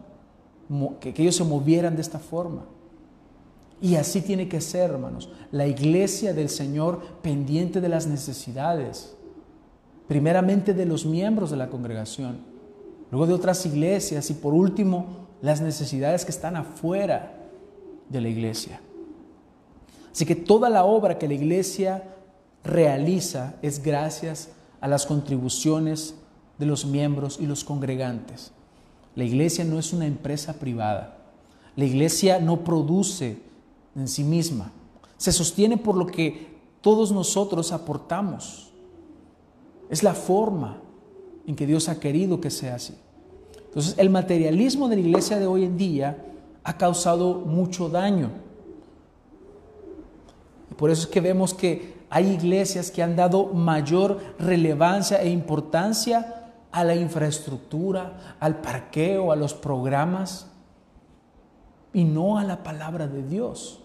que, 0.99 1.13
ellos 1.17 1.35
se 1.35 1.43
movieran 1.43 1.95
de 1.95 2.01
esta 2.01 2.19
forma. 2.19 2.65
Y 3.81 3.95
así 3.95 4.21
tiene 4.21 4.47
que 4.47 4.61
ser, 4.61 4.91
hermanos. 4.91 5.29
La 5.51 5.67
iglesia 5.67 6.33
del 6.33 6.49
Señor 6.49 7.01
pendiente 7.21 7.81
de 7.81 7.89
las 7.89 8.07
necesidades, 8.07 9.15
primeramente 10.07 10.73
de 10.73 10.85
los 10.85 11.05
miembros 11.05 11.49
de 11.49 11.57
la 11.57 11.69
congregación, 11.69 12.39
luego 13.09 13.27
de 13.27 13.33
otras 13.33 13.65
iglesias 13.65 14.29
y 14.29 14.35
por 14.35 14.53
último 14.53 15.27
las 15.41 15.61
necesidades 15.61 16.23
que 16.23 16.31
están 16.31 16.55
afuera 16.55 17.49
de 18.09 18.21
la 18.21 18.29
iglesia. 18.29 18.79
Así 20.11 20.25
que 20.25 20.35
toda 20.35 20.69
la 20.69 20.83
obra 20.85 21.17
que 21.17 21.27
la 21.27 21.33
iglesia 21.33 22.03
realiza 22.63 23.55
es 23.61 23.81
gracias 23.81 24.49
a 24.79 24.87
las 24.87 25.05
contribuciones 25.05 26.15
de 26.59 26.65
los 26.65 26.85
miembros 26.85 27.39
y 27.39 27.47
los 27.47 27.63
congregantes. 27.63 28.51
La 29.15 29.23
iglesia 29.23 29.63
no 29.65 29.79
es 29.79 29.93
una 29.93 30.05
empresa 30.05 30.53
privada. 30.53 31.17
La 31.75 31.85
iglesia 31.85 32.39
no 32.39 32.63
produce 32.63 33.41
en 33.95 34.07
sí 34.07 34.23
misma. 34.23 34.71
Se 35.17 35.31
sostiene 35.31 35.77
por 35.77 35.95
lo 35.95 36.05
que 36.05 36.59
todos 36.81 37.11
nosotros 37.11 37.71
aportamos. 37.71 38.71
Es 39.89 40.03
la 40.03 40.13
forma 40.13 40.81
en 41.45 41.55
que 41.55 41.67
Dios 41.67 41.89
ha 41.89 41.99
querido 41.99 42.39
que 42.39 42.49
sea 42.49 42.75
así. 42.75 42.95
Entonces, 43.65 43.95
el 43.97 44.09
materialismo 44.09 44.89
de 44.89 44.95
la 44.95 45.01
iglesia 45.01 45.39
de 45.39 45.47
hoy 45.47 45.63
en 45.63 45.77
día 45.77 46.25
ha 46.63 46.77
causado 46.77 47.35
mucho 47.35 47.89
daño. 47.89 48.29
Y 50.69 50.73
por 50.73 50.89
eso 50.89 51.03
es 51.03 51.07
que 51.07 51.21
vemos 51.21 51.53
que 51.53 52.01
hay 52.09 52.31
iglesias 52.31 52.91
que 52.91 53.01
han 53.01 53.15
dado 53.15 53.47
mayor 53.47 54.19
relevancia 54.37 55.21
e 55.21 55.29
importancia 55.29 56.40
a 56.71 56.83
la 56.83 56.95
infraestructura, 56.95 58.35
al 58.39 58.61
parqueo, 58.61 59.31
a 59.31 59.35
los 59.35 59.53
programas 59.53 60.47
y 61.93 62.03
no 62.03 62.37
a 62.37 62.43
la 62.43 62.63
palabra 62.63 63.07
de 63.07 63.23
Dios. 63.23 63.81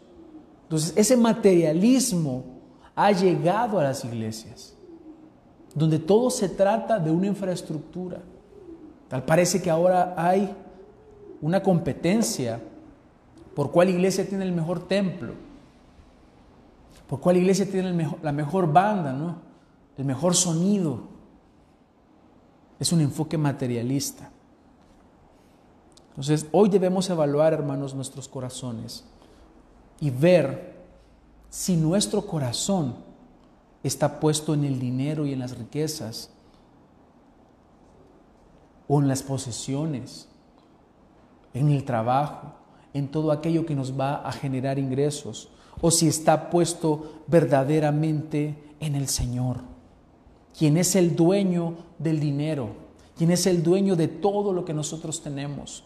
Entonces, 0.65 0.93
ese 0.97 1.17
materialismo 1.17 2.45
ha 2.95 3.13
llegado 3.13 3.79
a 3.79 3.85
las 3.85 4.05
iglesias, 4.05 4.75
donde 5.75 5.99
todo 5.99 6.31
se 6.31 6.49
trata 6.49 6.99
de 6.99 7.11
una 7.11 7.27
infraestructura. 7.27 8.21
Tal 9.09 9.25
parece 9.25 9.61
que 9.61 9.71
ahora 9.71 10.15
hay 10.17 10.55
una 11.41 11.63
competencia 11.63 12.61
por 13.55 13.71
cuál 13.71 13.91
iglesia 13.91 14.29
tiene 14.29 14.45
el 14.45 14.53
mejor 14.53 14.87
templo 14.87 15.47
¿Por 17.07 17.21
cuál 17.21 17.37
iglesia 17.37 17.71
tiene 17.71 18.11
la 18.23 18.33
mejor 18.33 18.73
banda, 18.73 19.13
¿no? 19.13 19.37
el 19.97 20.05
mejor 20.05 20.35
sonido? 20.35 21.16
Es 22.79 22.93
un 22.93 23.01
enfoque 23.01 23.39
materialista. 23.39 24.31
Entonces, 26.11 26.47
hoy 26.53 26.69
debemos 26.69 27.09
evaluar, 27.11 27.53
hermanos, 27.53 27.95
nuestros 27.95 28.29
corazones 28.29 29.05
y 30.01 30.11
ver 30.11 30.77
si 31.51 31.77
nuestro 31.77 32.27
corazón 32.27 32.97
está 33.83 34.19
puesto 34.21 34.55
en 34.55 34.65
el 34.65 34.79
dinero 34.79 35.27
y 35.27 35.33
en 35.33 35.39
las 35.39 35.57
riquezas 35.57 36.31
o 38.89 39.01
en 39.01 39.09
las 39.09 39.23
posesiones, 39.23 40.29
en 41.55 41.71
el 41.71 41.85
trabajo, 41.85 42.55
en 42.95 43.09
todo 43.09 43.33
aquello 43.33 43.67
que 43.67 43.75
nos 43.75 43.99
va 43.99 44.17
a 44.17 44.33
generar 44.33 44.79
ingresos 44.79 45.51
o 45.81 45.91
si 45.91 46.09
está 46.09 46.51
puesto 46.51 47.23
verdaderamente 47.27 48.75
en 48.81 48.95
el 48.95 49.09
Señor, 49.09 49.61
quien 50.57 50.77
es 50.77 50.97
el 50.97 51.15
dueño 51.15 51.75
del 51.99 52.21
dinero, 52.21 52.71
quien 53.17 53.31
es 53.31 53.47
el 53.47 53.63
dueño 53.63 53.97
de 53.97 54.09
todo 54.09 54.53
lo 54.53 54.65
que 54.65 54.75
nosotros 54.75 55.23
tenemos. 55.23 55.85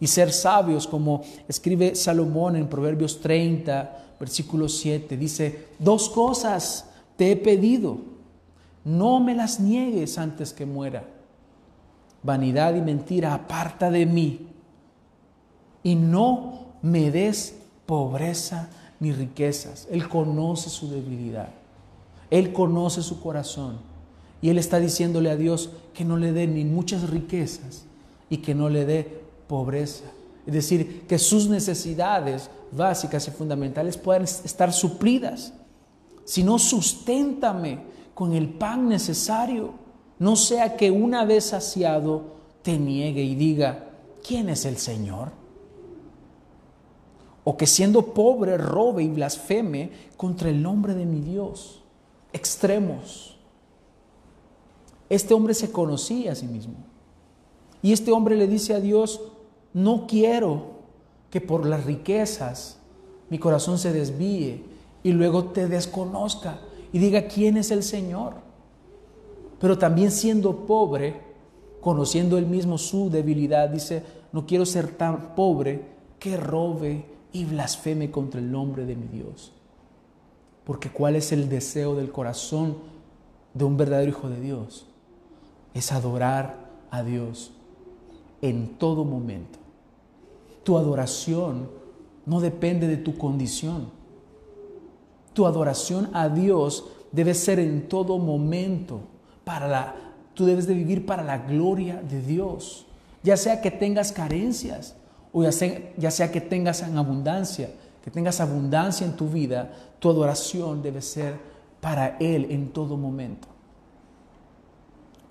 Y 0.00 0.06
ser 0.06 0.32
sabios, 0.32 0.86
como 0.86 1.22
escribe 1.48 1.94
Salomón 1.94 2.56
en 2.56 2.68
Proverbios 2.68 3.20
30, 3.20 4.16
versículo 4.18 4.68
7, 4.68 5.16
dice, 5.16 5.68
dos 5.78 6.08
cosas 6.08 6.86
te 7.16 7.32
he 7.32 7.36
pedido, 7.36 7.98
no 8.84 9.20
me 9.20 9.34
las 9.34 9.60
niegues 9.60 10.18
antes 10.18 10.52
que 10.52 10.66
muera. 10.66 11.04
Vanidad 12.22 12.74
y 12.74 12.80
mentira, 12.80 13.34
aparta 13.34 13.90
de 13.90 14.06
mí, 14.06 14.48
y 15.82 15.94
no 15.94 16.66
me 16.82 17.10
des 17.10 17.56
pobreza 17.86 18.70
ni 19.00 19.12
riquezas. 19.12 19.88
Él 19.90 20.08
conoce 20.08 20.70
su 20.70 20.88
debilidad. 20.88 21.48
Él 22.30 22.52
conoce 22.52 23.02
su 23.02 23.20
corazón. 23.20 23.91
Y 24.42 24.50
Él 24.50 24.58
está 24.58 24.78
diciéndole 24.78 25.30
a 25.30 25.36
Dios 25.36 25.70
que 25.94 26.04
no 26.04 26.18
le 26.18 26.32
dé 26.32 26.46
ni 26.46 26.64
muchas 26.64 27.08
riquezas 27.08 27.84
y 28.28 28.38
que 28.38 28.54
no 28.54 28.68
le 28.68 28.84
dé 28.84 29.22
pobreza. 29.46 30.04
Es 30.46 30.52
decir, 30.52 31.06
que 31.06 31.18
sus 31.18 31.48
necesidades 31.48 32.50
básicas 32.72 33.26
y 33.28 33.30
fundamentales 33.30 33.96
puedan 33.96 34.24
estar 34.24 34.72
suplidas. 34.72 35.54
Si 36.24 36.42
no, 36.42 36.58
susténtame 36.58 37.78
con 38.12 38.34
el 38.34 38.48
pan 38.50 38.88
necesario. 38.88 39.74
No 40.18 40.36
sea 40.36 40.76
que 40.76 40.90
una 40.90 41.24
vez 41.24 41.46
saciado 41.46 42.34
te 42.62 42.76
niegue 42.78 43.22
y 43.22 43.36
diga, 43.36 43.90
¿quién 44.26 44.48
es 44.48 44.64
el 44.64 44.76
Señor? 44.76 45.42
o 47.44 47.56
que 47.56 47.66
siendo 47.66 48.14
pobre 48.14 48.56
robe 48.56 49.02
y 49.02 49.08
blasfeme 49.08 49.90
contra 50.16 50.48
el 50.48 50.62
nombre 50.62 50.94
de 50.94 51.06
mi 51.06 51.20
Dios. 51.20 51.82
Extremos. 52.32 53.31
Este 55.12 55.34
hombre 55.34 55.52
se 55.52 55.70
conocía 55.70 56.32
a 56.32 56.34
sí 56.34 56.46
mismo. 56.46 56.72
Y 57.82 57.92
este 57.92 58.12
hombre 58.12 58.34
le 58.34 58.46
dice 58.46 58.72
a 58.72 58.80
Dios, 58.80 59.20
no 59.74 60.06
quiero 60.06 60.68
que 61.28 61.42
por 61.42 61.66
las 61.66 61.84
riquezas 61.84 62.78
mi 63.28 63.38
corazón 63.38 63.78
se 63.78 63.92
desvíe 63.92 64.64
y 65.02 65.12
luego 65.12 65.48
te 65.48 65.68
desconozca 65.68 66.60
y 66.94 66.98
diga 66.98 67.28
quién 67.28 67.58
es 67.58 67.70
el 67.70 67.82
Señor. 67.82 68.36
Pero 69.60 69.76
también 69.76 70.12
siendo 70.12 70.64
pobre, 70.64 71.20
conociendo 71.82 72.38
él 72.38 72.46
mismo 72.46 72.78
su 72.78 73.10
debilidad, 73.10 73.68
dice, 73.68 74.02
no 74.32 74.46
quiero 74.46 74.64
ser 74.64 74.96
tan 74.96 75.34
pobre 75.34 75.82
que 76.18 76.38
robe 76.38 77.04
y 77.34 77.44
blasfeme 77.44 78.10
contra 78.10 78.40
el 78.40 78.50
nombre 78.50 78.86
de 78.86 78.96
mi 78.96 79.08
Dios. 79.08 79.52
Porque 80.64 80.88
¿cuál 80.88 81.16
es 81.16 81.32
el 81.32 81.50
deseo 81.50 81.94
del 81.94 82.10
corazón 82.10 82.78
de 83.52 83.64
un 83.66 83.76
verdadero 83.76 84.08
hijo 84.08 84.30
de 84.30 84.40
Dios? 84.40 84.86
Es 85.74 85.92
adorar 85.92 86.70
a 86.90 87.02
Dios 87.02 87.52
en 88.40 88.76
todo 88.78 89.04
momento. 89.04 89.58
Tu 90.64 90.76
adoración 90.76 91.70
no 92.26 92.40
depende 92.40 92.86
de 92.86 92.96
tu 92.96 93.16
condición. 93.16 93.90
Tu 95.32 95.46
adoración 95.46 96.10
a 96.12 96.28
Dios 96.28 96.88
debe 97.10 97.34
ser 97.34 97.58
en 97.58 97.88
todo 97.88 98.18
momento 98.18 99.00
para 99.44 99.66
la 99.66 99.94
tú 100.34 100.46
debes 100.46 100.66
de 100.66 100.74
vivir 100.74 101.06
para 101.06 101.22
la 101.22 101.38
gloria 101.38 102.02
de 102.02 102.22
Dios. 102.22 102.86
Ya 103.22 103.36
sea 103.36 103.60
que 103.60 103.70
tengas 103.70 104.12
carencias, 104.12 104.96
o 105.32 105.42
ya 105.42 106.10
sea, 106.10 106.32
que 106.32 106.40
tengas 106.40 106.82
en 106.82 106.96
abundancia, 106.98 107.70
que 108.02 108.10
tengas 108.10 108.40
abundancia 108.40 109.06
en 109.06 109.16
tu 109.16 109.28
vida, 109.28 109.72
tu 109.98 110.10
adoración 110.10 110.82
debe 110.82 111.00
ser 111.00 111.36
para 111.80 112.16
Él 112.18 112.48
en 112.50 112.72
todo 112.72 112.96
momento. 112.96 113.48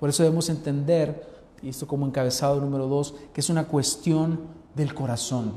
Por 0.01 0.09
eso 0.09 0.23
debemos 0.23 0.49
entender 0.49 1.29
y 1.61 1.69
esto 1.69 1.85
como 1.85 2.07
encabezado 2.07 2.59
número 2.59 2.87
dos, 2.87 3.13
que 3.31 3.39
es 3.39 3.51
una 3.51 3.67
cuestión 3.67 4.39
del 4.73 4.95
corazón. 4.95 5.53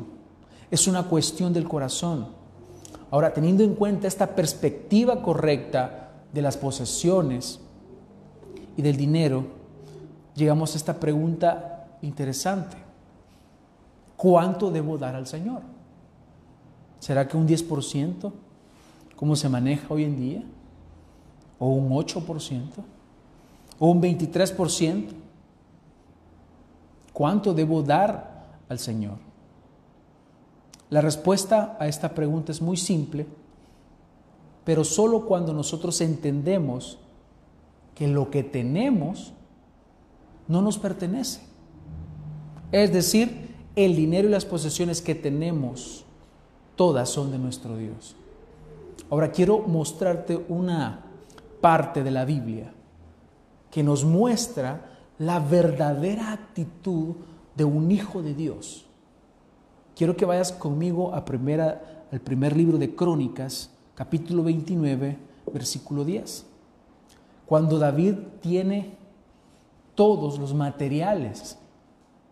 Es 0.71 0.87
una 0.87 1.05
cuestión 1.05 1.55
del 1.55 1.67
corazón. 1.67 2.27
Ahora, 3.11 3.33
teniendo 3.33 3.65
en 3.65 3.75
cuenta 3.75 4.07
esta 4.07 4.37
perspectiva 4.37 5.23
correcta 5.23 6.11
de 6.31 6.43
las 6.43 6.59
posesiones 6.59 7.59
y 8.77 8.83
del 8.83 8.99
dinero, 8.99 9.47
llegamos 10.35 10.75
a 10.75 10.77
esta 10.77 11.01
pregunta 11.01 11.97
interesante. 12.03 12.77
¿Cuánto 14.15 14.71
debo 14.71 14.99
dar 14.99 15.15
al 15.15 15.27
Señor? 15.27 15.63
¿Será 17.01 17.27
que 17.27 17.39
un 17.39 17.49
10%? 17.49 18.31
¿Cómo 19.17 19.37
se 19.37 19.49
maneja 19.49 19.87
hoy 19.89 20.05
en 20.05 20.17
día? 20.19 20.43
¿O 21.59 21.69
un 21.69 21.89
8%? 21.93 22.61
¿O 23.79 23.89
un 23.89 24.03
23%? 24.03 25.09
¿Cuánto 27.13 27.55
debo 27.55 27.83
dar 27.83 28.59
al 28.69 28.79
Señor? 28.79 29.19
La 30.91 31.01
respuesta 31.01 31.77
a 31.81 31.89
esta 31.89 32.15
pregunta 32.15 32.53
es 32.53 32.61
muy 32.61 32.77
simple, 32.77 33.27
pero 34.65 34.85
solo 34.85 35.27
cuando 35.27 35.53
nosotros 35.53 36.01
entendemos 36.01 36.99
que 37.95 38.09
lo 38.09 38.31
que 38.31 38.43
tenemos 38.43 39.33
no 40.49 40.61
nos 40.61 40.79
pertenece. 40.79 41.43
Es 42.73 42.93
decir, 42.93 43.55
el 43.77 43.95
dinero 43.95 44.29
y 44.29 44.33
las 44.33 44.45
posesiones 44.45 45.01
que 45.01 45.15
tenemos, 45.15 46.05
todas 46.77 47.09
son 47.09 47.31
de 47.31 47.39
nuestro 47.39 47.77
Dios. 47.77 48.17
Ahora 49.11 49.31
quiero 49.31 49.61
mostrarte 49.61 50.45
una 50.49 51.05
parte 51.61 52.03
de 52.03 52.11
la 52.11 52.25
Biblia 52.25 52.74
que 53.75 53.83
nos 53.83 54.05
muestra 54.05 54.87
la 55.19 55.41
verdadera 55.41 56.33
actitud 56.33 57.17
de 57.57 57.65
un 57.65 57.91
hijo 57.91 58.23
de 58.23 58.33
Dios. 58.33 58.87
Quiero 59.97 60.17
que 60.17 60.25
vayas 60.25 60.53
conmigo 60.53 61.13
a 61.13 61.25
primera, 61.25 62.07
al 62.13 62.21
primer 62.21 62.57
libro 62.57 62.79
de 62.79 62.95
Crónicas, 62.95 63.71
capítulo 63.97 64.45
29, 64.45 65.19
versículo 65.53 66.05
10. 66.05 66.47
Cuando 67.47 67.81
David 67.81 68.15
tiene 68.41 68.95
todos 69.97 70.39
los 70.39 70.55
materiales 70.55 71.59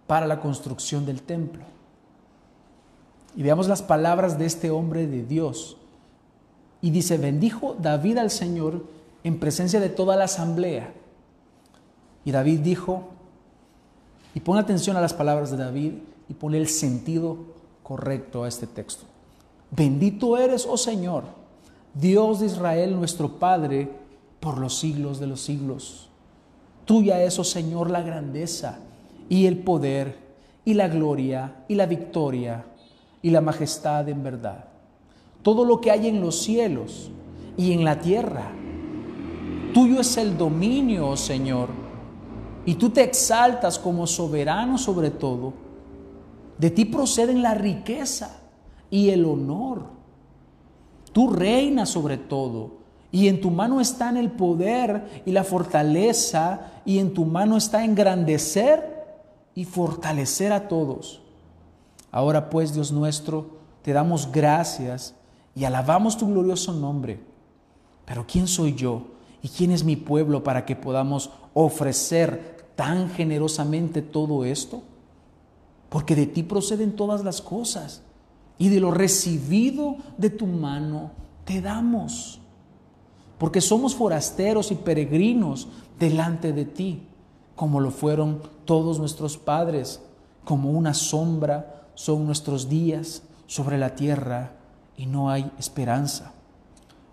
para 0.07 0.29
la 0.29 0.39
construcción 0.39 1.05
del 1.05 1.23
templo. 1.23 1.65
Y 3.35 3.43
veamos 3.43 3.67
las 3.67 3.83
palabras 3.83 4.39
de 4.39 4.47
este 4.47 4.71
hombre 4.71 5.09
de 5.09 5.25
Dios. 5.25 5.77
Y 6.81 6.91
dice, 6.91 7.19
bendijo 7.19 7.75
David 7.81 8.19
al 8.19 8.31
Señor 8.31 8.85
en 9.25 9.41
presencia 9.41 9.81
de 9.81 9.89
toda 9.89 10.15
la 10.15 10.27
asamblea. 10.27 11.02
Y 12.25 12.31
David 12.31 12.61
dijo, 12.61 13.09
y 14.35 14.41
pon 14.41 14.59
atención 14.59 14.97
a 14.97 15.01
las 15.01 15.15
palabras 15.15 15.51
de 15.51 15.57
David 15.57 15.93
y 16.29 16.35
pone 16.35 16.59
el 16.59 16.69
sentido 16.69 17.39
correcto 17.83 18.45
a 18.45 18.49
este 18.49 18.67
texto. 18.67 19.05
Bendito 19.71 20.37
eres, 20.39 20.67
oh 20.69 20.77
Señor, 20.77 21.25
Dios 21.95 22.41
de 22.41 22.47
Israel, 22.47 22.97
nuestro 22.97 23.39
Padre, 23.39 23.91
por 24.41 24.59
los 24.59 24.79
siglos 24.79 25.19
de 25.21 25.27
los 25.27 25.41
siglos. 25.41 26.09
Tuya 26.85 27.23
es, 27.23 27.39
oh 27.39 27.45
Señor, 27.45 27.91
la 27.91 28.03
grandeza 28.03 28.79
y 29.29 29.47
el 29.47 29.59
poder 29.59 30.19
y 30.65 30.75
la 30.75 30.89
gloria 30.89 31.65
y 31.69 31.75
la 31.75 31.87
victoria 31.87 32.65
y 33.21 33.31
la 33.31 33.41
majestad 33.41 34.09
en 34.09 34.23
verdad. 34.23 34.65
Todo 35.43 35.65
lo 35.65 35.81
que 35.81 35.91
hay 35.91 36.09
en 36.09 36.21
los 36.21 36.43
cielos 36.43 37.11
y 37.57 37.73
en 37.73 37.85
la 37.85 38.01
tierra. 38.01 38.51
Tuyo 39.75 40.01
es 40.01 40.17
el 40.17 40.37
dominio, 40.37 41.09
oh 41.09 41.17
Señor, 41.17 41.69
y 42.65 42.75
tú 42.75 42.91
te 42.91 43.03
exaltas 43.03 43.79
como 43.79 44.07
soberano 44.07 44.79
sobre 44.79 45.11
todo. 45.11 45.53
De 46.59 46.71
ti 46.71 46.85
proceden 46.85 47.43
la 47.43 47.55
riqueza 47.55 48.41
y 48.91 49.11
el 49.11 49.25
honor. 49.25 49.85
Tú 51.13 51.31
reinas 51.31 51.89
sobre 51.89 52.19
todo 52.19 52.83
y 53.13 53.29
en 53.29 53.43
tu 53.43 53.51
mano 53.51 53.81
está 53.81 54.09
el 54.19 54.31
poder 54.31 55.23
y 55.27 55.33
la 55.33 55.45
fortaleza, 55.45 56.73
y 56.87 56.99
en 56.99 57.13
tu 57.13 57.27
mano 57.27 57.59
está 57.59 57.85
engrandecer 57.85 59.05
y 59.55 59.67
fortalecer 59.67 60.51
a 60.51 60.67
todos. 60.67 61.21
Ahora 62.11 62.49
pues, 62.49 62.73
Dios 62.73 62.91
nuestro, 62.91 63.51
te 63.83 63.93
damos 63.93 64.33
gracias 64.33 65.15
y 65.55 65.65
alabamos 65.65 66.17
tu 66.17 66.27
glorioso 66.27 66.73
nombre. 66.73 67.21
Pero 68.07 68.27
¿quién 68.27 68.49
soy 68.49 68.75
yo 68.75 69.03
y 69.43 69.49
quién 69.49 69.73
es 69.73 69.85
mi 69.85 69.97
pueblo 69.97 70.43
para 70.43 70.65
que 70.65 70.75
podamos 70.75 71.31
ofrecer 71.53 72.52
tan 72.75 73.11
generosamente 73.11 74.03
todo 74.03 74.45
esto? 74.45 74.83
Porque 75.89 76.17
de 76.17 76.27
ti 76.27 76.43
proceden 76.43 76.97
todas 76.97 77.25
las 77.25 77.41
cosas 77.41 78.03
y 78.59 78.69
de 78.69 78.81
lo 78.81 78.91
recibido 78.91 79.97
de 80.17 80.31
tu 80.31 80.47
mano 80.47 81.11
te 81.45 81.61
damos 81.61 82.43
porque 83.43 83.61
somos 83.61 83.97
forasteros 83.97 84.71
y 84.71 84.77
peregrinos 84.77 85.67
delante 85.99 86.53
de 86.53 86.65
ti, 86.65 87.09
como 87.57 87.81
lo 87.81 87.91
fueron 87.91 88.41
todos 88.65 89.01
nuestros 89.01 89.37
padres, 89.37 90.01
como 90.45 90.71
una 90.71 90.95
sombra 90.95 91.89
son 91.97 92.25
nuestros 92.25 92.69
días 92.69 93.25
sobre 93.49 93.79
la 93.79 93.97
tierra 93.97 94.53
y 94.97 95.07
no 95.07 95.29
hay 95.29 95.51
esperanza. 95.59 96.31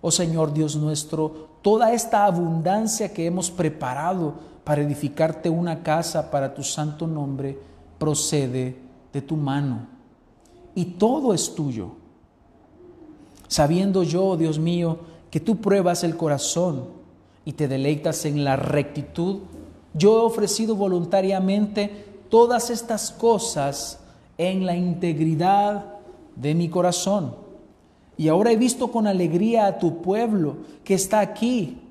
Oh 0.01 0.11
Señor 0.11 0.53
Dios 0.53 0.75
nuestro, 0.75 1.49
toda 1.63 1.93
esta 1.93 2.25
abundancia 2.25 3.11
que 3.11 3.25
hemos 3.25 3.49
preparado 3.49 4.35
para 4.69 4.83
edificarte 4.83 5.49
una 5.49 5.81
casa 5.81 6.29
para 6.29 6.53
tu 6.53 6.61
santo 6.61 7.07
nombre 7.07 7.57
procede 7.97 8.75
de 9.11 9.19
tu 9.19 9.35
mano 9.35 9.87
y 10.75 10.85
todo 10.85 11.33
es 11.33 11.55
tuyo. 11.55 11.93
Sabiendo 13.47 14.03
yo, 14.03 14.37
Dios 14.37 14.59
mío, 14.59 14.99
que 15.31 15.39
tú 15.39 15.57
pruebas 15.57 16.03
el 16.03 16.15
corazón 16.15 16.83
y 17.45 17.53
te 17.53 17.67
deleitas 17.67 18.25
en 18.25 18.43
la 18.43 18.57
rectitud, 18.57 19.39
yo 19.95 20.19
he 20.19 20.25
ofrecido 20.25 20.75
voluntariamente 20.75 22.05
todas 22.29 22.69
estas 22.69 23.09
cosas 23.09 23.99
en 24.37 24.67
la 24.67 24.75
integridad 24.75 25.95
de 26.35 26.53
mi 26.53 26.69
corazón. 26.69 27.33
Y 28.17 28.27
ahora 28.27 28.51
he 28.51 28.55
visto 28.55 28.91
con 28.91 29.07
alegría 29.07 29.65
a 29.65 29.79
tu 29.79 30.03
pueblo 30.03 30.57
que 30.83 30.93
está 30.93 31.21
aquí, 31.21 31.88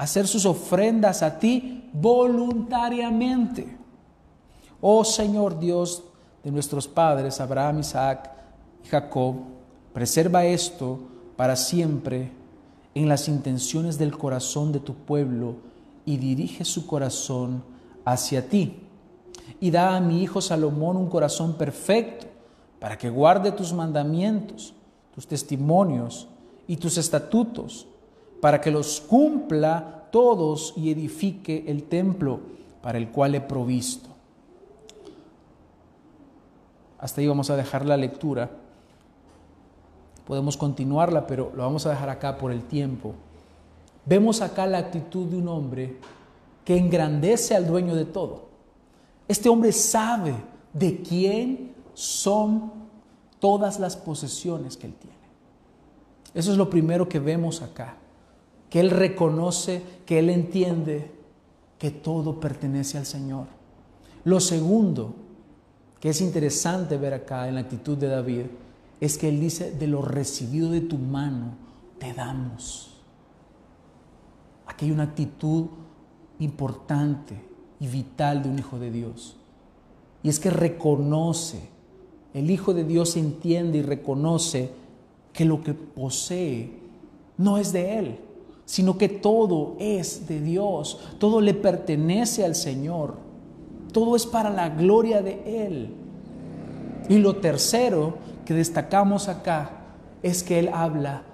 hacer 0.00 0.26
sus 0.26 0.46
ofrendas 0.46 1.22
a 1.22 1.38
ti 1.38 1.90
voluntariamente. 1.92 3.76
Oh 4.80 5.04
Señor 5.04 5.58
Dios 5.58 6.02
de 6.42 6.50
nuestros 6.50 6.88
padres, 6.88 7.38
Abraham, 7.38 7.80
Isaac 7.80 8.30
y 8.82 8.88
Jacob, 8.88 9.34
preserva 9.92 10.46
esto 10.46 11.00
para 11.36 11.54
siempre 11.54 12.32
en 12.94 13.10
las 13.10 13.28
intenciones 13.28 13.98
del 13.98 14.16
corazón 14.16 14.72
de 14.72 14.80
tu 14.80 14.94
pueblo 14.94 15.56
y 16.06 16.16
dirige 16.16 16.64
su 16.64 16.86
corazón 16.86 17.62
hacia 18.06 18.48
ti. 18.48 18.78
Y 19.60 19.70
da 19.70 19.96
a 19.96 20.00
mi 20.00 20.22
hijo 20.22 20.40
Salomón 20.40 20.96
un 20.96 21.10
corazón 21.10 21.58
perfecto 21.58 22.26
para 22.78 22.96
que 22.96 23.10
guarde 23.10 23.52
tus 23.52 23.74
mandamientos, 23.74 24.72
tus 25.14 25.26
testimonios 25.26 26.26
y 26.66 26.78
tus 26.78 26.96
estatutos, 26.96 27.86
para 28.40 28.60
que 28.60 28.70
los 28.70 29.00
cumpla 29.00 30.08
todos 30.10 30.74
y 30.76 30.90
edifique 30.90 31.64
el 31.66 31.84
templo 31.84 32.40
para 32.82 32.98
el 32.98 33.10
cual 33.10 33.34
he 33.34 33.40
provisto. 33.40 34.08
Hasta 36.98 37.20
ahí 37.20 37.26
vamos 37.26 37.50
a 37.50 37.56
dejar 37.56 37.86
la 37.86 37.96
lectura. 37.96 38.50
Podemos 40.26 40.56
continuarla, 40.56 41.26
pero 41.26 41.52
lo 41.56 41.62
vamos 41.62 41.86
a 41.86 41.90
dejar 41.90 42.10
acá 42.10 42.36
por 42.36 42.52
el 42.52 42.64
tiempo. 42.64 43.14
Vemos 44.04 44.40
acá 44.40 44.66
la 44.66 44.78
actitud 44.78 45.26
de 45.26 45.36
un 45.36 45.48
hombre 45.48 45.96
que 46.64 46.76
engrandece 46.76 47.54
al 47.54 47.66
dueño 47.66 47.94
de 47.94 48.04
todo. 48.04 48.48
Este 49.28 49.48
hombre 49.48 49.72
sabe 49.72 50.34
de 50.72 51.02
quién 51.02 51.72
son 51.94 52.72
todas 53.38 53.80
las 53.80 53.96
posesiones 53.96 54.76
que 54.76 54.86
él 54.86 54.94
tiene. 54.94 55.16
Eso 56.34 56.52
es 56.52 56.58
lo 56.58 56.70
primero 56.70 57.08
que 57.08 57.18
vemos 57.18 57.62
acá, 57.62 57.96
que 58.70 58.80
él 58.80 58.90
reconoce, 58.90 59.82
que 60.06 60.20
él 60.20 60.30
entiende 60.30 61.10
que 61.78 61.90
todo 61.90 62.40
pertenece 62.40 62.98
al 62.98 63.06
Señor. 63.06 63.46
Lo 64.24 64.38
segundo, 64.38 65.14
que 65.98 66.10
es 66.10 66.20
interesante 66.20 66.96
ver 66.96 67.14
acá 67.14 67.48
en 67.48 67.54
la 67.54 67.62
actitud 67.62 67.96
de 67.98 68.08
David, 68.08 68.46
es 69.00 69.16
que 69.16 69.28
Él 69.28 69.40
dice, 69.40 69.72
de 69.72 69.86
lo 69.86 70.02
recibido 70.02 70.70
de 70.70 70.82
tu 70.82 70.98
mano, 70.98 71.54
te 71.98 72.12
damos. 72.12 73.00
Aquí 74.66 74.86
hay 74.86 74.90
una 74.92 75.04
actitud 75.04 75.66
importante 76.38 77.42
y 77.80 77.86
vital 77.86 78.42
de 78.42 78.50
un 78.50 78.58
hijo 78.58 78.78
de 78.78 78.90
Dios. 78.90 79.36
Y 80.22 80.28
es 80.28 80.38
que 80.38 80.50
reconoce, 80.50 81.68
el 82.34 82.50
Hijo 82.50 82.74
de 82.74 82.84
Dios 82.84 83.16
entiende 83.16 83.78
y 83.78 83.82
reconoce 83.82 84.70
que 85.32 85.46
lo 85.46 85.62
que 85.62 85.72
posee 85.72 86.78
no 87.38 87.56
es 87.56 87.72
de 87.72 87.98
Él, 87.98 88.20
sino 88.70 88.96
que 88.96 89.08
todo 89.08 89.74
es 89.80 90.28
de 90.28 90.40
Dios, 90.40 91.00
todo 91.18 91.40
le 91.40 91.54
pertenece 91.54 92.44
al 92.44 92.54
Señor. 92.54 93.16
todo 93.90 94.14
es 94.14 94.26
para 94.26 94.48
la 94.48 94.68
gloria 94.68 95.22
de 95.22 95.66
Él. 95.66 95.92
Y 97.08 97.18
lo 97.18 97.34
tercero 97.38 98.18
que 98.44 98.54
destacamos 98.54 99.26
acá 99.26 99.72
es 100.22 100.44
que 100.44 100.60
Él 100.60 100.70
habla 100.72 101.24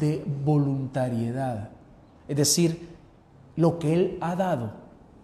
de 0.00 0.24
voluntariedad. 0.44 1.70
Es 2.26 2.36
decir, 2.36 2.88
lo 3.54 3.78
que 3.78 3.94
Él 3.94 4.18
ha 4.20 4.34
dado, 4.34 4.72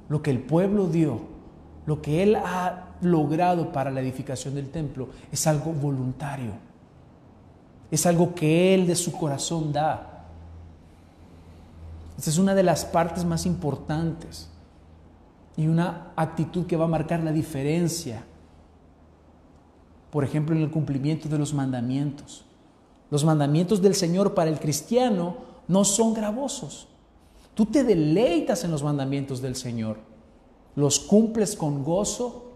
lo 0.08 0.22
que 0.22 0.30
el 0.30 0.38
pueblo 0.38 0.86
dio, 0.86 1.18
lo 1.84 2.00
que 2.00 2.22
Él 2.22 2.36
ha 2.36 2.90
logrado 3.00 3.72
para 3.72 3.90
la 3.90 4.00
edificación 4.02 4.54
del 4.54 4.70
templo, 4.70 5.08
es 5.32 5.48
algo 5.48 5.72
voluntario. 5.72 6.52
Es 7.90 8.06
algo 8.06 8.36
que 8.36 8.72
Él 8.72 8.86
de 8.86 8.94
su 8.94 9.10
corazón 9.10 9.72
da. 9.72 10.12
Esta 12.16 12.30
es 12.30 12.38
una 12.38 12.54
de 12.54 12.62
las 12.62 12.84
partes 12.84 13.24
más 13.24 13.46
importantes 13.46 14.48
y 15.56 15.66
una 15.66 16.12
actitud 16.16 16.66
que 16.66 16.76
va 16.76 16.84
a 16.84 16.88
marcar 16.88 17.22
la 17.22 17.32
diferencia. 17.32 18.24
Por 20.10 20.24
ejemplo, 20.24 20.54
en 20.54 20.62
el 20.62 20.70
cumplimiento 20.70 21.28
de 21.28 21.38
los 21.38 21.52
mandamientos. 21.54 22.44
Los 23.10 23.24
mandamientos 23.24 23.82
del 23.82 23.94
Señor 23.94 24.34
para 24.34 24.50
el 24.50 24.60
cristiano 24.60 25.36
no 25.68 25.84
son 25.84 26.14
gravosos. 26.14 26.88
Tú 27.54 27.66
te 27.66 27.84
deleitas 27.84 28.64
en 28.64 28.70
los 28.70 28.82
mandamientos 28.82 29.40
del 29.40 29.56
Señor. 29.56 29.98
Los 30.76 30.98
cumples 30.98 31.56
con 31.56 31.84
gozo. 31.84 32.52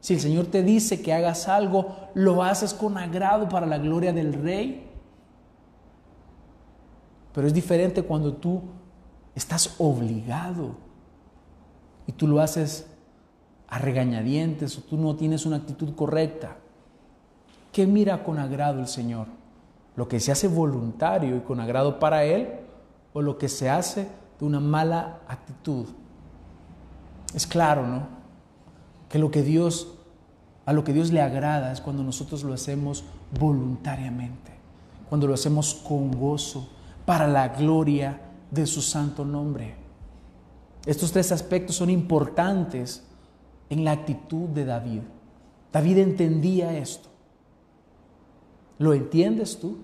Si 0.00 0.14
el 0.14 0.20
Señor 0.20 0.46
te 0.46 0.62
dice 0.62 1.00
que 1.00 1.12
hagas 1.12 1.48
algo, 1.48 1.96
lo 2.14 2.42
haces 2.42 2.74
con 2.74 2.98
agrado 2.98 3.48
para 3.48 3.66
la 3.66 3.78
gloria 3.78 4.12
del 4.12 4.32
Rey. 4.34 4.90
Pero 7.32 7.46
es 7.46 7.54
diferente 7.54 8.02
cuando 8.02 8.34
tú 8.34 8.62
estás 9.34 9.76
obligado 9.78 10.74
y 12.06 12.12
tú 12.12 12.26
lo 12.26 12.40
haces 12.40 12.86
a 13.68 13.78
regañadientes 13.78 14.76
o 14.78 14.82
tú 14.82 14.96
no 14.96 15.16
tienes 15.16 15.46
una 15.46 15.56
actitud 15.56 15.94
correcta. 15.94 16.56
¿Qué 17.72 17.86
mira 17.86 18.22
con 18.22 18.38
agrado 18.38 18.80
el 18.80 18.88
Señor? 18.88 19.28
¿Lo 19.96 20.08
que 20.08 20.20
se 20.20 20.32
hace 20.32 20.48
voluntario 20.48 21.36
y 21.36 21.40
con 21.40 21.60
agrado 21.60 21.98
para 21.98 22.24
Él 22.24 22.48
o 23.12 23.22
lo 23.22 23.38
que 23.38 23.48
se 23.48 23.70
hace 23.70 24.08
de 24.38 24.44
una 24.44 24.60
mala 24.60 25.20
actitud? 25.28 25.86
Es 27.34 27.46
claro, 27.46 27.86
¿no? 27.86 28.06
Que 29.08 29.18
lo 29.18 29.30
que 29.30 29.42
Dios 29.42 29.98
a 30.64 30.72
lo 30.72 30.84
que 30.84 30.92
Dios 30.92 31.10
le 31.10 31.20
agrada 31.20 31.72
es 31.72 31.80
cuando 31.80 32.02
nosotros 32.02 32.44
lo 32.44 32.54
hacemos 32.54 33.04
voluntariamente, 33.38 34.52
cuando 35.08 35.26
lo 35.26 35.34
hacemos 35.34 35.74
con 35.74 36.12
gozo, 36.12 36.68
para 37.04 37.26
la 37.26 37.48
gloria 37.48 38.20
de 38.52 38.66
su 38.66 38.82
santo 38.82 39.24
nombre. 39.24 39.74
Estos 40.84 41.10
tres 41.10 41.32
aspectos 41.32 41.74
son 41.74 41.90
importantes 41.90 43.02
en 43.70 43.82
la 43.82 43.92
actitud 43.92 44.48
de 44.50 44.66
David. 44.66 45.00
David 45.72 45.98
entendía 45.98 46.76
esto. 46.76 47.08
¿Lo 48.78 48.92
entiendes 48.92 49.58
tú? 49.58 49.78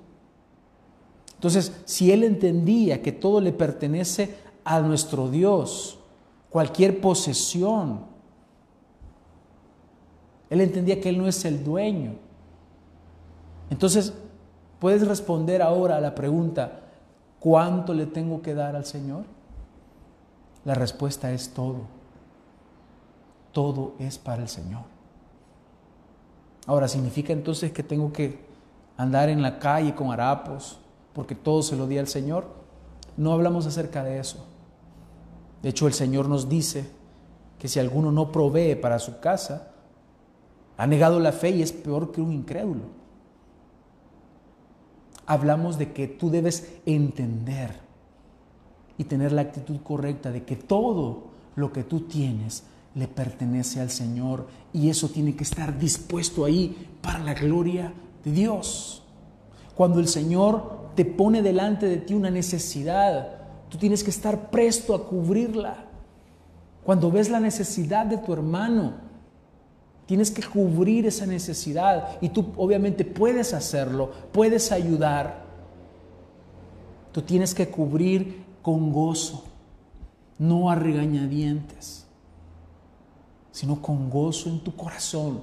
Entonces, 1.35 1.73
si 1.87 2.13
él 2.13 2.25
entendía 2.25 3.01
que 3.01 3.13
todo 3.13 3.41
le 3.41 3.53
pertenece 3.53 4.35
a 4.65 4.81
nuestro 4.81 5.31
Dios, 5.31 5.99
cualquier 6.51 7.01
posesión, 7.01 8.01
él 10.51 10.61
entendía 10.61 11.01
que 11.01 11.09
él 11.09 11.17
no 11.17 11.27
es 11.27 11.45
el 11.47 11.65
dueño. 11.65 12.17
Entonces, 13.71 14.13
puedes 14.79 15.07
responder 15.07 15.63
ahora 15.63 15.97
a 15.97 16.01
la 16.01 16.15
pregunta, 16.15 16.88
¿cuánto 17.41 17.95
le 17.95 18.07
tengo 18.07 18.43
que 18.43 18.55
dar 18.55 18.77
al 18.77 18.85
Señor? 18.85 19.25
La 20.65 20.75
respuesta 20.75 21.33
es 21.33 21.51
todo. 21.55 21.83
Todo 23.53 23.95
es 23.99 24.19
para 24.19 24.43
el 24.43 24.49
Señor. 24.49 24.83
Ahora, 26.67 26.89
¿significa 26.89 27.33
entonces 27.33 27.73
que 27.73 27.83
tengo 27.83 28.13
que 28.13 28.47
andar 28.97 29.29
en 29.31 29.43
la 29.43 29.59
calle 29.59 29.95
con 29.95 30.13
harapos 30.13 30.79
porque 31.15 31.35
todo 31.35 31.63
se 31.63 31.77
lo 31.77 31.87
di 31.87 31.99
al 31.99 32.09
Señor? 32.09 32.47
No 33.17 33.33
hablamos 33.33 33.67
acerca 33.67 34.05
de 34.05 34.19
eso. 34.19 34.45
De 35.63 35.71
hecho, 35.71 35.87
el 35.87 35.95
Señor 35.95 36.29
nos 36.29 36.49
dice 36.49 36.91
que 37.59 37.69
si 37.69 37.81
alguno 37.81 38.13
no 38.13 38.31
provee 38.31 38.77
para 38.77 38.99
su 38.99 39.19
casa, 39.19 39.73
ha 40.77 40.87
negado 40.87 41.19
la 41.19 41.33
fe 41.33 41.51
y 41.51 41.63
es 41.63 41.73
peor 41.73 42.13
que 42.13 42.21
un 42.21 42.33
incrédulo. 42.33 42.83
Hablamos 45.29 45.77
de 45.77 45.93
que 45.93 46.09
tú 46.09 46.31
debes 46.31 46.73
entender 46.87 47.71
y 48.97 49.05
tener 49.05 49.31
la 49.31 49.43
actitud 49.43 49.77
correcta 49.83 50.31
de 50.33 50.45
que 50.45 50.57
todo 50.57 51.25
lo 51.55 51.71
que 51.71 51.85
tú 51.85 52.01
tienes 52.01 52.63
le 52.95 53.09
pertenece 53.09 53.79
al 53.83 53.91
Señor 53.91 54.47
y 54.73 54.89
eso 54.89 55.11
tiene 55.11 55.37
que 55.37 55.45
estar 55.45 55.79
dispuesto 55.79 56.47
ahí 56.47 56.89
para 57.03 57.19
la 57.19 57.35
gloria 57.35 57.93
de 58.25 58.33
Dios. 58.33 59.03
Cuando 59.75 60.01
el 60.01 60.09
Señor 60.09 60.93
te 60.95 61.05
pone 61.05 61.43
delante 61.43 61.85
de 61.85 61.99
ti 61.99 62.15
una 62.15 62.31
necesidad, 62.31 63.29
tú 63.69 63.77
tienes 63.77 64.03
que 64.03 64.11
estar 64.11 64.49
presto 64.49 64.95
a 64.95 65.07
cubrirla. 65.07 65.85
Cuando 66.85 67.11
ves 67.11 67.29
la 67.29 67.39
necesidad 67.39 68.07
de 68.07 68.17
tu 68.17 68.33
hermano, 68.33 68.95
tienes 70.09 70.31
que 70.31 70.43
cubrir 70.43 71.05
esa 71.05 71.27
necesidad 71.27 72.17
y 72.23 72.31
tú 72.31 72.55
obviamente 72.57 73.05
puedes 73.05 73.53
hacerlo, 73.53 74.11
puedes 74.33 74.73
ayudar. 74.73 75.45
Tú 77.13 77.21
tienes 77.21 77.55
que 77.55 77.69
cubrir 77.69 78.43
con 78.63 78.91
gozo, 78.91 79.45
no 80.39 80.71
a 80.71 80.75
regañadientes, 80.75 82.07
sino 83.53 83.83
con 83.83 84.09
gozo 84.09 84.49
en 84.49 84.61
tu 84.61 84.75
corazón, 84.75 85.43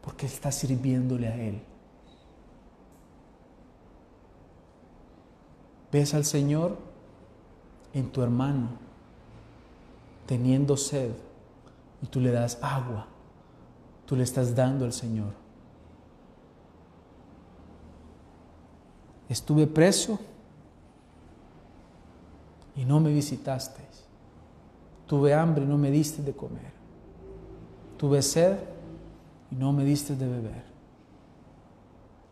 porque 0.00 0.24
estás 0.24 0.54
sirviéndole 0.54 1.28
a 1.28 1.36
Él. 1.36 1.60
Ves 5.92 6.14
al 6.14 6.24
Señor 6.24 6.78
en 7.92 8.10
tu 8.10 8.22
hermano 8.22 8.68
teniendo 10.24 10.78
sed 10.78 11.10
y 12.00 12.06
tú 12.06 12.18
le 12.18 12.30
das 12.30 12.58
agua, 12.62 13.08
tú 14.12 14.16
le 14.16 14.24
estás 14.24 14.54
dando 14.54 14.84
al 14.84 14.92
Señor. 14.92 15.32
Estuve 19.26 19.66
preso 19.66 20.18
y 22.76 22.84
no 22.84 23.00
me 23.00 23.10
visitasteis. 23.10 24.04
Tuve 25.06 25.32
hambre 25.32 25.64
y 25.64 25.66
no 25.66 25.78
me 25.78 25.90
diste 25.90 26.20
de 26.22 26.34
comer. 26.34 26.72
Tuve 27.96 28.20
sed 28.20 28.58
y 29.50 29.54
no 29.54 29.72
me 29.72 29.82
diste 29.82 30.14
de 30.14 30.28
beber. 30.28 30.64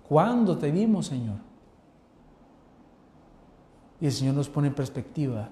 ¿Cuándo 0.06 0.58
te 0.58 0.70
vimos, 0.70 1.06
Señor? 1.06 1.38
Y 4.02 4.04
el 4.04 4.12
Señor 4.12 4.34
nos 4.34 4.50
pone 4.50 4.68
en 4.68 4.74
perspectiva 4.74 5.48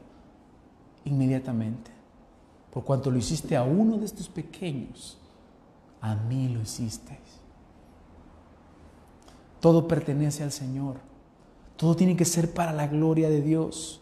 inmediatamente. 1.06 1.90
Por 2.70 2.84
cuanto 2.84 3.10
lo 3.10 3.16
hiciste 3.16 3.56
a 3.56 3.62
uno 3.62 3.96
de 3.96 4.04
estos 4.04 4.28
pequeños, 4.28 5.17
a 6.00 6.14
mí 6.14 6.48
lo 6.48 6.60
hicisteis. 6.60 7.40
Todo 9.60 9.88
pertenece 9.88 10.42
al 10.42 10.52
Señor. 10.52 10.96
Todo 11.76 11.96
tiene 11.96 12.16
que 12.16 12.24
ser 12.24 12.52
para 12.52 12.72
la 12.72 12.86
gloria 12.86 13.28
de 13.28 13.42
Dios. 13.42 14.00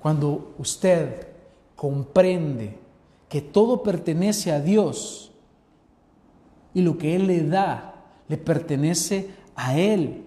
Cuando 0.00 0.54
usted 0.58 1.28
comprende 1.76 2.78
que 3.28 3.40
todo 3.40 3.82
pertenece 3.82 4.52
a 4.52 4.60
Dios 4.60 5.32
y 6.72 6.82
lo 6.82 6.98
que 6.98 7.16
Él 7.16 7.26
le 7.26 7.46
da 7.46 7.94
le 8.28 8.36
pertenece 8.38 9.30
a 9.54 9.78
Él, 9.78 10.24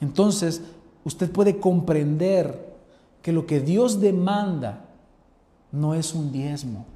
entonces 0.00 0.62
usted 1.04 1.30
puede 1.30 1.58
comprender 1.58 2.70
que 3.22 3.32
lo 3.32 3.46
que 3.46 3.60
Dios 3.60 4.00
demanda 4.00 4.86
no 5.72 5.94
es 5.94 6.14
un 6.14 6.32
diezmo, 6.32 6.86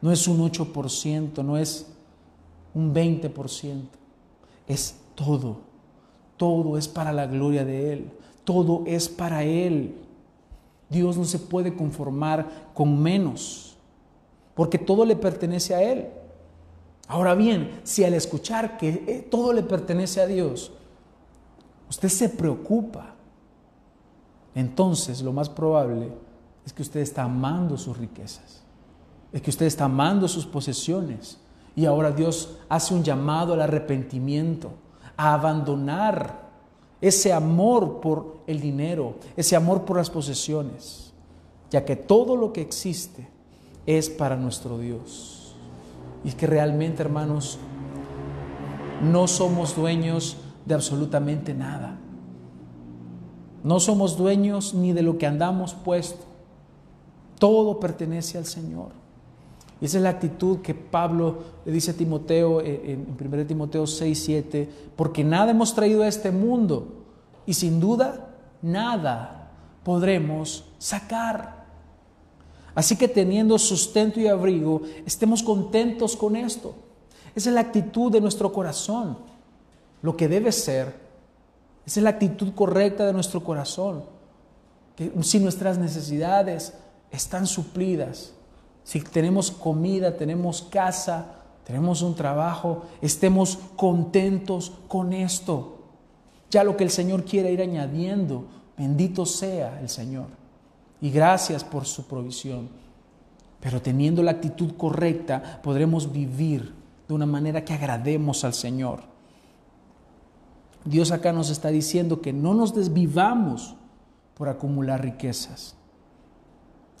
no 0.00 0.12
es 0.12 0.26
un 0.28 0.38
8%, 0.38 1.44
no 1.44 1.56
es 1.56 1.86
un 2.74 2.94
20%, 2.94 3.82
es 4.66 4.96
todo, 5.14 5.58
todo 6.36 6.78
es 6.78 6.88
para 6.88 7.12
la 7.12 7.26
gloria 7.26 7.64
de 7.64 7.92
Él 7.92 8.10
todo 8.50 8.82
es 8.84 9.08
para 9.08 9.44
Él. 9.44 9.94
Dios 10.88 11.16
no 11.16 11.24
se 11.24 11.38
puede 11.38 11.76
conformar 11.76 12.70
con 12.74 13.00
menos, 13.00 13.76
porque 14.56 14.76
todo 14.76 15.04
le 15.04 15.14
pertenece 15.14 15.72
a 15.72 15.82
Él. 15.82 16.08
Ahora 17.06 17.36
bien, 17.36 17.80
si 17.84 18.02
al 18.02 18.14
escuchar 18.14 18.76
que 18.76 19.04
eh, 19.06 19.28
todo 19.30 19.52
le 19.52 19.62
pertenece 19.62 20.20
a 20.20 20.26
Dios, 20.26 20.72
usted 21.88 22.08
se 22.08 22.28
preocupa, 22.28 23.14
entonces 24.56 25.22
lo 25.22 25.32
más 25.32 25.48
probable 25.48 26.12
es 26.66 26.72
que 26.72 26.82
usted 26.82 26.98
está 26.98 27.22
amando 27.22 27.78
sus 27.78 27.96
riquezas, 27.96 28.64
es 29.32 29.42
que 29.42 29.50
usted 29.50 29.66
está 29.66 29.84
amando 29.84 30.28
sus 30.28 30.46
posesiones. 30.46 31.38
Y 31.76 31.86
ahora 31.86 32.10
Dios 32.10 32.56
hace 32.68 32.94
un 32.94 33.04
llamado 33.04 33.54
al 33.54 33.62
arrepentimiento, 33.62 34.72
a 35.16 35.34
abandonar 35.34 36.50
ese 37.00 37.32
amor 37.32 38.00
por 38.00 38.38
el 38.46 38.60
dinero, 38.60 39.14
ese 39.36 39.56
amor 39.56 39.84
por 39.84 39.96
las 39.96 40.10
posesiones, 40.10 41.12
ya 41.70 41.84
que 41.84 41.96
todo 41.96 42.36
lo 42.36 42.52
que 42.52 42.60
existe 42.60 43.28
es 43.86 44.10
para 44.10 44.36
nuestro 44.36 44.78
Dios. 44.78 45.54
Y 46.24 46.32
que 46.32 46.46
realmente, 46.46 47.02
hermanos, 47.02 47.58
no 49.02 49.26
somos 49.26 49.74
dueños 49.74 50.36
de 50.66 50.74
absolutamente 50.74 51.54
nada. 51.54 51.96
No 53.62 53.80
somos 53.80 54.16
dueños 54.16 54.74
ni 54.74 54.92
de 54.92 55.02
lo 55.02 55.16
que 55.16 55.26
andamos 55.26 55.74
puesto. 55.74 56.24
Todo 57.38 57.80
pertenece 57.80 58.36
al 58.36 58.44
Señor. 58.44 58.99
Y 59.80 59.86
esa 59.86 59.96
es 59.96 60.02
la 60.02 60.10
actitud 60.10 60.58
que 60.58 60.74
Pablo 60.74 61.38
le 61.64 61.72
dice 61.72 61.92
a 61.92 61.94
Timoteo 61.94 62.60
en 62.60 63.16
1 63.18 63.46
Timoteo 63.46 63.86
6, 63.86 64.22
7, 64.22 64.68
porque 64.94 65.24
nada 65.24 65.52
hemos 65.52 65.74
traído 65.74 66.02
a 66.02 66.08
este 66.08 66.30
mundo 66.30 67.04
y 67.46 67.54
sin 67.54 67.80
duda 67.80 68.36
nada 68.60 69.50
podremos 69.82 70.64
sacar. 70.78 71.64
Así 72.74 72.96
que 72.96 73.08
teniendo 73.08 73.58
sustento 73.58 74.20
y 74.20 74.28
abrigo, 74.28 74.82
estemos 75.06 75.42
contentos 75.42 76.14
con 76.14 76.36
esto. 76.36 76.74
Esa 77.34 77.48
es 77.50 77.54
la 77.54 77.60
actitud 77.62 78.12
de 78.12 78.20
nuestro 78.20 78.52
corazón, 78.52 79.18
lo 80.02 80.16
que 80.16 80.28
debe 80.28 80.52
ser. 80.52 80.94
Esa 81.86 82.00
es 82.00 82.04
la 82.04 82.10
actitud 82.10 82.52
correcta 82.54 83.06
de 83.06 83.12
nuestro 83.12 83.42
corazón. 83.42 84.04
Que 84.94 85.10
si 85.22 85.40
nuestras 85.40 85.78
necesidades 85.78 86.74
están 87.10 87.46
suplidas, 87.46 88.34
si 88.90 89.00
tenemos 89.02 89.52
comida, 89.52 90.16
tenemos 90.16 90.62
casa, 90.62 91.24
tenemos 91.64 92.02
un 92.02 92.16
trabajo, 92.16 92.86
estemos 93.00 93.56
contentos 93.76 94.72
con 94.88 95.12
esto. 95.12 95.78
Ya 96.50 96.64
lo 96.64 96.76
que 96.76 96.82
el 96.82 96.90
Señor 96.90 97.24
quiere 97.24 97.52
ir 97.52 97.62
añadiendo, 97.62 98.46
bendito 98.76 99.26
sea 99.26 99.80
el 99.80 99.88
Señor. 99.88 100.26
Y 101.00 101.10
gracias 101.10 101.62
por 101.62 101.86
su 101.86 102.08
provisión. 102.08 102.68
Pero 103.60 103.80
teniendo 103.80 104.24
la 104.24 104.32
actitud 104.32 104.72
correcta, 104.76 105.60
podremos 105.62 106.10
vivir 106.10 106.74
de 107.06 107.14
una 107.14 107.26
manera 107.26 107.64
que 107.64 107.74
agrademos 107.74 108.42
al 108.42 108.54
Señor. 108.54 109.02
Dios 110.84 111.12
acá 111.12 111.32
nos 111.32 111.50
está 111.50 111.68
diciendo 111.68 112.20
que 112.20 112.32
no 112.32 112.54
nos 112.54 112.74
desvivamos 112.74 113.76
por 114.34 114.48
acumular 114.48 115.00
riquezas 115.00 115.76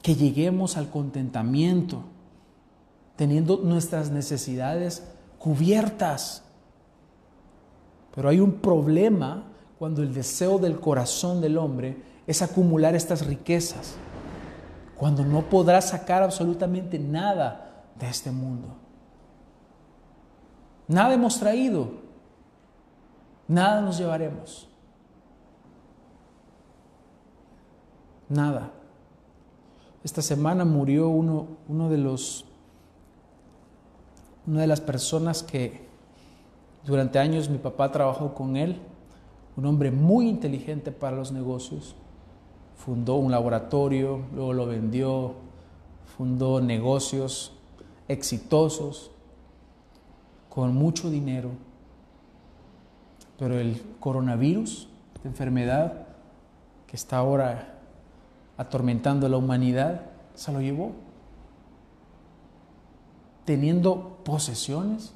que 0.02 0.14
lleguemos 0.14 0.76
al 0.76 0.88
contentamiento, 0.90 2.02
teniendo 3.16 3.58
nuestras 3.58 4.10
necesidades 4.10 5.02
cubiertas. 5.38 6.42
Pero 8.14 8.28
hay 8.28 8.40
un 8.40 8.54
problema 8.54 9.44
cuando 9.78 10.02
el 10.02 10.14
deseo 10.14 10.58
del 10.58 10.80
corazón 10.80 11.40
del 11.40 11.58
hombre 11.58 12.02
es 12.26 12.42
acumular 12.42 12.94
estas 12.94 13.26
riquezas, 13.26 13.94
cuando 14.96 15.24
no 15.24 15.42
podrá 15.42 15.80
sacar 15.80 16.22
absolutamente 16.22 16.98
nada 16.98 17.84
de 17.98 18.08
este 18.08 18.30
mundo. 18.30 18.68
Nada 20.88 21.14
hemos 21.14 21.38
traído, 21.38 21.90
nada 23.46 23.80
nos 23.80 23.98
llevaremos. 23.98 24.68
Nada. 28.28 28.79
Esta 30.02 30.22
semana 30.22 30.64
murió 30.64 31.08
uno, 31.08 31.46
de 31.90 31.98
los, 31.98 32.46
una 34.46 34.62
de 34.62 34.66
las 34.66 34.80
personas 34.80 35.42
que 35.42 35.82
durante 36.86 37.18
años 37.18 37.50
mi 37.50 37.58
papá 37.58 37.92
trabajó 37.92 38.34
con 38.34 38.56
él, 38.56 38.80
un 39.56 39.66
hombre 39.66 39.90
muy 39.90 40.26
inteligente 40.28 40.90
para 40.90 41.16
los 41.16 41.32
negocios. 41.32 41.94
Fundó 42.76 43.16
un 43.16 43.30
laboratorio, 43.30 44.22
luego 44.34 44.54
lo 44.54 44.64
vendió, 44.64 45.34
fundó 46.16 46.62
negocios 46.62 47.52
exitosos, 48.08 49.10
con 50.48 50.74
mucho 50.74 51.10
dinero. 51.10 51.50
Pero 53.38 53.58
el 53.58 53.82
coronavirus, 54.00 54.88
esta 55.14 55.28
enfermedad 55.28 56.06
que 56.86 56.96
está 56.96 57.18
ahora 57.18 57.79
atormentando 58.60 59.24
a 59.24 59.30
la 59.30 59.38
humanidad, 59.38 60.02
se 60.34 60.52
lo 60.52 60.60
llevó. 60.60 60.92
Teniendo 63.46 64.20
posesiones, 64.22 65.14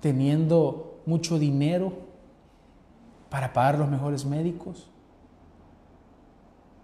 teniendo 0.00 1.00
mucho 1.06 1.38
dinero 1.38 1.92
para 3.30 3.52
pagar 3.52 3.78
los 3.78 3.88
mejores 3.88 4.24
médicos. 4.24 4.88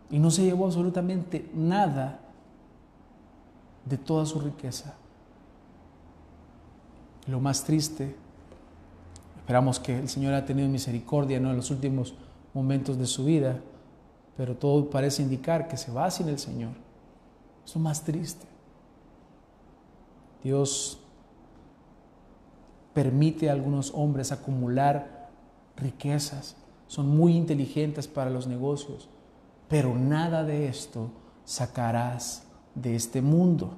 Y 0.09 0.21
no 0.21 0.31
se 0.31 0.45
llevó 0.45 0.67
absolutamente 0.67 1.51
nada 1.53 2.21
de 3.87 3.99
toda 3.99 4.25
su 4.25 4.39
riqueza. 4.39 4.95
Lo 7.27 7.41
más 7.41 7.65
triste, 7.65 8.15
esperamos 9.37 9.81
que 9.81 9.99
el 9.99 10.09
Señor 10.09 10.35
ha 10.35 10.45
tenido 10.45 10.69
misericordia 10.69 11.41
¿no? 11.41 11.51
en 11.51 11.57
los 11.57 11.73
últimos 11.73 12.15
momentos 12.55 12.97
de 12.99 13.07
su 13.07 13.25
vida, 13.25 13.59
pero 14.39 14.57
todo 14.57 14.89
parece 14.89 15.21
indicar 15.21 15.67
que 15.67 15.77
se 15.77 15.91
va 15.91 16.09
sin 16.13 16.29
el 16.29 16.39
Señor. 16.39 16.71
Es 17.67 17.75
lo 17.75 17.81
más 17.81 18.05
triste. 18.05 18.47
Dios 20.45 21.01
permite 22.95 23.51
a 23.51 23.53
algunos 23.53 23.93
hombres 23.93 24.31
acumular 24.31 25.29
riquezas, 25.77 26.55
son 26.87 27.09
muy 27.09 27.37
inteligentes 27.37 28.07
para 28.07 28.31
los 28.31 28.47
negocios, 28.47 29.09
pero 29.67 29.97
nada 29.97 30.45
de 30.45 30.69
esto 30.69 31.11
sacarás 31.45 32.45
de 32.77 32.95
este 32.95 33.21
mundo. 33.21 33.73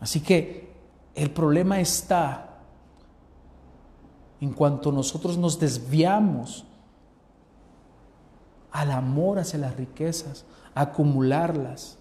Así 0.00 0.18
que 0.18 0.72
el 1.14 1.30
problema 1.30 1.78
está 1.78 2.58
en 4.40 4.52
cuanto 4.52 4.90
nosotros 4.90 5.38
nos 5.38 5.60
desviamos 5.60 6.64
al 8.70 8.90
amor 8.90 9.38
hacia 9.38 9.58
las 9.58 9.76
riquezas, 9.76 10.44
acumularlas. 10.74 11.98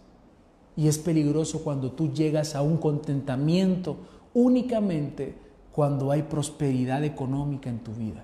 Y 0.75 0.87
es 0.87 0.97
peligroso 0.97 1.63
cuando 1.63 1.91
tú 1.91 2.13
llegas 2.13 2.55
a 2.55 2.61
un 2.61 2.77
contentamiento 2.77 3.97
únicamente 4.33 5.35
cuando 5.71 6.11
hay 6.11 6.23
prosperidad 6.23 7.03
económica 7.03 7.69
en 7.69 7.79
tu 7.79 7.93
vida. 7.93 8.23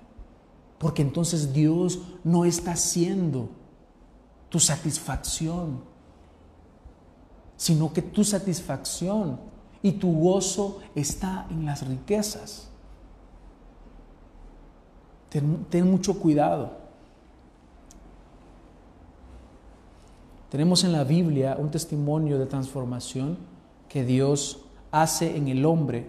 Porque 0.78 1.02
entonces 1.02 1.52
Dios 1.52 2.00
no 2.22 2.44
está 2.44 2.72
haciendo 2.72 3.48
tu 4.48 4.60
satisfacción, 4.60 5.82
sino 7.56 7.92
que 7.92 8.02
tu 8.02 8.22
satisfacción 8.22 9.40
y 9.82 9.92
tu 9.92 10.12
gozo 10.12 10.80
está 10.94 11.46
en 11.50 11.64
las 11.64 11.86
riquezas. 11.86 12.68
Ten, 15.30 15.64
ten 15.70 15.90
mucho 15.90 16.18
cuidado. 16.20 16.83
Tenemos 20.54 20.84
en 20.84 20.92
la 20.92 21.02
Biblia 21.02 21.56
un 21.58 21.72
testimonio 21.72 22.38
de 22.38 22.46
transformación 22.46 23.38
que 23.88 24.04
Dios 24.04 24.60
hace 24.92 25.36
en 25.36 25.48
el 25.48 25.66
hombre 25.66 26.06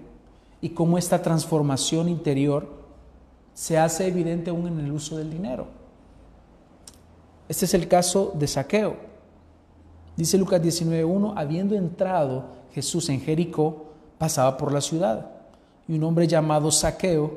y 0.61 0.69
cómo 0.69 0.99
esta 0.99 1.23
transformación 1.23 2.09
interior 2.09 2.69
se 3.55 3.79
hace 3.79 4.05
evidente 4.05 4.51
aún 4.51 4.67
en 4.67 4.79
el 4.81 4.91
uso 4.91 5.17
del 5.17 5.31
dinero. 5.31 5.65
Este 7.49 7.65
es 7.65 7.73
el 7.73 7.87
caso 7.87 8.33
de 8.35 8.45
Saqueo. 8.45 8.97
Dice 10.15 10.37
Lucas 10.37 10.61
19.1, 10.61 11.33
habiendo 11.35 11.73
entrado 11.73 12.45
Jesús 12.71 13.09
en 13.09 13.21
Jericó, 13.21 13.93
pasaba 14.19 14.57
por 14.57 14.71
la 14.71 14.81
ciudad. 14.81 15.27
Y 15.87 15.95
un 15.95 16.03
hombre 16.03 16.27
llamado 16.27 16.69
Saqueo 16.69 17.31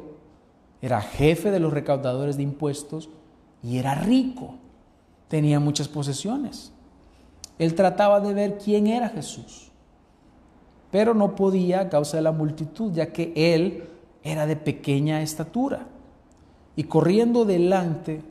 era 0.82 1.00
jefe 1.00 1.50
de 1.50 1.58
los 1.58 1.72
recaudadores 1.72 2.36
de 2.36 2.42
impuestos 2.42 3.08
y 3.62 3.78
era 3.78 3.94
rico. 3.94 4.56
Tenía 5.28 5.58
muchas 5.58 5.88
posesiones. 5.88 6.74
Él 7.58 7.74
trataba 7.74 8.20
de 8.20 8.34
ver 8.34 8.58
quién 8.58 8.86
era 8.86 9.08
Jesús, 9.08 9.70
pero 10.90 11.14
no 11.14 11.34
podía 11.34 11.80
a 11.80 11.88
causa 11.88 12.16
de 12.16 12.22
la 12.22 12.32
multitud, 12.32 12.92
ya 12.92 13.12
que 13.12 13.32
él 13.34 13.84
era 14.22 14.46
de 14.46 14.56
pequeña 14.56 15.22
estatura. 15.22 15.86
Y 16.76 16.84
corriendo 16.84 17.44
delante, 17.44 18.22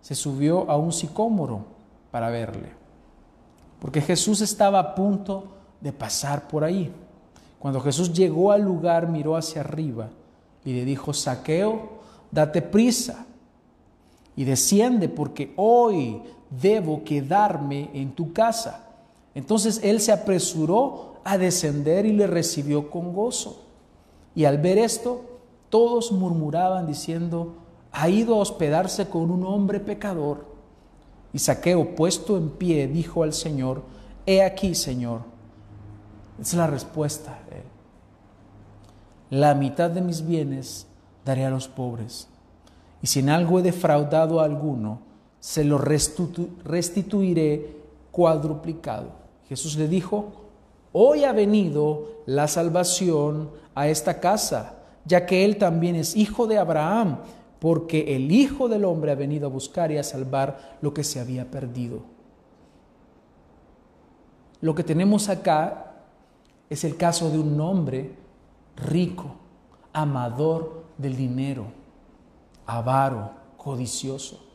se 0.00 0.14
subió 0.14 0.68
a 0.68 0.76
un 0.76 0.92
sicómoro 0.92 1.64
para 2.10 2.28
verle, 2.28 2.70
porque 3.80 4.00
Jesús 4.00 4.40
estaba 4.40 4.80
a 4.80 4.94
punto 4.94 5.44
de 5.80 5.92
pasar 5.92 6.48
por 6.48 6.64
ahí. 6.64 6.92
Cuando 7.58 7.80
Jesús 7.80 8.12
llegó 8.12 8.50
al 8.50 8.62
lugar, 8.62 9.08
miró 9.08 9.36
hacia 9.36 9.60
arriba 9.60 10.10
y 10.64 10.72
le 10.72 10.84
dijo, 10.84 11.12
Saqueo, 11.12 12.00
date 12.30 12.60
prisa 12.62 13.24
y 14.34 14.44
desciende 14.44 15.08
porque 15.08 15.52
hoy 15.56 16.22
debo 16.60 17.04
quedarme 17.04 17.90
en 17.94 18.12
tu 18.12 18.32
casa. 18.32 18.88
Entonces 19.34 19.80
él 19.82 20.00
se 20.00 20.12
apresuró 20.12 21.14
a 21.24 21.38
descender 21.38 22.06
y 22.06 22.12
le 22.12 22.26
recibió 22.26 22.90
con 22.90 23.12
gozo. 23.12 23.62
Y 24.34 24.44
al 24.44 24.58
ver 24.58 24.78
esto, 24.78 25.24
todos 25.68 26.12
murmuraban 26.12 26.86
diciendo, 26.86 27.54
ha 27.92 28.08
ido 28.08 28.34
a 28.34 28.38
hospedarse 28.38 29.08
con 29.08 29.30
un 29.30 29.44
hombre 29.44 29.80
pecador. 29.80 30.46
Y 31.32 31.38
Saqueo, 31.38 31.94
puesto 31.94 32.36
en 32.36 32.50
pie, 32.50 32.88
dijo 32.88 33.22
al 33.22 33.32
Señor, 33.32 33.82
He 34.26 34.42
aquí, 34.42 34.74
Señor, 34.74 35.22
es 36.40 36.54
la 36.54 36.66
respuesta. 36.66 37.38
La 39.30 39.54
mitad 39.54 39.90
de 39.90 40.02
mis 40.02 40.26
bienes 40.26 40.86
daré 41.24 41.46
a 41.46 41.50
los 41.50 41.66
pobres. 41.66 42.28
Y 43.00 43.06
si 43.06 43.20
en 43.20 43.30
algo 43.30 43.58
he 43.58 43.62
defraudado 43.62 44.40
a 44.40 44.44
alguno, 44.44 45.00
se 45.42 45.64
lo 45.64 45.76
restituiré 45.76 47.76
cuadruplicado. 48.12 49.10
Jesús 49.48 49.76
le 49.76 49.88
dijo, 49.88 50.30
hoy 50.92 51.24
ha 51.24 51.32
venido 51.32 52.22
la 52.26 52.46
salvación 52.46 53.50
a 53.74 53.88
esta 53.88 54.20
casa, 54.20 54.76
ya 55.04 55.26
que 55.26 55.44
él 55.44 55.58
también 55.58 55.96
es 55.96 56.14
hijo 56.14 56.46
de 56.46 56.58
Abraham, 56.58 57.18
porque 57.58 58.14
el 58.14 58.30
Hijo 58.30 58.68
del 58.68 58.84
Hombre 58.84 59.10
ha 59.10 59.16
venido 59.16 59.48
a 59.48 59.50
buscar 59.50 59.90
y 59.90 59.98
a 59.98 60.04
salvar 60.04 60.78
lo 60.80 60.94
que 60.94 61.02
se 61.02 61.18
había 61.18 61.50
perdido. 61.50 62.02
Lo 64.60 64.76
que 64.76 64.84
tenemos 64.84 65.28
acá 65.28 65.92
es 66.70 66.84
el 66.84 66.96
caso 66.96 67.30
de 67.30 67.40
un 67.40 67.60
hombre 67.60 68.14
rico, 68.76 69.34
amador 69.92 70.84
del 70.98 71.16
dinero, 71.16 71.66
avaro, 72.64 73.32
codicioso. 73.56 74.51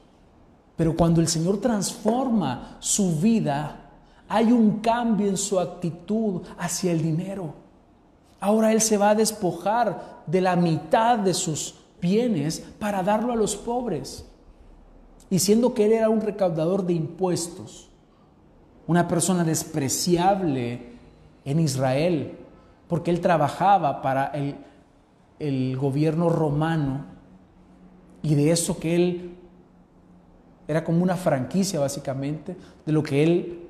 Pero 0.78 0.96
cuando 0.96 1.20
el 1.20 1.28
Señor 1.28 1.60
transforma 1.60 2.78
su 2.80 3.20
vida, 3.20 3.88
hay 4.30 4.52
un 4.52 4.80
cambio 4.80 5.28
en 5.28 5.36
su 5.36 5.60
actitud 5.60 6.44
hacia 6.58 6.92
el 6.92 7.02
dinero. 7.02 7.54
Ahora 8.40 8.72
Él 8.72 8.80
se 8.80 8.98
va 8.98 9.10
a 9.10 9.16
despojar 9.16 10.22
de 10.28 10.40
la 10.40 10.56
mitad 10.56 11.18
de 11.18 11.34
sus 11.34 11.76
bienes 12.00 12.60
para 12.78 13.02
darlo 13.02 13.34
a 13.34 13.36
los 13.36 13.56
pobres. 13.56 14.26
Y 15.32 15.40
siendo 15.40 15.74
que 15.74 15.86
Él 15.86 15.94
era 15.94 16.10
un 16.10 16.22
recaudador 16.22 16.86
de 16.86 16.94
impuestos, 16.94 17.90
una 18.86 19.08
persona 19.08 19.44
despreciable 19.44 20.94
en 21.44 21.60
Israel, 21.60 22.38
porque 22.88 23.10
Él 23.10 23.20
trabajaba 23.20 24.04
para 24.04 24.28
el, 24.28 24.56
el 25.40 25.76
gobierno 25.76 26.30
romano 26.30 27.06
y 28.22 28.36
de 28.36 28.52
eso 28.52 28.80
que 28.80 28.96
Él 28.96 29.37
era 30.68 30.84
como 30.84 31.04
una 31.04 31.16
franquicia 31.16 31.80
básicamente 31.80 32.56
de 32.86 32.92
lo 32.92 33.04
que 33.04 33.24
Él 33.24 33.70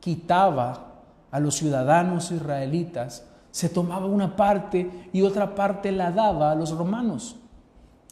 quitaba 0.00 0.94
a 1.30 1.40
los 1.40 1.56
ciudadanos 1.56 2.30
israelitas 2.30 3.24
se 3.50 3.68
tomaba 3.68 4.06
una 4.06 4.36
parte 4.36 5.08
y 5.12 5.22
otra 5.22 5.54
parte 5.54 5.90
la 5.90 6.12
daba 6.12 6.52
a 6.52 6.54
los 6.54 6.70
romanos. 6.70 7.36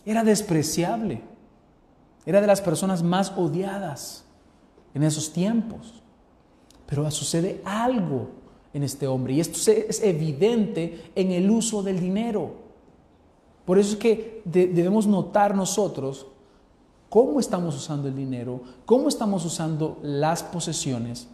Era 0.05 0.25
despreciable. 0.25 1.23
Era 2.25 2.41
de 2.41 2.47
las 2.47 2.61
personas 2.61 3.03
más 3.03 3.33
odiadas 3.37 4.25
en 4.95 5.03
esos 5.03 5.33
tiempos. 5.33 6.03
Pero 6.87 7.09
sucede 7.11 7.61
algo 7.65 8.31
en 8.73 8.83
este 8.83 9.07
hombre 9.07 9.35
y 9.35 9.41
esto 9.41 9.71
es 9.71 10.03
evidente 10.03 11.11
en 11.15 11.33
el 11.33 11.51
uso 11.51 11.83
del 11.83 12.01
dinero. 12.01 12.55
Por 13.65 13.79
eso 13.79 13.93
es 13.93 13.97
que 13.97 14.43
debemos 14.45 15.07
notar 15.07 15.55
nosotros 15.55 16.27
cómo 17.09 17.41
estamos 17.41 17.77
usando 17.77 18.09
el 18.09 18.17
dinero, 18.17 18.61
cómo 18.85 19.09
estamos 19.09 19.45
usando 19.45 19.99
las 20.03 20.43
posesiones, 20.43 21.29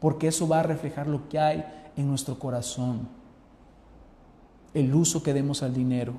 porque 0.00 0.28
eso 0.28 0.46
va 0.46 0.60
a 0.60 0.64
reflejar 0.64 1.06
lo 1.06 1.28
que 1.28 1.38
hay 1.38 1.64
en 1.96 2.08
nuestro 2.08 2.38
corazón, 2.38 3.08
el 4.74 4.94
uso 4.94 5.22
que 5.22 5.34
demos 5.34 5.62
al 5.62 5.74
dinero. 5.74 6.14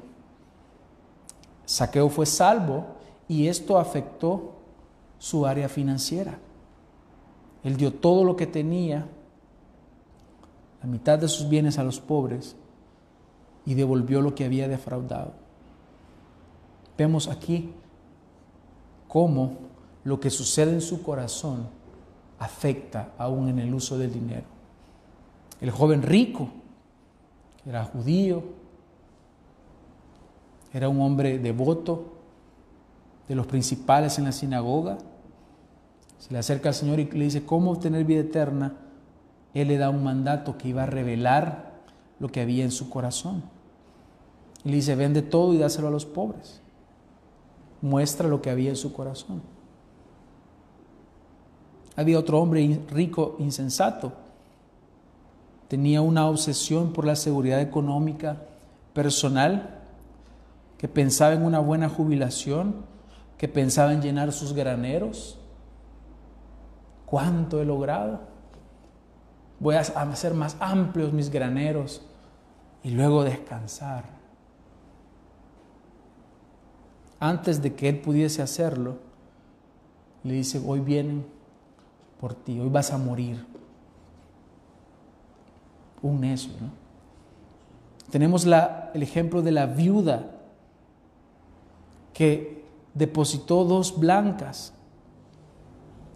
Saqueo 1.66 2.10
fue 2.10 2.26
salvo 2.26 2.88
y 3.28 3.48
esto 3.48 3.78
afectó 3.78 4.56
su 5.20 5.46
área 5.46 5.70
financiera. 5.70 6.40
Él 7.64 7.78
dio 7.78 7.94
todo 7.94 8.24
lo 8.24 8.36
que 8.36 8.48
tenía, 8.48 9.08
la 10.82 10.90
mitad 10.90 11.20
de 11.20 11.28
sus 11.28 11.48
bienes 11.48 11.78
a 11.78 11.84
los 11.84 12.00
pobres 12.00 12.56
y 13.66 13.76
devolvió 13.76 14.22
lo 14.22 14.34
que 14.34 14.46
había 14.46 14.68
defraudado. 14.68 15.34
Vemos 16.98 17.28
aquí 17.28 17.74
cómo 19.10 19.58
lo 20.06 20.22
que 20.22 20.30
sucede 20.30 20.72
en 20.72 20.82
su 20.82 21.04
corazón 21.04 21.68
afecta 22.40 23.12
aún 23.18 23.50
en 23.50 23.60
el 23.60 23.74
uso 23.74 23.98
del 23.98 24.14
dinero. 24.14 24.46
El 25.60 25.72
joven 25.72 26.02
rico, 26.02 26.48
era 27.66 27.84
judío, 27.84 28.44
era 30.72 30.88
un 30.88 31.02
hombre 31.02 31.38
devoto, 31.40 32.14
de 33.28 33.36
los 33.36 33.46
principales 33.46 34.18
en 34.18 34.26
la 34.26 34.32
sinagoga. 34.32 34.98
Se 36.18 36.34
le 36.34 36.40
acerca 36.40 36.70
al 36.70 36.76
Señor 36.76 37.00
y 37.00 37.06
le 37.06 37.26
dice, 37.26 37.46
¿cómo 37.46 37.72
obtener 37.72 38.04
vida 38.04 38.22
eterna? 38.22 38.74
Él 39.54 39.68
le 39.70 39.78
da 39.78 39.90
un 39.90 40.04
mandato 40.04 40.58
que 40.58 40.68
iba 40.68 40.84
a 40.84 40.88
revelar 40.88 41.74
lo 42.20 42.30
que 42.30 42.42
había 42.42 42.64
en 42.64 42.72
su 42.72 42.90
corazón. 42.90 43.44
Y 44.64 44.70
le 44.70 44.78
dice, 44.78 44.96
vende 44.96 45.22
todo 45.22 45.54
y 45.54 45.60
dáselo 45.60 45.88
a 45.88 45.92
los 45.92 46.06
pobres. 46.06 46.62
Muestra 47.82 48.28
lo 48.28 48.42
que 48.42 48.50
había 48.50 48.70
en 48.70 48.76
su 48.76 48.94
corazón. 48.94 49.42
Había 51.96 52.20
otro 52.20 52.40
hombre 52.40 52.82
rico, 52.90 53.36
insensato, 53.40 54.14
tenía 55.70 56.02
una 56.02 56.28
obsesión 56.28 56.94
por 56.94 57.06
la 57.06 57.16
seguridad 57.16 57.62
económica 57.62 58.38
personal, 58.94 59.82
que 60.78 60.88
pensaba 60.88 61.34
en 61.34 61.44
una 61.44 61.60
buena 61.60 61.90
jubilación, 61.90 62.76
que 63.38 63.48
pensaba 63.48 63.94
en 63.94 64.02
llenar 64.02 64.32
sus 64.32 64.54
graneros. 64.54 65.38
¿Cuánto 67.06 67.62
he 67.62 67.66
logrado? 67.66 68.22
Voy 69.60 69.76
a 69.76 69.82
hacer 69.82 70.34
más 70.34 70.58
amplios 70.60 71.14
mis 71.14 71.30
graneros 71.30 72.02
y 72.82 72.92
luego 72.92 73.24
descansar. 73.24 74.19
Antes 77.20 77.62
de 77.62 77.74
que 77.76 77.90
él 77.90 78.00
pudiese 78.00 78.42
hacerlo, 78.42 78.98
le 80.24 80.34
dice, 80.34 80.62
hoy 80.66 80.80
vienen 80.80 81.26
por 82.20 82.34
ti, 82.34 82.60
hoy 82.60 82.70
vas 82.70 82.92
a 82.92 82.98
morir 82.98 83.46
un 86.02 86.22
necio. 86.22 86.52
¿no? 86.60 86.72
Tenemos 88.10 88.46
el 88.46 89.04
ejemplo 89.04 89.42
de 89.42 89.52
la 89.52 89.66
viuda 89.66 90.32
que 92.14 92.66
depositó 92.94 93.64
dos 93.64 94.00
blancas 94.00 94.74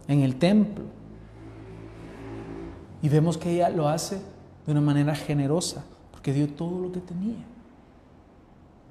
en 0.08 0.22
el 0.22 0.38
templo. 0.38 0.86
Y 3.02 3.10
vemos 3.10 3.38
que 3.38 3.52
ella 3.52 3.70
lo 3.70 3.90
hace 3.90 4.22
de 4.66 4.72
una 4.72 4.82
manera 4.82 5.14
generosa, 5.16 5.84
porque 6.12 6.34
dio 6.34 6.50
todo 6.50 6.80
lo 6.80 6.92
que 6.92 7.02
tenía. 7.02 7.46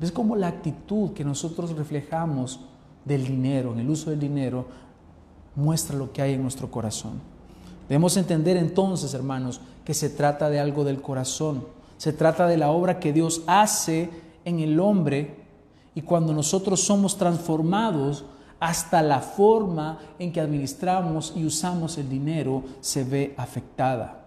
¿Ves 0.03 0.11
cómo 0.11 0.35
la 0.35 0.49
actitud 0.49 1.13
que 1.13 1.23
nosotros 1.23 1.71
reflejamos 1.77 2.59
del 3.05 3.25
dinero, 3.25 3.73
en 3.73 3.79
el 3.79 3.89
uso 3.89 4.11
del 4.11 4.19
dinero, 4.19 4.67
muestra 5.55 5.97
lo 5.97 6.13
que 6.13 6.21
hay 6.21 6.35
en 6.35 6.43
nuestro 6.43 6.69
corazón? 6.73 7.21
Debemos 7.89 8.17
entender 8.17 8.57
entonces, 8.57 9.15
hermanos, 9.15 9.61
que 9.85 9.95
se 9.95 10.11
trata 10.11 10.51
de 10.51 10.59
algo 10.59 10.83
del 10.83 11.01
corazón. 11.01 11.69
Se 11.99 12.13
trata 12.13 12.49
de 12.49 12.57
la 12.57 12.73
obra 12.73 12.99
que 12.99 13.13
Dios 13.13 13.43
hace 13.47 14.11
en 14.45 14.59
el 14.59 14.81
hombre 14.81 15.37
y 15.95 16.03
cuando 16.03 16.33
nosotros 16.33 16.81
somos 16.81 17.17
transformados, 17.17 18.25
hasta 18.59 19.03
la 19.03 19.21
forma 19.21 20.01
en 20.19 20.33
que 20.33 20.41
administramos 20.41 21.33
y 21.37 21.47
usamos 21.47 21.97
el 21.97 22.09
dinero 22.09 22.65
se 22.81 23.05
ve 23.05 23.35
afectada. 23.37 24.25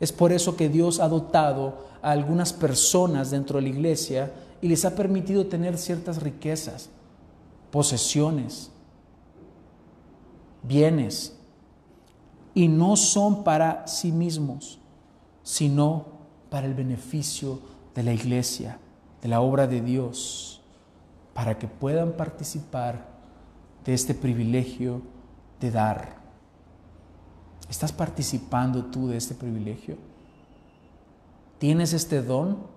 Es 0.00 0.12
por 0.12 0.32
eso 0.32 0.54
que 0.54 0.68
Dios 0.68 1.00
ha 1.00 1.08
dotado 1.08 1.78
a 2.02 2.10
algunas 2.10 2.52
personas 2.52 3.30
dentro 3.30 3.56
de 3.56 3.62
la 3.62 3.68
iglesia 3.70 4.30
y 4.64 4.68
les 4.68 4.86
ha 4.86 4.96
permitido 4.96 5.46
tener 5.46 5.76
ciertas 5.76 6.22
riquezas, 6.22 6.88
posesiones, 7.70 8.70
bienes, 10.62 11.36
y 12.54 12.66
no 12.66 12.96
son 12.96 13.44
para 13.44 13.86
sí 13.86 14.10
mismos, 14.10 14.78
sino 15.42 16.06
para 16.48 16.66
el 16.66 16.72
beneficio 16.72 17.60
de 17.94 18.04
la 18.04 18.14
iglesia, 18.14 18.78
de 19.20 19.28
la 19.28 19.42
obra 19.42 19.66
de 19.66 19.82
Dios, 19.82 20.62
para 21.34 21.58
que 21.58 21.68
puedan 21.68 22.12
participar 22.12 23.06
de 23.84 23.92
este 23.92 24.14
privilegio 24.14 25.02
de 25.60 25.72
dar. 25.72 26.16
¿Estás 27.68 27.92
participando 27.92 28.86
tú 28.86 29.08
de 29.08 29.18
este 29.18 29.34
privilegio? 29.34 29.98
¿Tienes 31.58 31.92
este 31.92 32.22
don? 32.22 32.72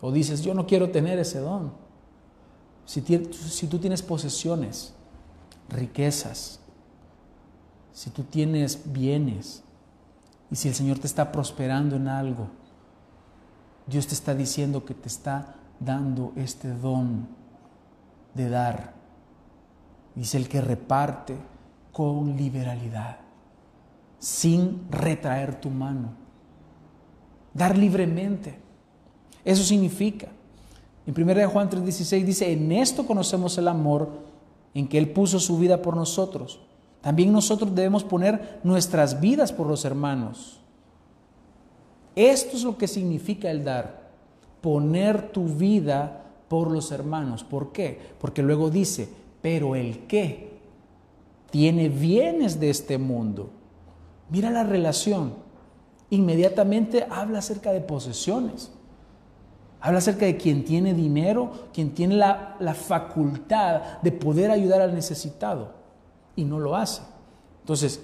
¿O 0.00 0.12
dices, 0.12 0.42
yo 0.42 0.54
no 0.54 0.66
quiero 0.66 0.90
tener 0.90 1.18
ese 1.18 1.40
don? 1.40 1.72
Si, 2.84 3.02
tú 3.68 3.78
tienes 3.78 4.02
posesiones, 4.02 4.94
riquezas, 5.68 6.60
si 7.92 8.10
tú 8.10 8.22
tienes 8.22 8.80
bienes 8.90 9.62
y 10.50 10.56
si 10.56 10.68
el 10.68 10.74
Señor 10.74 10.98
te 10.98 11.06
está 11.06 11.30
prosperando 11.30 11.96
en 11.96 12.08
algo, 12.08 12.48
Dios 13.86 14.06
te 14.06 14.14
está 14.14 14.34
diciendo 14.34 14.84
que 14.84 14.94
te 14.94 15.08
está 15.08 15.56
dando 15.80 16.32
este 16.36 16.72
don 16.72 17.28
de 18.34 18.48
dar. 18.48 18.94
Dice 20.14 20.38
el 20.38 20.48
que 20.48 20.60
reparte 20.60 21.36
con 21.92 22.36
liberalidad. 22.36 23.18
sin 24.20 24.90
retraer 24.90 25.60
tu 25.60 25.70
mano. 25.70 26.14
Dar 27.54 27.78
libremente. 27.78 28.67
Eso 29.48 29.64
significa. 29.64 30.28
En 31.06 31.14
1 31.14 31.48
Juan 31.48 31.70
3:16 31.70 32.22
dice, 32.22 32.52
en 32.52 32.70
esto 32.70 33.06
conocemos 33.06 33.56
el 33.56 33.66
amor 33.66 34.10
en 34.74 34.86
que 34.86 34.98
Él 34.98 35.10
puso 35.10 35.40
su 35.40 35.56
vida 35.56 35.80
por 35.80 35.96
nosotros. 35.96 36.60
También 37.00 37.32
nosotros 37.32 37.74
debemos 37.74 38.04
poner 38.04 38.60
nuestras 38.62 39.22
vidas 39.22 39.50
por 39.50 39.66
los 39.66 39.86
hermanos. 39.86 40.60
Esto 42.14 42.58
es 42.58 42.62
lo 42.62 42.76
que 42.76 42.86
significa 42.86 43.50
el 43.50 43.64
dar, 43.64 44.10
poner 44.60 45.32
tu 45.32 45.44
vida 45.44 46.26
por 46.48 46.70
los 46.70 46.92
hermanos. 46.92 47.42
¿Por 47.42 47.72
qué? 47.72 47.98
Porque 48.20 48.42
luego 48.42 48.68
dice, 48.68 49.08
pero 49.40 49.76
el 49.76 50.00
que 50.00 50.58
tiene 51.50 51.88
bienes 51.88 52.60
de 52.60 52.68
este 52.68 52.98
mundo. 52.98 53.48
Mira 54.28 54.50
la 54.50 54.64
relación. 54.64 55.32
Inmediatamente 56.10 57.06
habla 57.08 57.38
acerca 57.38 57.72
de 57.72 57.80
posesiones. 57.80 58.72
Habla 59.80 59.98
acerca 59.98 60.26
de 60.26 60.36
quien 60.36 60.64
tiene 60.64 60.92
dinero, 60.92 61.68
quien 61.72 61.94
tiene 61.94 62.16
la, 62.16 62.56
la, 62.58 62.74
facultad 62.74 64.00
de 64.02 64.10
poder 64.10 64.50
ayudar 64.50 64.80
al 64.80 64.94
necesitado 64.94 65.74
y 66.34 66.44
no 66.44 66.58
lo 66.58 66.74
hace. 66.74 67.02
Entonces, 67.60 68.00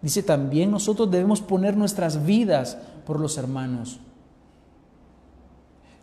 dice 0.00 0.22
también 0.22 0.70
nosotros 0.70 1.10
debemos 1.10 1.40
poner 1.40 1.76
nuestras 1.76 2.24
vidas 2.24 2.78
por 3.04 3.18
los 3.18 3.36
hermanos. 3.36 3.98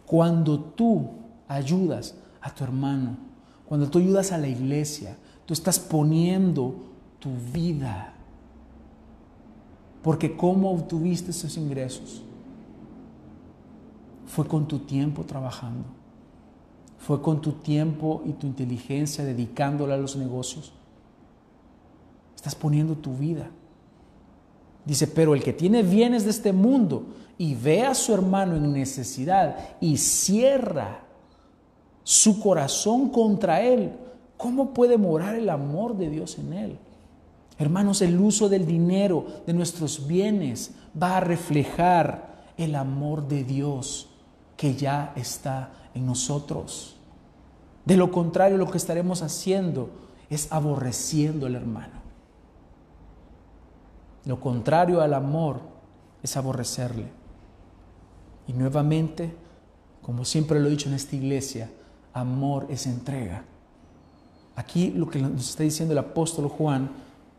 Cuando 0.05 0.59
tú 0.59 1.11
ayudas 1.47 2.15
a 2.41 2.53
tu 2.53 2.65
hermano, 2.65 3.15
cuando 3.65 3.89
tú 3.89 3.99
ayudas 3.99 4.33
a 4.33 4.37
la 4.37 4.49
iglesia, 4.49 5.15
tú 5.45 5.53
estás 5.53 5.79
poniendo 5.79 6.75
tu 7.19 7.29
vida. 7.53 8.13
Porque 10.01 10.35
¿cómo 10.35 10.71
obtuviste 10.71 11.31
esos 11.31 11.55
ingresos? 11.55 12.21
Fue 14.31 14.47
con 14.47 14.65
tu 14.65 14.79
tiempo 14.79 15.25
trabajando. 15.25 15.83
Fue 16.99 17.21
con 17.21 17.41
tu 17.41 17.51
tiempo 17.51 18.23
y 18.25 18.31
tu 18.31 18.47
inteligencia 18.47 19.25
dedicándola 19.25 19.95
a 19.95 19.97
los 19.97 20.15
negocios. 20.15 20.71
Estás 22.33 22.55
poniendo 22.55 22.95
tu 22.95 23.13
vida. 23.13 23.49
Dice, 24.85 25.07
pero 25.07 25.35
el 25.35 25.43
que 25.43 25.51
tiene 25.51 25.83
bienes 25.83 26.23
de 26.23 26.29
este 26.29 26.53
mundo 26.53 27.07
y 27.37 27.55
ve 27.55 27.81
a 27.81 27.93
su 27.93 28.13
hermano 28.13 28.55
en 28.55 28.71
necesidad 28.71 29.57
y 29.81 29.97
cierra 29.97 31.01
su 32.01 32.39
corazón 32.39 33.09
contra 33.09 33.59
él, 33.59 33.91
¿cómo 34.37 34.73
puede 34.73 34.97
morar 34.97 35.35
el 35.35 35.49
amor 35.49 35.97
de 35.97 36.09
Dios 36.09 36.39
en 36.39 36.53
él? 36.53 36.79
Hermanos, 37.57 38.01
el 38.01 38.17
uso 38.17 38.47
del 38.47 38.65
dinero, 38.65 39.25
de 39.45 39.53
nuestros 39.53 40.07
bienes, 40.07 40.71
va 40.99 41.17
a 41.17 41.19
reflejar 41.19 42.45
el 42.55 42.75
amor 42.75 43.27
de 43.27 43.43
Dios 43.43 44.07
que 44.61 44.75
ya 44.75 45.11
está 45.15 45.71
en 45.95 46.05
nosotros. 46.05 46.95
De 47.83 47.97
lo 47.97 48.11
contrario, 48.11 48.59
lo 48.59 48.69
que 48.69 48.77
estaremos 48.77 49.23
haciendo 49.23 49.89
es 50.29 50.51
aborreciendo 50.51 51.47
al 51.47 51.55
hermano. 51.55 51.95
Lo 54.23 54.39
contrario 54.39 55.01
al 55.01 55.15
amor 55.15 55.61
es 56.21 56.37
aborrecerle. 56.37 57.07
Y 58.45 58.53
nuevamente, 58.53 59.33
como 60.03 60.25
siempre 60.25 60.59
lo 60.59 60.67
he 60.67 60.69
dicho 60.69 60.89
en 60.89 60.93
esta 60.93 61.15
iglesia, 61.15 61.71
amor 62.13 62.67
es 62.69 62.85
entrega. 62.85 63.43
Aquí 64.55 64.91
lo 64.91 65.09
que 65.09 65.23
nos 65.23 65.49
está 65.49 65.63
diciendo 65.63 65.93
el 65.93 65.97
apóstol 65.97 66.47
Juan, 66.49 66.91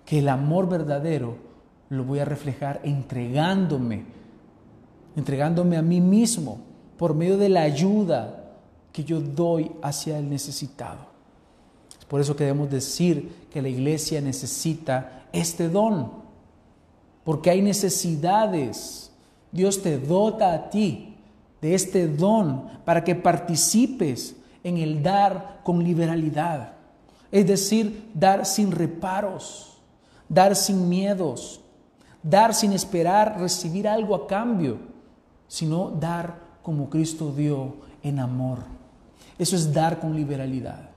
que 0.05 0.19
el 0.19 0.29
amor 0.29 0.69
verdadero 0.69 1.37
lo 1.89 2.03
voy 2.03 2.19
a 2.19 2.25
reflejar 2.25 2.81
entregándome, 2.83 4.07
entregándome 5.15 5.77
a 5.77 5.83
mí 5.83 6.01
mismo 6.01 6.72
por 6.97 7.15
medio 7.15 7.37
de 7.37 7.49
la 7.49 7.63
ayuda 7.63 8.43
que 8.93 9.05
yo 9.05 9.21
doy 9.21 9.73
hacia 9.83 10.19
el 10.19 10.29
necesitado. 10.29 11.01
Es 11.99 12.05
por 12.05 12.21
eso 12.21 12.37
que 12.37 12.45
debemos 12.45 12.71
decir 12.71 13.47
que 13.51 13.63
la 13.63 13.69
iglesia 13.69 14.21
necesita 14.21 15.25
este 15.33 15.69
don, 15.69 16.13
porque 17.25 17.51
hay 17.51 17.63
necesidades. 17.63 19.11
Dios 19.51 19.83
te 19.83 19.99
dota 19.99 20.53
a 20.53 20.71
ti 20.71 21.17
de 21.61 21.75
este 21.75 22.09
don 22.09 22.69
para 22.85 23.05
que 23.05 23.15
participes 23.15 24.37
en 24.65 24.79
el 24.79 25.03
dar 25.03 25.61
con 25.65 25.83
liberalidad, 25.83 26.75
es 27.31 27.47
decir, 27.47 28.11
dar 28.15 28.45
sin 28.45 28.71
reparos, 28.73 29.79
dar 30.29 30.55
sin 30.55 30.89
miedos, 30.89 31.61
dar 32.23 32.55
sin 32.55 32.73
esperar 32.73 33.39
recibir 33.41 33.89
algo 33.89 34.15
a 34.15 34.27
cambio, 34.27 34.79
sino 35.49 35.91
dar 35.91 36.42
como 36.63 36.89
Cristo 36.89 37.33
dio 37.33 37.77
en 38.03 38.19
amor. 38.19 38.59
Eso 39.39 39.57
es 39.57 39.73
dar 39.73 40.01
con 40.01 40.15
liberalidad. 40.15 40.91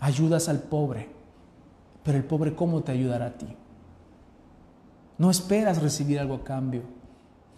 Ayudas 0.00 0.48
al 0.48 0.60
pobre, 0.60 1.08
pero 2.02 2.18
el 2.18 2.24
pobre 2.24 2.54
¿cómo 2.54 2.82
te 2.82 2.92
ayudará 2.92 3.26
a 3.26 3.32
ti? 3.32 3.48
No 5.18 5.30
esperas 5.30 5.82
recibir 5.82 6.20
algo 6.20 6.36
a 6.36 6.44
cambio. 6.44 6.82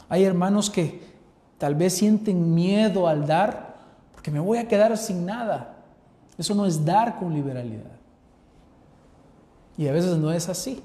Hay 0.09 0.24
hermanos 0.24 0.70
que 0.70 1.03
tal 1.59 1.74
vez 1.74 1.95
sienten 1.95 2.55
miedo 2.55 3.07
al 3.07 3.26
dar 3.26 3.76
porque 4.12 4.30
me 4.30 4.41
voy 4.41 4.59
a 4.59 4.66
quedar 4.66 4.97
sin 4.97 5.24
nada. 5.24 5.76
Eso 6.36 6.55
no 6.55 6.64
es 6.64 6.84
dar 6.84 7.18
con 7.18 7.34
liberalidad. 7.34 7.93
Y 9.76 9.86
a 9.88 9.93
veces 9.93 10.16
no 10.16 10.32
es 10.32 10.49
así. 10.49 10.82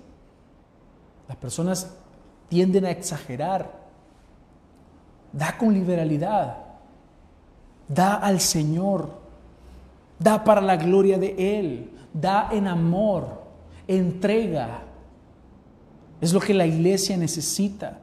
Las 1.28 1.38
personas 1.38 1.94
tienden 2.50 2.86
a 2.86 2.92
exagerar. 2.92 3.85
Da 5.36 5.58
con 5.58 5.74
liberalidad. 5.74 6.56
Da 7.90 8.16
al 8.16 8.40
Señor. 8.40 9.10
Da 10.18 10.42
para 10.42 10.62
la 10.62 10.78
gloria 10.78 11.18
de 11.18 11.60
Él. 11.60 11.92
Da 12.14 12.50
en 12.54 12.68
amor. 12.68 13.44
Entrega. 13.86 14.82
Es 16.22 16.32
lo 16.32 16.40
que 16.40 16.54
la 16.54 16.66
iglesia 16.66 17.18
necesita. 17.18 18.00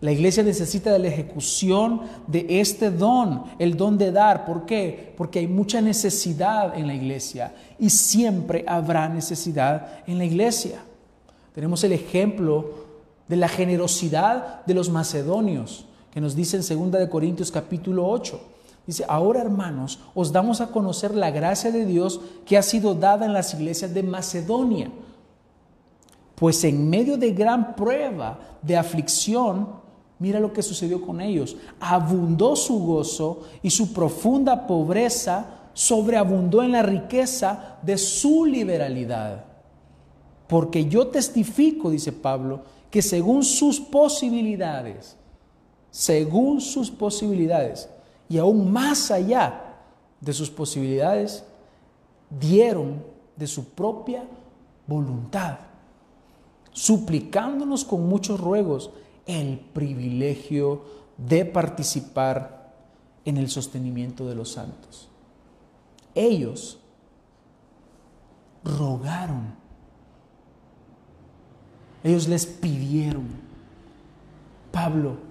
La 0.00 0.12
iglesia 0.12 0.42
necesita 0.42 0.92
de 0.92 0.98
la 0.98 1.08
ejecución 1.08 2.02
de 2.26 2.60
este 2.60 2.90
don, 2.90 3.44
el 3.58 3.76
don 3.76 3.98
de 3.98 4.12
dar. 4.12 4.44
¿Por 4.44 4.64
qué? 4.64 5.14
Porque 5.16 5.40
hay 5.40 5.48
mucha 5.48 5.80
necesidad 5.80 6.76
en 6.76 6.86
la 6.86 6.94
iglesia 6.94 7.52
y 7.80 7.90
siempre 7.90 8.64
habrá 8.66 9.08
necesidad 9.08 10.02
en 10.06 10.18
la 10.18 10.24
iglesia. 10.24 10.78
Tenemos 11.52 11.82
el 11.82 11.92
ejemplo 11.92 12.86
de 13.26 13.36
la 13.36 13.48
generosidad 13.48 14.64
de 14.66 14.74
los 14.74 14.88
macedonios, 14.88 15.87
que 16.18 16.22
nos 16.22 16.34
dice 16.34 16.56
en 16.56 16.90
2 16.90 17.08
Corintios 17.08 17.52
capítulo 17.52 18.04
8. 18.08 18.40
Dice, 18.84 19.04
ahora 19.08 19.40
hermanos, 19.40 20.00
os 20.16 20.32
damos 20.32 20.60
a 20.60 20.66
conocer 20.66 21.14
la 21.14 21.30
gracia 21.30 21.70
de 21.70 21.86
Dios 21.86 22.20
que 22.44 22.58
ha 22.58 22.62
sido 22.62 22.96
dada 22.96 23.24
en 23.24 23.32
las 23.32 23.54
iglesias 23.54 23.94
de 23.94 24.02
Macedonia. 24.02 24.90
Pues 26.34 26.64
en 26.64 26.90
medio 26.90 27.16
de 27.16 27.30
gran 27.30 27.76
prueba, 27.76 28.36
de 28.62 28.76
aflicción, 28.76 29.86
Mira 30.18 30.40
lo 30.40 30.52
que 30.52 30.64
sucedió 30.64 31.00
con 31.06 31.20
ellos. 31.20 31.56
Abundó 31.78 32.56
su 32.56 32.80
gozo 32.80 33.42
y 33.62 33.70
su 33.70 33.92
profunda 33.92 34.66
pobreza 34.66 35.70
sobreabundó 35.72 36.64
en 36.64 36.72
la 36.72 36.82
riqueza 36.82 37.76
de 37.82 37.96
su 37.96 38.44
liberalidad. 38.44 39.44
Porque 40.48 40.86
yo 40.86 41.06
testifico, 41.06 41.90
dice 41.90 42.10
Pablo, 42.10 42.62
que 42.90 43.02
según 43.02 43.44
sus 43.44 43.78
posibilidades, 43.78 45.17
según 45.98 46.60
sus 46.60 46.92
posibilidades, 46.92 47.88
y 48.28 48.38
aún 48.38 48.70
más 48.70 49.10
allá 49.10 49.78
de 50.20 50.32
sus 50.32 50.48
posibilidades, 50.48 51.42
dieron 52.30 53.02
de 53.34 53.48
su 53.48 53.70
propia 53.70 54.22
voluntad, 54.86 55.58
suplicándonos 56.70 57.84
con 57.84 58.08
muchos 58.08 58.38
ruegos 58.38 58.92
el 59.26 59.58
privilegio 59.58 60.82
de 61.16 61.44
participar 61.44 62.76
en 63.24 63.36
el 63.36 63.50
sostenimiento 63.50 64.28
de 64.28 64.36
los 64.36 64.52
santos. 64.52 65.08
Ellos 66.14 66.78
rogaron, 68.62 69.52
ellos 72.04 72.28
les 72.28 72.46
pidieron, 72.46 73.26
Pablo, 74.70 75.27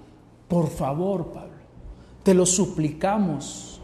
por 0.47 0.69
favor, 0.69 1.31
Pablo, 1.31 1.57
te 2.23 2.33
lo 2.33 2.45
suplicamos, 2.45 3.81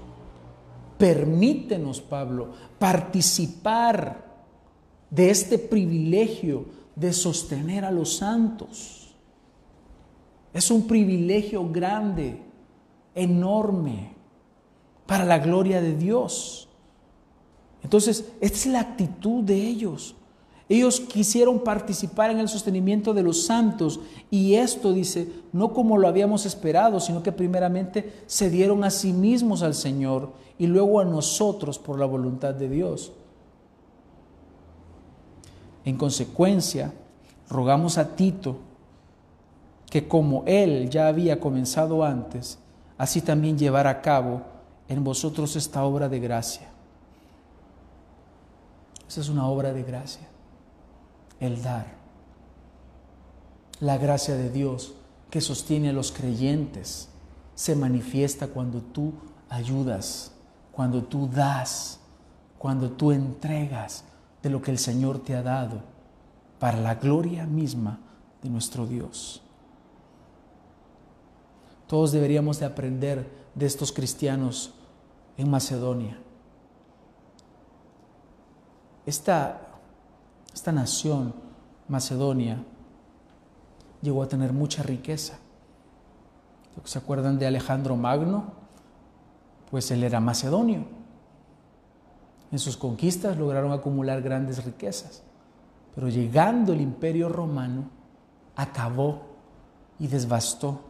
permítenos, 0.98 2.02
Pablo, 2.02 2.52
participar 2.80 4.24
de 5.10 5.30
este 5.30 5.60
privilegio 5.60 6.66
de 6.96 7.14
sostener 7.14 7.86
a 7.86 7.92
los 7.92 8.16
santos. 8.16 9.16
Es 10.54 10.70
un 10.72 10.88
privilegio 10.88 11.70
grande, 11.70 12.42
enorme, 13.16 14.14
para 15.06 15.26
la 15.26 15.40
gloria 15.40 15.82
de 15.82 15.96
Dios. 15.96 16.70
Entonces, 17.84 18.32
esta 18.40 18.58
es 18.58 18.66
la 18.68 18.80
actitud 18.80 19.44
de 19.44 19.56
ellos. 19.56 20.16
Ellos 20.70 21.02
quisieron 21.02 21.60
participar 21.60 22.32
en 22.32 22.40
el 22.40 22.48
sostenimiento 22.48 23.14
de 23.14 23.24
los 23.24 23.46
santos 23.46 24.00
y 24.32 24.56
esto 24.56 24.94
dice, 24.94 25.30
no 25.52 25.74
como 25.74 25.98
lo 25.98 26.08
habíamos 26.08 26.46
esperado, 26.46 27.00
sino 27.00 27.22
que 27.22 27.32
primeramente 27.32 28.24
se 28.28 28.50
dieron 28.50 28.84
a 28.84 28.90
sí 28.90 29.14
mismos 29.14 29.62
al 29.62 29.76
Señor 29.76 30.32
y 30.58 30.68
luego 30.68 31.00
a 31.00 31.06
nosotros 31.06 31.80
por 31.80 32.00
la 32.00 32.06
voluntad 32.06 32.54
de 32.54 32.70
Dios. 32.70 33.12
En 35.86 35.98
consecuencia, 35.98 36.94
rogamos 37.50 37.98
a 37.98 38.16
Tito 38.16 38.58
que 39.90 40.08
como 40.08 40.44
él 40.48 40.90
ya 40.90 41.08
había 41.08 41.40
comenzado 41.40 42.04
antes, 42.04 42.58
así 42.98 43.22
también 43.22 43.58
llevar 43.58 43.86
a 43.86 44.02
cabo 44.02 44.42
en 44.88 45.04
vosotros 45.04 45.56
esta 45.56 45.84
obra 45.84 46.10
de 46.10 46.20
gracia. 46.20 46.70
Esa 49.08 49.22
es 49.22 49.30
una 49.30 49.48
obra 49.48 49.74
de 49.74 49.84
gracia, 49.84 50.28
el 51.46 51.62
dar. 51.62 51.88
La 53.80 53.98
gracia 53.98 54.36
de 54.36 54.50
Dios 54.50 54.94
que 55.30 55.42
sostiene 55.42 55.90
a 55.90 55.94
los 55.94 56.12
creyentes 56.12 57.10
se 57.56 57.76
manifiesta 57.76 58.48
cuando 58.48 58.82
tú 58.82 59.14
ayudas, 59.50 60.32
cuando 60.72 61.04
tú 61.04 61.28
das, 61.28 62.00
cuando 62.58 62.92
tú 62.92 63.12
entregas 63.12 64.04
de 64.42 64.50
lo 64.50 64.62
que 64.62 64.72
el 64.72 64.78
Señor 64.78 65.20
te 65.20 65.36
ha 65.36 65.44
dado 65.44 65.82
para 66.60 66.80
la 66.80 66.96
gloria 66.96 67.46
misma 67.46 68.00
de 68.42 68.50
nuestro 68.50 68.86
Dios. 68.86 69.42
Todos 71.88 72.12
deberíamos 72.12 72.60
de 72.60 72.66
aprender 72.66 73.30
de 73.54 73.66
estos 73.66 73.92
cristianos 73.92 74.74
en 75.38 75.50
Macedonia. 75.50 76.18
Esta, 79.06 79.63
esta 80.54 80.72
nación, 80.72 81.34
Macedonia, 81.88 82.64
llegó 84.02 84.22
a 84.24 84.28
tener 84.28 84.54
mucha 84.54 84.84
riqueza. 84.84 85.38
¿Se 86.84 86.98
acuerdan 86.98 87.40
de 87.40 87.48
Alejandro 87.48 87.96
Magno? 87.96 88.54
Pues 89.72 89.90
él 89.92 90.04
era 90.04 90.20
macedonio. 90.20 90.86
En 92.52 92.60
sus 92.60 92.78
conquistas 92.78 93.38
lograron 93.38 93.72
acumular 93.72 94.22
grandes 94.22 94.64
riquezas. 94.64 95.24
Pero 95.96 96.10
llegando 96.10 96.74
el 96.74 96.82
imperio 96.82 97.30
romano, 97.30 97.90
acabó 98.56 99.22
y 100.00 100.08
desbastó 100.08 100.82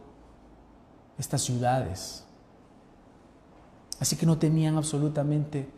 estas 1.18 1.42
ciudades. 1.42 2.24
Así 4.00 4.16
que 4.16 4.26
no 4.26 4.38
tenían 4.38 4.76
absolutamente 4.76 5.68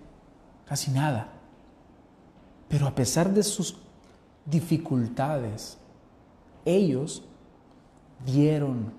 casi 0.66 0.90
nada. 0.90 1.28
Pero 2.68 2.86
a 2.86 2.94
pesar 2.94 3.32
de 3.32 3.43
sus 3.43 3.76
dificultades, 4.44 5.78
ellos 6.64 7.22
dieron 8.24 8.93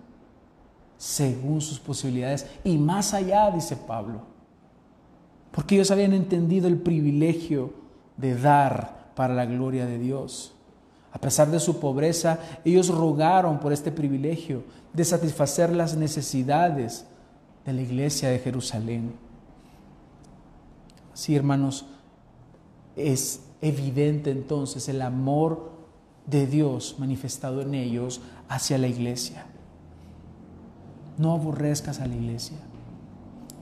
según 0.97 1.61
sus 1.61 1.79
posibilidades 1.79 2.47
y 2.63 2.77
más 2.77 3.13
allá, 3.13 3.51
dice 3.51 3.75
Pablo, 3.75 4.21
porque 5.51 5.75
ellos 5.75 5.91
habían 5.91 6.13
entendido 6.13 6.67
el 6.67 6.77
privilegio 6.77 7.73
de 8.17 8.35
dar 8.35 9.11
para 9.15 9.33
la 9.33 9.45
gloria 9.45 9.85
de 9.85 9.99
Dios. 9.99 10.53
A 11.11 11.19
pesar 11.19 11.49
de 11.49 11.59
su 11.59 11.79
pobreza, 11.79 12.39
ellos 12.63 12.89
rogaron 12.89 13.59
por 13.59 13.73
este 13.73 13.91
privilegio 13.91 14.63
de 14.93 15.03
satisfacer 15.05 15.71
las 15.71 15.95
necesidades 15.95 17.05
de 17.65 17.73
la 17.73 17.81
iglesia 17.81 18.29
de 18.29 18.39
Jerusalén. 18.39 19.13
Sí, 21.13 21.35
hermanos, 21.35 21.85
es 22.95 23.41
evidente 23.61 24.31
entonces 24.31 24.87
el 24.89 25.01
amor 25.01 25.71
de 26.25 26.45
Dios 26.45 26.95
manifestado 26.99 27.61
en 27.61 27.73
ellos 27.73 28.21
hacia 28.49 28.77
la 28.77 28.87
iglesia. 28.87 29.45
No 31.17 31.33
aborrezcas 31.33 31.99
a 31.99 32.07
la 32.07 32.15
iglesia. 32.15 32.57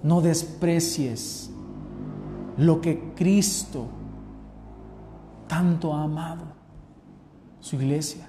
No 0.04 0.22
desprecies 0.22 1.50
lo 2.58 2.82
que 2.82 3.14
Cristo 3.16 3.88
tanto 5.48 5.94
ha 5.94 6.04
amado 6.04 6.46
su 7.60 7.76
iglesia. 7.76 8.28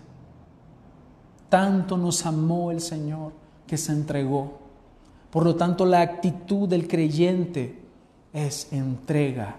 Tanto 1.49 1.97
nos 1.97 2.25
amó 2.27 2.71
el 2.71 2.81
Señor 2.81 3.33
que 3.67 3.77
se 3.77 3.93
entregó. 3.93 4.59
Por 5.31 5.45
lo 5.45 5.57
tanto, 5.57 5.85
la 5.85 6.01
actitud 6.01 6.69
del 6.69 6.87
creyente 6.89 7.83
es 8.33 8.73
entrega 8.73 9.57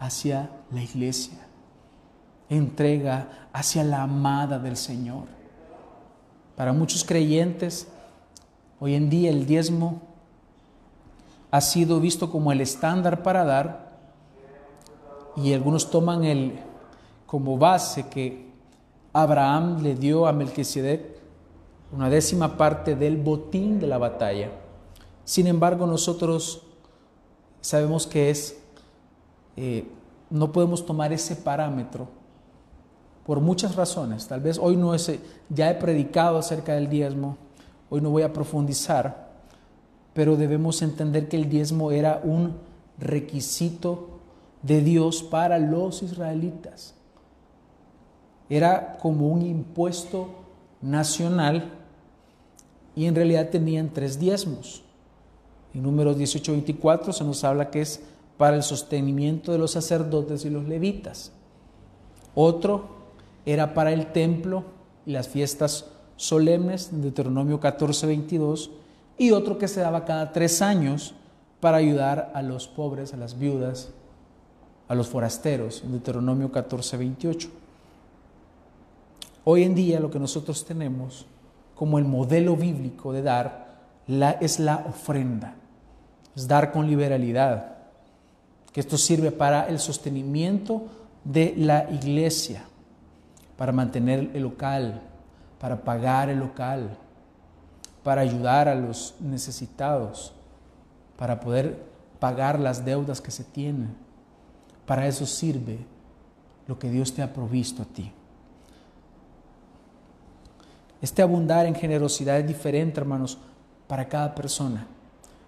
hacia 0.00 0.50
la 0.72 0.82
iglesia, 0.82 1.38
entrega 2.48 3.48
hacia 3.52 3.84
la 3.84 4.02
amada 4.02 4.58
del 4.58 4.76
Señor. 4.76 5.24
Para 6.56 6.72
muchos 6.72 7.04
creyentes, 7.04 7.86
hoy 8.80 8.94
en 8.94 9.08
día 9.08 9.30
el 9.30 9.46
diezmo 9.46 10.00
ha 11.50 11.60
sido 11.60 12.00
visto 12.00 12.30
como 12.30 12.50
el 12.50 12.60
estándar 12.60 13.22
para 13.22 13.44
dar 13.44 13.90
y 15.36 15.52
algunos 15.52 15.90
toman 15.90 16.24
el 16.24 16.58
como 17.26 17.58
base 17.58 18.08
que 18.08 18.50
Abraham 19.12 19.82
le 19.82 19.94
dio 19.94 20.26
a 20.26 20.32
Melquisedec 20.32 21.20
una 21.92 22.08
décima 22.08 22.56
parte 22.56 22.94
del 22.94 23.16
botín 23.16 23.80
de 23.80 23.86
la 23.86 23.98
batalla. 23.98 24.50
Sin 25.24 25.46
embargo, 25.46 25.86
nosotros 25.86 26.62
sabemos 27.60 28.06
que 28.06 28.30
es, 28.30 28.59
eh, 29.56 29.86
no 30.30 30.52
podemos 30.52 30.84
tomar 30.84 31.12
ese 31.12 31.36
parámetro 31.36 32.08
por 33.24 33.40
muchas 33.40 33.76
razones. 33.76 34.26
Tal 34.26 34.40
vez 34.40 34.58
hoy 34.58 34.76
no 34.76 34.94
es, 34.94 35.12
ya 35.48 35.70
he 35.70 35.74
predicado 35.74 36.38
acerca 36.38 36.74
del 36.74 36.88
diezmo, 36.88 37.36
hoy 37.88 38.00
no 38.00 38.10
voy 38.10 38.22
a 38.22 38.32
profundizar, 38.32 39.30
pero 40.14 40.36
debemos 40.36 40.82
entender 40.82 41.28
que 41.28 41.36
el 41.36 41.48
diezmo 41.48 41.90
era 41.92 42.20
un 42.22 42.56
requisito 42.98 44.20
de 44.62 44.82
Dios 44.82 45.22
para 45.22 45.58
los 45.58 46.02
israelitas 46.02 46.94
era 48.50 48.98
como 49.00 49.28
un 49.28 49.42
impuesto 49.42 50.28
nacional 50.82 51.70
y 52.96 53.06
en 53.06 53.14
realidad 53.14 53.48
tenían 53.48 53.90
tres 53.90 54.18
diezmos. 54.18 54.82
En 55.72 55.84
números 55.84 56.18
18-24 56.18 57.12
se 57.12 57.24
nos 57.24 57.44
habla 57.44 57.70
que 57.70 57.80
es 57.80 58.02
para 58.40 58.56
el 58.56 58.62
sostenimiento 58.62 59.52
de 59.52 59.58
los 59.58 59.72
sacerdotes 59.72 60.46
y 60.46 60.48
los 60.48 60.66
levitas. 60.66 61.30
Otro 62.34 62.88
era 63.44 63.74
para 63.74 63.92
el 63.92 64.12
templo 64.12 64.64
y 65.04 65.10
las 65.10 65.28
fiestas 65.28 65.90
solemnes, 66.16 66.88
Deuteronomio 66.90 67.60
14-22, 67.60 68.70
y 69.18 69.32
otro 69.32 69.58
que 69.58 69.68
se 69.68 69.82
daba 69.82 70.06
cada 70.06 70.32
tres 70.32 70.62
años 70.62 71.14
para 71.60 71.76
ayudar 71.76 72.32
a 72.34 72.40
los 72.40 72.66
pobres, 72.66 73.12
a 73.12 73.18
las 73.18 73.38
viudas, 73.38 73.90
a 74.88 74.94
los 74.94 75.08
forasteros, 75.08 75.82
Deuteronomio 75.84 76.50
14-28. 76.50 77.50
Hoy 79.44 79.64
en 79.64 79.74
día 79.74 80.00
lo 80.00 80.10
que 80.10 80.18
nosotros 80.18 80.64
tenemos 80.64 81.26
como 81.74 81.98
el 81.98 82.06
modelo 82.06 82.56
bíblico 82.56 83.12
de 83.12 83.20
dar 83.20 83.82
es 84.40 84.58
la 84.58 84.86
ofrenda, 84.88 85.56
es 86.34 86.48
dar 86.48 86.72
con 86.72 86.86
liberalidad, 86.86 87.79
que 88.72 88.80
esto 88.80 88.96
sirve 88.96 89.32
para 89.32 89.68
el 89.68 89.78
sostenimiento 89.78 90.86
de 91.24 91.54
la 91.56 91.90
iglesia, 91.90 92.64
para 93.56 93.72
mantener 93.72 94.30
el 94.34 94.42
local, 94.42 95.02
para 95.58 95.82
pagar 95.82 96.28
el 96.28 96.38
local, 96.38 96.96
para 98.02 98.22
ayudar 98.22 98.68
a 98.68 98.74
los 98.74 99.14
necesitados, 99.20 100.32
para 101.16 101.40
poder 101.40 101.82
pagar 102.18 102.58
las 102.58 102.84
deudas 102.84 103.20
que 103.20 103.30
se 103.30 103.44
tienen. 103.44 103.94
Para 104.86 105.06
eso 105.06 105.26
sirve 105.26 105.78
lo 106.66 106.78
que 106.78 106.90
Dios 106.90 107.12
te 107.12 107.22
ha 107.22 107.32
provisto 107.32 107.82
a 107.82 107.86
ti. 107.86 108.12
Este 111.02 111.22
abundar 111.22 111.66
en 111.66 111.74
generosidad 111.74 112.38
es 112.38 112.46
diferente, 112.46 113.00
hermanos, 113.00 113.38
para 113.86 114.08
cada 114.08 114.34
persona, 114.34 114.86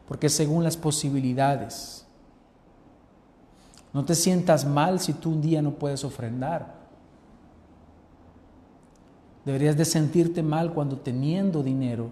porque 0.08 0.28
según 0.28 0.64
las 0.64 0.76
posibilidades. 0.76 2.01
No 3.92 4.04
te 4.04 4.14
sientas 4.14 4.64
mal 4.64 5.00
si 5.00 5.12
tú 5.12 5.30
un 5.30 5.42
día 5.42 5.60
no 5.60 5.72
puedes 5.72 6.04
ofrendar. 6.04 6.74
Deberías 9.44 9.76
de 9.76 9.84
sentirte 9.84 10.42
mal 10.42 10.72
cuando 10.72 10.98
teniendo 10.98 11.62
dinero 11.62 12.10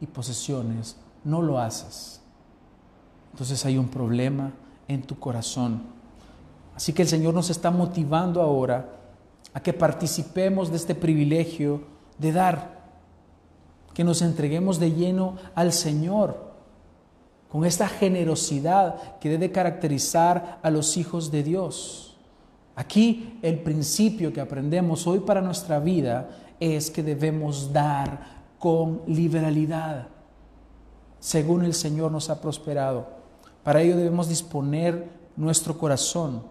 y 0.00 0.06
posesiones 0.06 0.96
no 1.24 1.42
lo 1.42 1.58
haces. 1.58 2.20
Entonces 3.32 3.64
hay 3.64 3.76
un 3.76 3.88
problema 3.88 4.52
en 4.88 5.02
tu 5.02 5.18
corazón. 5.18 5.82
Así 6.74 6.92
que 6.92 7.02
el 7.02 7.08
Señor 7.08 7.34
nos 7.34 7.50
está 7.50 7.70
motivando 7.70 8.42
ahora 8.42 8.92
a 9.52 9.60
que 9.60 9.72
participemos 9.72 10.70
de 10.70 10.76
este 10.76 10.94
privilegio 10.94 11.82
de 12.18 12.32
dar 12.32 12.76
que 13.94 14.04
nos 14.04 14.20
entreguemos 14.20 14.78
de 14.78 14.92
lleno 14.92 15.36
al 15.54 15.72
Señor, 15.72 16.45
con 17.50 17.64
esta 17.64 17.88
generosidad 17.88 19.18
que 19.18 19.28
debe 19.30 19.52
caracterizar 19.52 20.58
a 20.62 20.70
los 20.70 20.96
hijos 20.96 21.30
de 21.30 21.42
Dios. 21.42 22.16
Aquí 22.74 23.38
el 23.42 23.60
principio 23.60 24.32
que 24.32 24.40
aprendemos 24.40 25.06
hoy 25.06 25.20
para 25.20 25.40
nuestra 25.40 25.78
vida 25.78 26.28
es 26.60 26.90
que 26.90 27.02
debemos 27.02 27.72
dar 27.72 28.36
con 28.58 29.02
liberalidad, 29.06 30.08
según 31.18 31.64
el 31.64 31.74
Señor 31.74 32.12
nos 32.12 32.28
ha 32.30 32.40
prosperado. 32.40 33.06
Para 33.62 33.80
ello 33.82 33.96
debemos 33.96 34.28
disponer 34.28 35.08
nuestro 35.36 35.78
corazón, 35.78 36.42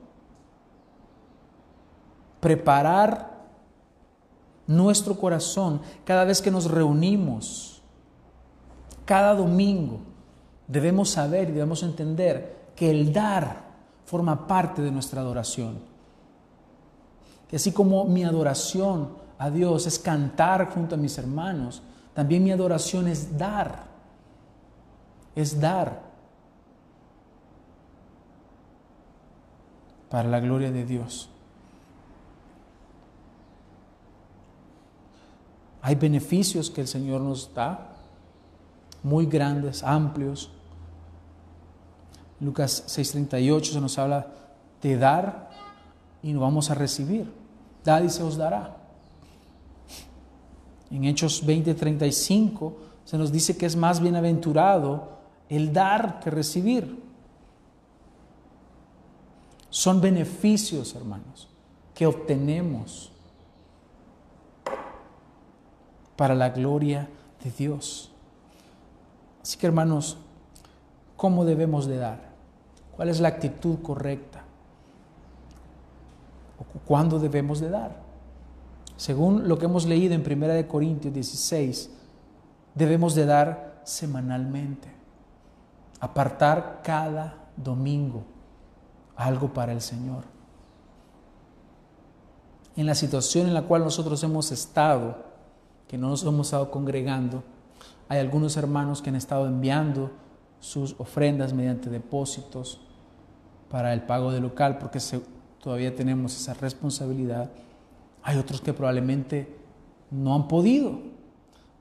preparar 2.40 3.36
nuestro 4.68 5.16
corazón 5.16 5.82
cada 6.04 6.26
vez 6.26 6.42
que 6.42 6.52
nos 6.52 6.70
reunimos, 6.70 7.82
cada 9.06 9.34
domingo. 9.36 10.00
Debemos 10.68 11.10
saber 11.10 11.50
y 11.50 11.54
debemos 11.54 11.84
entender 11.84 12.72
que 12.76 12.90
el 12.90 13.14
dar 13.14 13.66
forma 14.06 14.48
parte 14.48 14.82
de 14.82 14.92
nuestra 14.92 15.22
adoración. 15.22 15.80
Que 17.50 17.58
así 17.58 17.72
como 17.72 18.06
mi 18.06 18.24
adoración 18.24 19.10
a 19.38 19.50
Dios 19.50 19.86
es 19.86 20.00
cantar 20.00 20.70
junto 20.74 20.96
a 20.96 20.98
mis 20.98 21.18
hermanos, 21.18 21.82
también 22.14 22.44
mi 22.44 22.52
adoración 22.52 23.08
es 23.08 23.38
dar. 23.38 23.84
Es 25.36 25.60
dar. 25.60 26.02
Para 30.10 30.30
la 30.30 30.40
gloria 30.40 30.72
de 30.72 30.86
Dios. 30.86 31.30
Hay 35.82 35.94
beneficios 35.94 36.72
que 36.72 36.82
el 36.82 36.88
Señor 36.88 37.22
nos 37.22 37.54
da, 37.54 37.92
muy 39.04 39.28
grandes, 39.28 39.84
amplios. 39.84 40.52
Lucas 42.46 42.84
6:38 42.88 43.74
se 43.74 43.82
nos 43.82 43.98
habla 43.98 44.28
de 44.82 44.98
dar 44.98 45.50
y 46.22 46.32
no 46.32 46.42
vamos 46.42 46.70
a 46.70 46.76
recibir. 46.76 47.32
Dad 47.84 48.04
y 48.04 48.10
se 48.10 48.24
os 48.24 48.38
dará. 48.38 48.78
En 50.92 51.04
Hechos 51.06 51.46
20:35 51.46 52.74
se 53.04 53.18
nos 53.18 53.32
dice 53.32 53.58
que 53.58 53.66
es 53.66 53.76
más 53.76 54.00
bienaventurado 54.00 55.10
el 55.50 55.74
dar 55.74 56.20
que 56.20 56.30
recibir. 56.30 57.04
Son 59.70 60.00
beneficios, 60.00 60.96
hermanos, 60.96 61.50
que 61.94 62.06
obtenemos 62.06 63.12
para 66.16 66.34
la 66.34 66.50
gloria 66.50 67.10
de 67.44 67.52
Dios. 67.52 68.12
Así 69.42 69.58
que, 69.58 69.68
hermanos, 69.68 70.18
¿cómo 71.18 71.44
debemos 71.44 71.88
de 71.88 71.98
dar? 71.98 72.35
¿Cuál 72.96 73.10
es 73.10 73.20
la 73.20 73.30
actitud 73.30 73.80
correcta? 73.82 74.44
¿Cuándo 76.86 77.20
debemos 77.20 77.60
de 77.60 77.70
dar? 77.70 77.96
Según 78.96 79.48
lo 79.48 79.58
que 79.58 79.66
hemos 79.66 79.86
leído 79.86 80.14
en 80.14 80.22
1 80.22 80.68
Corintios 80.68 81.14
16, 81.14 81.90
debemos 82.74 83.16
de 83.16 83.26
dar 83.26 83.82
semanalmente, 83.84 84.88
apartar 86.00 86.82
cada 86.84 87.50
domingo 87.58 88.24
algo 89.16 89.54
para 89.54 89.72
el 89.72 89.82
Señor. 89.82 90.24
En 92.76 92.86
la 92.86 92.96
situación 92.96 93.48
en 93.48 93.54
la 93.54 93.64
cual 93.64 93.84
nosotros 93.84 94.22
hemos 94.24 94.52
estado, 94.52 95.18
que 95.88 95.98
no 95.98 96.10
nos 96.10 96.24
hemos 96.24 96.48
estado 96.48 96.72
congregando, 96.72 97.44
hay 98.08 98.20
algunos 98.20 98.58
hermanos 98.58 99.02
que 99.02 99.10
han 99.10 99.16
estado 99.16 99.48
enviando 99.48 100.12
sus 100.66 100.96
ofrendas 100.98 101.54
mediante 101.54 101.92
depósitos 101.92 102.82
para 103.70 103.94
el 103.94 104.02
pago 104.02 104.32
del 104.32 104.42
local, 104.42 104.80
porque 104.80 105.00
todavía 105.62 105.96
tenemos 105.96 106.36
esa 106.36 106.56
responsabilidad. 106.56 107.52
Hay 108.24 108.38
otros 108.38 108.62
que 108.62 108.74
probablemente 108.74 109.56
no 110.10 110.34
han 110.34 110.48
podido 110.48 111.00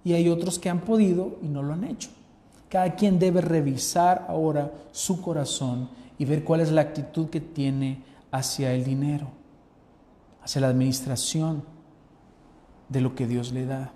y 0.05 0.13
hay 0.13 0.29
otros 0.29 0.59
que 0.59 0.69
han 0.69 0.83
podido 0.83 1.39
y 1.41 1.49
no 1.49 1.63
lo 1.63 1.73
han 1.73 1.85
hecho. 1.85 2.11
Cada 2.69 2.95
quien 2.95 3.19
debe 3.19 3.41
revisar 3.41 4.27
ahora 4.29 4.71
su 4.93 5.23
corazón 5.23 5.89
y 6.19 6.27
ver 6.27 6.45
cuál 6.45 6.61
es 6.61 6.71
la 6.71 6.83
actitud 6.83 7.31
que 7.31 7.41
tiene 7.41 8.03
hacia 8.33 8.75
el 8.75 8.85
dinero, 8.85 9.29
hacia 10.43 10.61
la 10.61 10.69
administración 10.69 11.65
de 12.91 13.01
lo 13.01 13.15
que 13.15 13.27
Dios 13.27 13.51
le 13.51 13.65
da. 13.65 13.93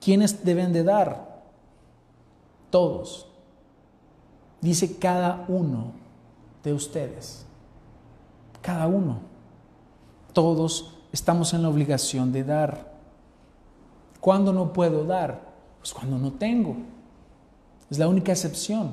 ¿Quiénes 0.00 0.44
deben 0.44 0.72
de 0.72 0.82
dar? 0.82 1.44
Todos. 2.70 3.35
Dice 4.60 4.98
cada 4.98 5.44
uno 5.48 5.92
de 6.62 6.72
ustedes 6.72 7.46
cada 8.66 8.88
uno. 8.88 9.20
Todos 10.32 10.98
estamos 11.12 11.54
en 11.54 11.62
la 11.62 11.68
obligación 11.68 12.32
de 12.32 12.42
dar. 12.42 12.92
¿Cuándo 14.20 14.52
no 14.52 14.72
puedo 14.72 15.04
dar? 15.04 15.40
Pues 15.78 15.94
cuando 15.94 16.18
no 16.18 16.32
tengo. 16.32 16.76
Es 17.88 17.96
la 17.96 18.08
única 18.08 18.32
excepción. 18.32 18.92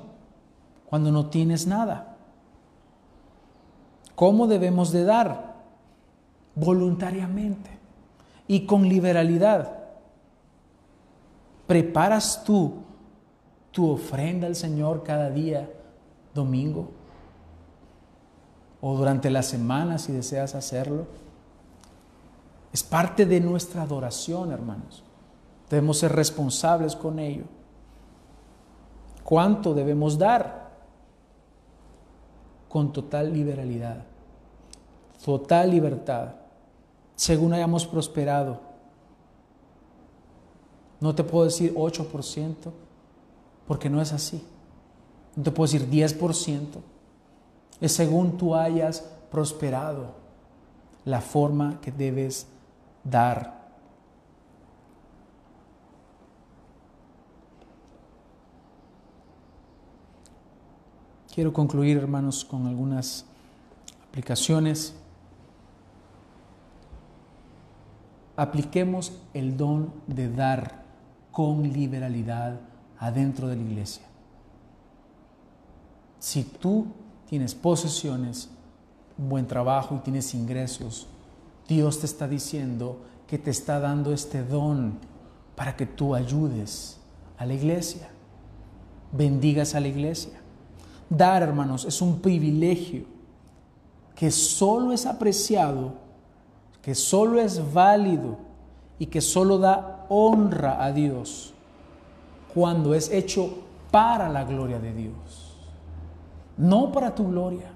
Cuando 0.88 1.12
no 1.12 1.26
tienes 1.26 1.66
nada. 1.66 2.16
¿Cómo 4.14 4.46
debemos 4.46 4.92
de 4.92 5.06
dar? 5.06 5.56
Voluntariamente 6.54 7.72
y 8.48 8.68
con 8.68 8.88
liberalidad. 8.88 9.76
¿Preparas 11.66 12.44
tú 12.44 12.83
tu 13.74 13.92
ofrenda 13.92 14.48
al 14.48 14.56
Señor 14.56 15.04
cada 15.04 15.30
día 15.30 15.70
domingo? 16.34 17.04
o 18.86 18.98
durante 18.98 19.30
la 19.30 19.42
semana 19.44 19.98
si 19.98 20.12
deseas 20.12 20.56
hacerlo. 20.56 21.08
Es 22.74 22.84
parte 22.84 23.26
de 23.26 23.40
nuestra 23.40 23.84
adoración, 23.84 24.52
hermanos. 24.52 25.06
Debemos 25.70 26.00
ser 26.00 26.12
responsables 26.12 26.94
con 26.94 27.18
ello. 27.18 27.46
¿Cuánto 29.24 29.74
debemos 29.74 30.18
dar? 30.18 30.70
Con 32.68 32.92
total 32.92 33.32
liberalidad, 33.32 34.04
total 35.24 35.72
libertad, 35.72 36.34
según 37.16 37.54
hayamos 37.54 37.88
prosperado. 37.88 38.60
No 41.00 41.16
te 41.16 41.24
puedo 41.24 41.46
decir 41.46 41.74
8%, 41.74 42.72
porque 43.68 43.90
no 43.90 44.02
es 44.02 44.14
así. 44.14 44.44
No 45.36 45.44
te 45.44 45.52
puedo 45.52 45.72
decir 45.72 45.90
10%, 45.90 46.68
es 47.82 47.92
según 47.92 48.38
tú 48.38 48.56
hayas 48.56 49.02
prosperado 49.32 50.14
la 51.06 51.22
forma 51.22 51.82
que 51.82 51.92
debes 51.92 52.48
dar. 53.04 53.64
Quiero 61.34 61.52
concluir, 61.52 61.98
hermanos, 61.98 62.46
con 62.46 62.68
algunas 62.68 63.26
aplicaciones. 64.08 64.96
Apliquemos 68.36 69.14
el 69.34 69.58
don 69.58 69.92
de 70.06 70.32
dar 70.32 70.84
con 71.32 71.64
liberalidad 71.64 72.60
adentro 73.04 73.50
de 73.50 73.58
la 73.58 73.62
iglesia. 73.62 74.04
Si 76.20 76.44
tú 76.46 76.88
tienes 77.28 77.54
posesiones, 77.54 78.50
un 79.18 79.28
buen 79.28 79.46
trabajo 79.46 79.96
y 79.96 80.00
tienes 80.00 80.34
ingresos, 80.34 81.08
Dios 81.68 82.00
te 82.00 82.06
está 82.06 82.30
diciendo 82.30 83.02
que 83.28 83.38
te 83.38 83.52
está 83.52 83.82
dando 83.82 84.14
este 84.14 84.42
don 84.42 85.00
para 85.58 85.76
que 85.76 85.86
tú 85.86 86.16
ayudes 86.16 86.98
a 87.38 87.46
la 87.46 87.54
iglesia, 87.54 88.08
bendigas 89.12 89.76
a 89.76 89.82
la 89.82 89.90
iglesia. 89.90 90.40
Dar, 91.10 91.44
hermanos, 91.44 91.84
es 91.84 92.02
un 92.02 92.22
privilegio 92.22 93.04
que 94.16 94.32
solo 94.32 94.94
es 94.94 95.06
apreciado, 95.06 95.96
que 96.82 96.96
solo 96.96 97.42
es 97.42 97.74
válido 97.74 98.38
y 98.98 99.08
que 99.08 99.20
solo 99.20 99.58
da 99.58 100.06
honra 100.08 100.82
a 100.82 100.94
Dios 100.94 101.53
cuando 102.54 102.94
es 102.94 103.12
hecho 103.12 103.64
para 103.92 104.30
la 104.30 104.44
gloria 104.44 104.80
de 104.80 104.94
Dios 104.94 105.54
no 106.58 106.92
para 106.92 107.16
tu 107.16 107.28
gloria, 107.28 107.72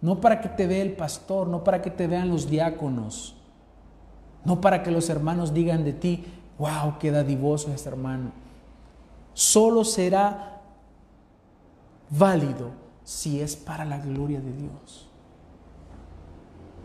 no 0.00 0.20
para 0.20 0.40
que 0.40 0.48
te 0.48 0.66
vea 0.66 0.82
el 0.82 0.92
pastor, 0.92 1.46
no 1.46 1.64
para 1.64 1.82
que 1.82 1.90
te 1.90 2.06
vean 2.06 2.28
los 2.28 2.48
diáconos, 2.48 3.36
no 4.44 4.60
para 4.60 4.82
que 4.82 4.90
los 4.90 5.08
hermanos 5.08 5.54
digan 5.54 5.84
de 5.84 5.92
ti, 5.92 6.24
wow, 6.58 6.98
qué 6.98 7.10
dadivoso 7.10 7.72
este 7.72 7.88
hermano. 7.88 8.32
Solo 9.34 9.84
será 9.84 10.60
válido 12.10 12.70
si 13.04 13.40
es 13.40 13.56
para 13.56 13.84
la 13.84 13.98
gloria 13.98 14.40
de 14.40 14.52
Dios. 14.52 15.08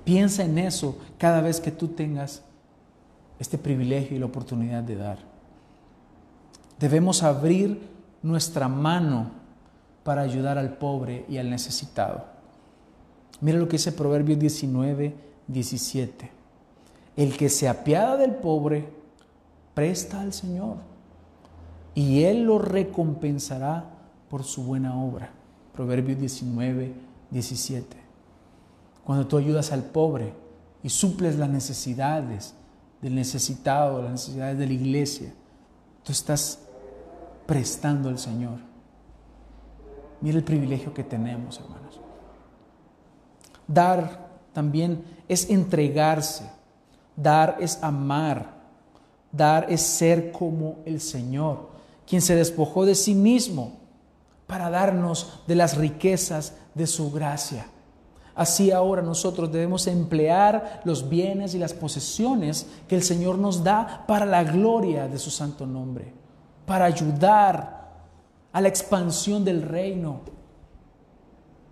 Piensa 0.03 0.43
en 0.43 0.57
eso 0.57 0.97
cada 1.17 1.41
vez 1.41 1.61
que 1.61 1.71
tú 1.71 1.89
tengas 1.89 2.43
este 3.39 3.57
privilegio 3.57 4.17
y 4.17 4.19
la 4.19 4.25
oportunidad 4.25 4.83
de 4.83 4.95
dar. 4.95 5.30
Debemos 6.81 7.21
abrir 7.21 7.79
nuestra 8.23 8.67
mano 8.67 9.29
para 10.03 10.23
ayudar 10.23 10.57
al 10.57 10.79
pobre 10.79 11.25
y 11.29 11.37
al 11.37 11.47
necesitado. 11.47 12.25
Mira 13.39 13.59
lo 13.59 13.67
que 13.67 13.77
dice 13.77 13.91
Proverbios 13.91 14.39
19, 14.39 15.13
17. 15.47 16.31
El 17.15 17.37
que 17.37 17.49
se 17.49 17.69
apiada 17.69 18.17
del 18.17 18.31
pobre, 18.31 18.89
presta 19.75 20.21
al 20.21 20.33
Señor, 20.33 20.77
y 21.93 22.23
Él 22.23 22.45
lo 22.45 22.57
recompensará 22.57 23.85
por 24.27 24.43
su 24.43 24.63
buena 24.63 24.99
obra. 24.99 25.29
Proverbios 25.73 26.17
19, 26.19 26.93
17. 27.29 27.97
Cuando 29.03 29.27
tú 29.27 29.37
ayudas 29.37 29.71
al 29.71 29.83
pobre 29.83 30.33
y 30.81 30.89
suples 30.89 31.37
las 31.37 31.49
necesidades 31.49 32.55
del 33.03 33.13
necesitado, 33.13 34.01
las 34.01 34.11
necesidades 34.11 34.57
de 34.57 34.65
la 34.65 34.73
iglesia, 34.73 35.33
tú 36.03 36.11
estás 36.11 36.59
prestando 37.45 38.09
al 38.09 38.19
Señor. 38.19 38.59
Mira 40.21 40.37
el 40.37 40.43
privilegio 40.43 40.93
que 40.93 41.03
tenemos, 41.03 41.59
hermanos. 41.59 41.99
Dar 43.67 44.29
también 44.53 45.03
es 45.27 45.49
entregarse. 45.49 46.49
Dar 47.15 47.57
es 47.59 47.81
amar. 47.83 48.61
Dar 49.31 49.67
es 49.69 49.81
ser 49.81 50.31
como 50.31 50.79
el 50.85 50.99
Señor, 50.99 51.69
quien 52.05 52.21
se 52.21 52.35
despojó 52.35 52.85
de 52.85 52.95
sí 52.95 53.15
mismo 53.15 53.79
para 54.45 54.69
darnos 54.69 55.39
de 55.47 55.55
las 55.55 55.77
riquezas 55.77 56.53
de 56.75 56.85
su 56.85 57.11
gracia. 57.11 57.65
Así 58.35 58.71
ahora 58.71 59.01
nosotros 59.01 59.51
debemos 59.51 59.87
emplear 59.87 60.81
los 60.83 61.07
bienes 61.07 61.53
y 61.53 61.59
las 61.59 61.73
posesiones 61.73 62.67
que 62.87 62.95
el 62.95 63.03
Señor 63.03 63.37
nos 63.37 63.63
da 63.63 64.03
para 64.07 64.25
la 64.25 64.43
gloria 64.43 65.07
de 65.07 65.19
su 65.19 65.29
santo 65.29 65.65
nombre, 65.65 66.13
para 66.71 66.85
ayudar 66.85 67.91
a 68.53 68.61
la 68.61 68.69
expansión 68.69 69.43
del 69.43 69.61
reino. 69.61 70.21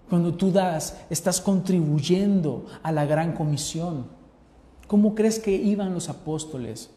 Cuando 0.10 0.34
tú 0.34 0.52
das, 0.52 0.98
estás 1.10 1.40
contribuyendo 1.40 2.66
a 2.84 2.92
la 2.92 3.06
gran 3.06 3.32
comisión. 3.32 4.08
¿Cómo 4.88 5.16
crees 5.16 5.40
que 5.40 5.52
iban 5.52 5.94
los 5.94 6.10
apóstoles? 6.10 6.90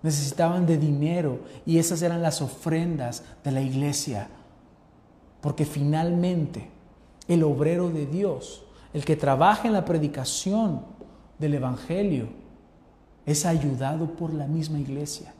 Necesitaban 0.00 0.64
de 0.64 0.78
dinero 0.78 1.40
y 1.66 1.78
esas 1.78 2.02
eran 2.02 2.22
las 2.22 2.40
ofrendas 2.40 3.24
de 3.42 3.50
la 3.50 3.62
iglesia. 3.62 4.28
Porque 5.40 5.64
finalmente 5.64 6.70
el 7.26 7.42
obrero 7.42 7.90
de 7.90 8.06
Dios 8.06 8.62
el 8.92 9.04
que 9.04 9.16
trabaja 9.16 9.66
en 9.66 9.74
la 9.74 9.84
predicación 9.84 10.82
del 11.36 11.54
Evangelio, 11.54 12.28
es 13.26 13.44
ayudado 13.44 14.06
por 14.14 14.32
la 14.32 14.46
misma 14.46 14.78
iglesia. 14.78 15.34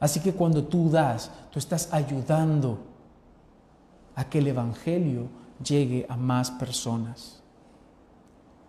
Así 0.00 0.20
que 0.20 0.32
cuando 0.32 0.64
tú 0.64 0.88
das, 0.88 1.30
tú 1.50 1.58
estás 1.58 1.92
ayudando 1.92 2.78
a 4.14 4.24
que 4.24 4.38
el 4.38 4.48
Evangelio 4.48 5.28
llegue 5.62 6.06
a 6.08 6.16
más 6.16 6.50
personas. 6.50 7.42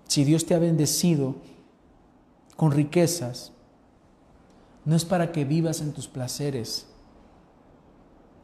Si 0.08 0.26
Dios 0.26 0.46
te 0.46 0.54
ha 0.54 0.60
bendecido 0.60 1.36
con 2.58 2.72
riquezas, 2.72 3.54
no 4.84 4.96
es 4.96 5.06
para 5.06 5.32
que 5.32 5.46
vivas 5.46 5.80
en 5.80 5.94
tus 5.94 6.10
placeres 6.10 6.88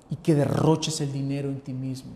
y 0.09 0.15
que 0.15 0.33
derroches 0.33 1.01
el 1.01 1.11
dinero 1.11 1.49
en 1.49 1.59
ti 1.59 1.73
mismo. 1.73 2.13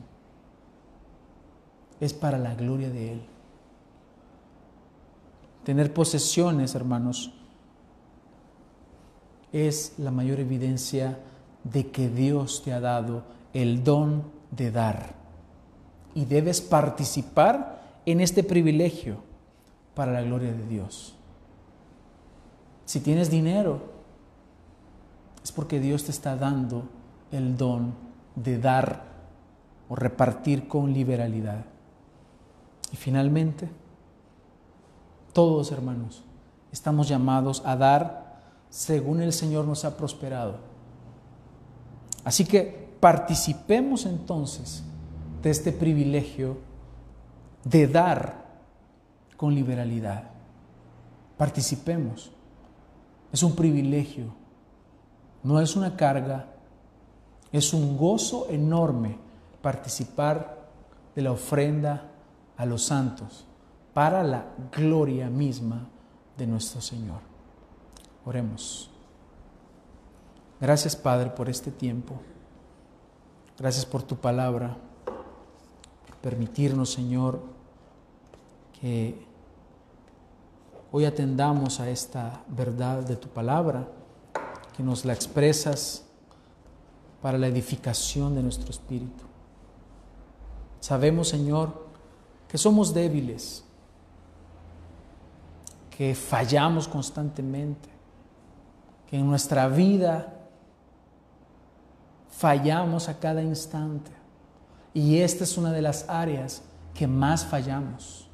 Es 2.00 2.14
para 2.14 2.38
la 2.38 2.56
gloria 2.56 2.90
de 2.90 3.14
Él. 3.14 3.22
Tener 5.66 5.94
posesiones, 5.94 6.74
hermanos, 6.74 7.34
es 9.52 9.94
la 9.98 10.12
mayor 10.12 10.40
evidencia 10.40 11.20
de 11.64 11.92
que 11.92 12.10
Dios 12.10 12.64
te 12.64 12.74
ha 12.74 12.80
dado 12.80 13.24
el 13.54 13.84
don 13.84 14.24
de 14.52 14.72
dar. 14.72 15.16
Y 16.14 16.26
debes 16.26 16.62
participar 16.62 17.82
en 18.06 18.22
este 18.22 18.44
privilegio 18.44 19.18
para 19.96 20.12
la 20.12 20.22
gloria 20.22 20.52
de 20.52 20.68
Dios. 20.68 21.16
Si 22.86 23.00
tienes 23.00 23.30
dinero, 23.30 23.82
es 25.44 25.52
porque 25.52 25.80
Dios 25.80 26.04
te 26.04 26.12
está 26.12 26.36
dando 26.36 26.84
el 27.32 27.58
don 27.58 27.94
de 28.36 28.58
dar 28.58 29.04
o 29.90 29.96
repartir 29.96 30.68
con 30.68 30.94
liberalidad. 30.94 31.66
Y 32.92 32.98
finalmente, 32.98 33.70
todos, 35.34 35.72
hermanos, 35.72 36.24
estamos 36.72 37.08
llamados 37.08 37.64
a 37.66 37.76
dar 37.76 38.31
según 38.72 39.22
el 39.22 39.34
Señor 39.34 39.66
nos 39.66 39.86
ha 39.86 39.98
prosperado. 39.98 40.56
Así 42.24 42.46
que 42.46 42.96
participemos 43.00 44.06
entonces 44.06 44.84
de 45.44 45.50
este 45.50 45.72
privilegio 45.72 46.58
de 47.66 47.88
dar 47.88 48.46
con 49.36 49.54
liberalidad. 49.54 50.30
Participemos. 51.38 52.32
Es 53.34 53.44
un 53.44 53.56
privilegio, 53.56 54.34
no 55.44 55.60
es 55.60 55.76
una 55.76 55.96
carga, 55.96 56.48
es 57.52 57.74
un 57.74 57.98
gozo 57.98 58.48
enorme 58.50 59.18
participar 59.62 60.70
de 61.16 61.22
la 61.22 61.32
ofrenda 61.32 62.10
a 62.56 62.66
los 62.66 62.84
santos 62.84 63.46
para 63.94 64.24
la 64.24 64.46
gloria 64.72 65.30
misma 65.30 65.88
de 66.38 66.48
nuestro 66.48 66.82
Señor. 66.82 67.31
Oremos. 68.26 68.90
Gracias 70.60 70.96
Padre 70.96 71.32
por 71.32 71.50
este 71.50 71.72
tiempo. 71.72 72.16
Gracias 73.58 73.86
por 73.86 74.04
tu 74.04 74.16
palabra. 74.16 74.78
permitirnos, 76.22 76.92
Señor, 76.92 77.42
que 78.80 79.26
hoy 80.92 81.06
atendamos 81.06 81.80
a 81.80 81.90
esta 81.90 82.44
verdad 82.48 83.04
de 83.04 83.16
tu 83.16 83.28
palabra, 83.28 83.88
que 84.78 84.84
nos 84.84 85.04
la 85.04 85.14
expresas 85.14 86.06
para 87.22 87.38
la 87.38 87.48
edificación 87.48 88.36
de 88.36 88.44
nuestro 88.44 88.70
espíritu. 88.70 89.24
Sabemos, 90.80 91.30
Señor, 91.30 91.88
que 92.48 92.58
somos 92.58 92.94
débiles, 92.94 93.64
que 95.90 96.16
fallamos 96.16 96.88
constantemente, 96.88 97.90
en 99.12 99.28
nuestra 99.28 99.68
vida 99.68 100.34
fallamos 102.30 103.10
a 103.10 103.20
cada 103.20 103.44
instante. 103.44 104.12
Y 104.94 105.20
esta 105.20 105.44
es 105.44 105.58
una 105.58 105.72
de 105.72 105.82
las 105.82 106.08
áreas 106.10 106.64
que 106.94 107.08
más 107.08 107.46
fallamos. 107.46 108.28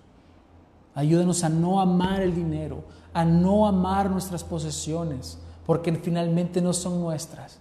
Ayúdanos 0.95 1.43
a 1.43 1.49
no 1.49 1.79
amar 1.79 2.21
el 2.21 2.33
dinero, 2.33 2.83
a 3.13 3.25
no 3.25 3.67
amar 3.67 4.09
nuestras 4.09 4.43
posesiones, 4.43 5.39
porque 5.65 5.93
finalmente 5.93 6.61
no 6.61 6.73
son 6.73 7.01
nuestras, 7.01 7.59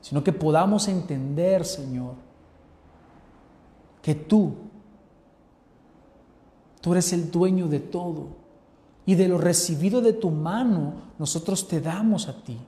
sino 0.00 0.24
que 0.24 0.32
podamos 0.32 0.88
entender, 0.88 1.64
Señor, 1.64 2.14
que 4.00 4.14
tú, 4.14 4.54
tú 6.80 6.92
eres 6.92 7.12
el 7.12 7.30
dueño 7.30 7.68
de 7.68 7.80
todo 7.80 8.39
y 9.06 9.14
de 9.14 9.28
lo 9.28 9.38
recibido 9.38 10.00
de 10.00 10.12
tu 10.12 10.30
mano 10.30 10.94
nosotros 11.18 11.66
te 11.66 11.80
damos 11.80 12.28
a 12.28 12.42
ti. 12.42 12.58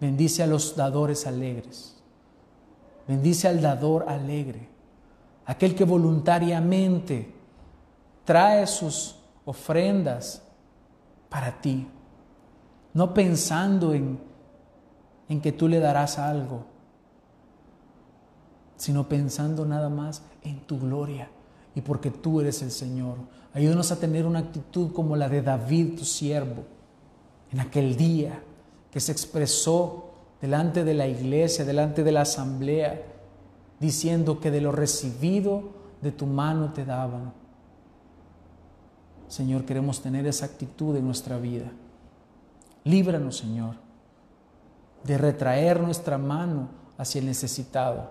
Bendice 0.00 0.42
a 0.42 0.46
los 0.46 0.74
dadores 0.74 1.26
alegres. 1.26 1.96
Bendice 3.06 3.48
al 3.48 3.60
dador 3.60 4.08
alegre, 4.08 4.68
aquel 5.44 5.74
que 5.74 5.84
voluntariamente 5.84 7.34
trae 8.24 8.66
sus 8.66 9.16
ofrendas 9.44 10.42
para 11.28 11.60
ti, 11.60 11.88
no 12.94 13.12
pensando 13.12 13.92
en, 13.92 14.20
en 15.28 15.40
que 15.40 15.50
tú 15.50 15.66
le 15.66 15.80
darás 15.80 16.18
algo, 16.18 16.64
sino 18.76 19.08
pensando 19.08 19.64
nada 19.64 19.88
más 19.88 20.22
en 20.42 20.60
tu 20.60 20.78
gloria 20.78 21.28
y 21.74 21.80
porque 21.80 22.10
tú 22.10 22.40
eres 22.40 22.62
el 22.62 22.70
Señor. 22.70 23.16
Ayúdanos 23.54 23.92
a 23.92 24.00
tener 24.00 24.26
una 24.26 24.38
actitud 24.38 24.92
como 24.92 25.14
la 25.16 25.28
de 25.28 25.42
David, 25.42 25.98
tu 25.98 26.04
siervo, 26.04 26.64
en 27.52 27.60
aquel 27.60 27.96
día 27.96 28.42
que 28.90 29.00
se 29.00 29.12
expresó 29.12 30.10
delante 30.40 30.84
de 30.84 30.94
la 30.94 31.06
iglesia, 31.06 31.64
delante 31.64 32.02
de 32.02 32.12
la 32.12 32.22
asamblea, 32.22 33.02
diciendo 33.78 34.40
que 34.40 34.50
de 34.50 34.60
lo 34.60 34.72
recibido 34.72 35.70
de 36.00 36.12
tu 36.12 36.26
mano 36.26 36.72
te 36.72 36.84
daban. 36.84 37.32
Señor, 39.28 39.64
queremos 39.64 40.02
tener 40.02 40.26
esa 40.26 40.46
actitud 40.46 40.96
en 40.96 41.06
nuestra 41.06 41.38
vida. 41.38 41.70
Líbranos, 42.84 43.38
Señor, 43.38 43.76
de 45.04 45.18
retraer 45.18 45.80
nuestra 45.80 46.18
mano 46.18 46.68
hacia 46.98 47.20
el 47.20 47.26
necesitado 47.26 48.10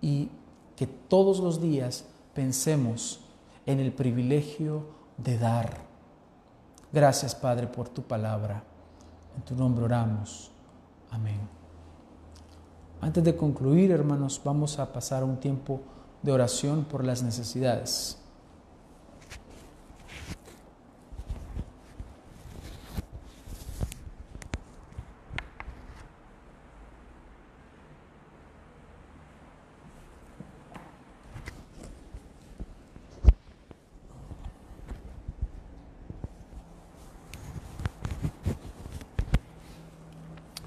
y 0.00 0.28
que 0.76 0.86
todos 0.86 1.40
los 1.40 1.60
días 1.60 2.04
pensemos 2.34 3.19
en 3.70 3.80
el 3.80 3.92
privilegio 3.92 4.86
de 5.16 5.38
dar. 5.38 5.70
Gracias, 6.92 7.34
Padre, 7.34 7.66
por 7.66 7.88
tu 7.88 8.02
palabra. 8.02 8.62
En 9.36 9.42
tu 9.42 9.54
nombre 9.54 9.84
oramos. 9.84 10.50
Amén. 11.10 11.38
Antes 13.00 13.24
de 13.24 13.36
concluir, 13.36 13.90
hermanos, 13.92 14.40
vamos 14.44 14.78
a 14.78 14.92
pasar 14.92 15.24
un 15.24 15.38
tiempo 15.38 15.80
de 16.22 16.32
oración 16.32 16.84
por 16.84 17.04
las 17.04 17.22
necesidades. 17.22 18.20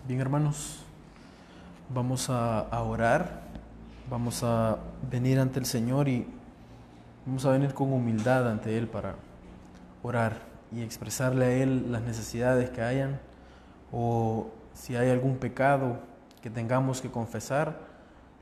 Bien, 0.06 0.20
hermanos, 0.34 0.80
vamos 1.94 2.28
a, 2.28 2.68
orar, 2.82 3.42
vamos 4.10 4.42
a 4.42 4.80
venir 5.12 5.40
ante 5.40 5.60
el 5.60 5.68
Señor 5.68 6.10
y 6.10 6.26
vamos 7.24 7.46
a 7.46 7.52
venir 7.52 7.76
con 7.76 7.94
humildad 7.94 8.50
ante 8.50 8.76
Él 8.76 8.88
para 8.88 9.14
orar 10.02 10.40
y 10.72 10.82
expresarle 10.82 11.46
a 11.46 11.52
Él 11.52 11.92
las 11.92 12.02
necesidades 12.02 12.72
que 12.72 12.82
hayan 12.82 13.20
o 13.92 14.48
si 14.74 14.96
hay 14.96 15.12
algún 15.12 15.38
pecado 15.38 16.00
que 16.42 16.50
tengamos 16.50 17.00
que 17.00 17.12
confesar, 17.12 17.78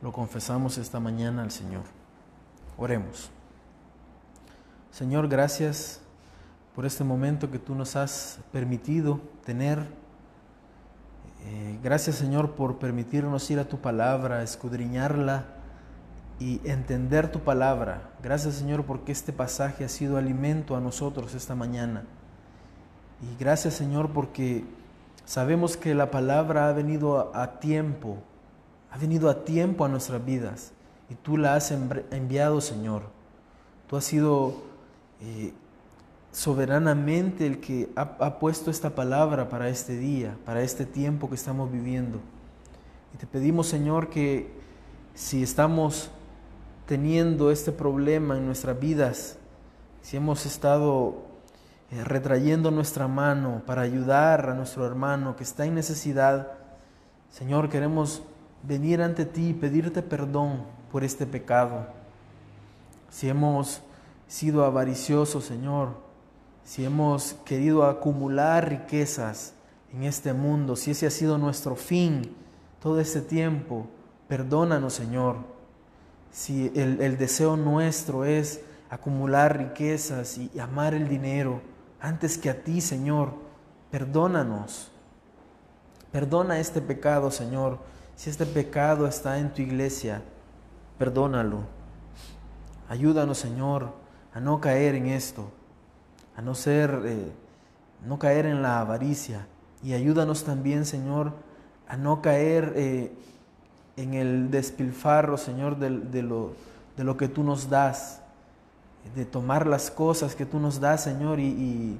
lo 0.02 0.14
confesamos 0.14 0.78
esta 0.78 1.02
mañana 1.02 1.44
al 1.44 1.52
Señor. 1.52 1.84
Oremos. 2.78 3.30
Señor, 4.92 5.28
gracias 5.28 6.00
por 6.74 6.86
este 6.86 7.04
momento 7.04 7.52
que 7.52 7.60
tú 7.60 7.76
nos 7.76 7.98
has 7.98 8.40
permitido 8.54 9.20
tener 9.44 10.00
eh, 11.44 11.80
gracias 11.84 12.18
Señor 12.18 12.52
por 12.52 12.78
permitirnos 12.78 13.50
ir 13.50 13.60
a 13.60 13.66
tu 13.66 13.80
palabra, 13.80 14.44
escudriñarla 14.44 15.46
y 16.40 16.62
entender 16.64 17.32
tu 17.32 17.40
palabra. 17.40 18.12
Gracias 18.22 18.56
Señor 18.56 18.86
porque 18.86 19.12
este 19.12 19.34
pasaje 19.34 19.84
ha 19.84 19.90
sido 19.90 20.18
alimento 20.18 20.76
a 20.76 20.80
nosotros 20.80 21.34
esta 21.34 21.56
mañana. 21.56 22.04
Y 23.22 23.38
gracias 23.40 23.76
Señor 23.76 24.10
porque 24.10 24.66
sabemos 25.26 25.78
que 25.78 25.94
la 25.96 26.12
palabra 26.12 26.68
ha 26.70 26.74
venido 26.74 27.32
a, 27.36 27.60
tiempo, 27.60 28.18
ha 28.92 28.98
venido 28.98 29.30
a 29.30 29.44
tiempo 29.44 29.86
a 29.86 29.90
nuestras 29.90 30.24
vidas 30.24 30.74
y 31.10 31.16
tú 31.16 31.38
la 31.38 31.56
has 31.56 31.72
enviado 31.72 32.62
Señor. 32.62 33.04
Tú 33.88 33.98
has 33.98 34.04
sido 34.04 34.56
eh, 35.22 35.54
soberanamente 36.32 37.46
el 37.46 37.60
que 37.60 37.90
ha, 37.96 38.40
puesto 38.40 38.72
esta 38.72 38.96
palabra 38.96 39.50
para 39.50 39.70
este 39.70 39.98
día, 39.98 40.38
para 40.46 40.62
este 40.62 40.86
tiempo 40.86 41.30
que 41.30 41.36
estamos 41.36 41.72
viviendo. 41.72 42.20
Y 43.14 43.18
te 43.18 43.28
pedimos, 43.28 43.68
Señor, 43.68 44.10
que 44.10 44.50
si 45.14 45.44
estamos 45.44 46.10
teniendo 46.86 47.52
este 47.52 47.72
problema 47.72 48.38
en 48.38 48.46
nuestras 48.46 48.80
vidas, 48.80 49.38
si 50.02 50.18
hemos 50.18 50.46
estado 50.46 51.26
eh, 51.92 52.04
retrayendo 52.04 52.72
nuestra 52.72 53.08
mano 53.08 53.62
para 53.66 53.82
ayudar 53.82 54.50
a 54.50 54.54
nuestro 54.54 54.86
hermano 54.86 55.36
que 55.36 55.44
está 55.44 55.66
en 55.66 55.76
necesidad, 55.76 56.54
Señor, 57.30 57.70
queremos 57.70 58.24
venir 58.64 59.02
ante 59.02 59.26
ti 59.26 59.50
y 59.50 59.54
pedirte 59.54 60.02
perdón 60.02 60.64
por 60.92 61.04
este 61.04 61.26
pecado. 61.26 61.88
Si 63.10 63.28
hemos 63.28 63.82
sido 64.28 64.64
avariciosos, 64.64 65.44
Señor, 65.44 66.11
si 66.64 66.86
hemos 66.86 67.34
querido 67.46 67.84
acumular 67.86 68.70
riquezas 68.70 69.54
en 69.94 70.04
este 70.04 70.34
mundo, 70.34 70.76
si 70.76 70.92
ese 70.92 71.08
ha 71.08 71.12
sido 71.12 71.38
nuestro 71.38 71.76
fin 71.76 72.36
todo 72.80 73.00
este 73.00 73.22
tiempo, 73.22 73.88
perdónanos 74.28 74.94
Señor. 74.94 75.38
Si 76.32 76.72
el, 76.76 77.18
deseo 77.18 77.58
nuestro 77.58 78.24
es 78.24 78.62
acumular 78.90 79.58
riquezas 79.58 80.38
y, 80.38 80.50
y 80.54 80.60
amar 80.60 80.94
el 80.94 81.10
dinero 81.10 81.62
antes 82.00 82.38
que 82.38 82.50
a 82.50 82.64
ti, 82.64 82.80
Señor, 82.80 83.34
perdónanos. 83.92 84.92
Perdona 86.12 86.60
este 86.60 86.82
pecado, 86.82 87.32
Señor. 87.32 87.80
Si 88.16 88.30
este 88.30 88.46
pecado 88.46 89.08
está 89.08 89.40
en 89.40 89.54
tu 89.54 89.62
iglesia, 89.62 90.22
perdónalo. 90.98 91.64
Ayúdanos, 92.88 93.38
Señor, 93.38 93.92
a 94.34 94.40
no 94.40 94.62
caer 94.62 94.96
en 94.96 95.08
esto 95.08 95.52
a 96.36 96.42
no 96.42 96.56
ser, 96.56 97.02
eh, 97.06 97.32
no 98.06 98.20
caer 98.20 98.46
en 98.46 98.62
la 98.62 98.80
avaricia. 98.80 99.48
Y 99.84 99.94
ayúdanos 99.94 100.44
también, 100.44 100.86
Señor, 100.86 101.34
a 101.88 101.98
no 101.98 102.22
caer 102.22 102.74
eh, 102.76 103.12
en 103.98 104.14
el 104.14 104.52
despilfarro, 104.52 105.38
Señor, 105.38 105.78
de, 105.78 105.90
lo, 106.22 106.54
de, 106.96 107.04
lo, 107.04 107.18
que 107.18 107.28
tú 107.28 107.44
nos 107.44 107.70
das, 107.70 108.22
de 109.16 109.26
tomar 109.26 109.68
las 109.68 109.92
cosas 109.92 110.36
que 110.36 110.46
tú 110.46 110.60
nos 110.60 110.80
das, 110.80 111.04
Señor, 111.04 111.40
y, 111.40 112.00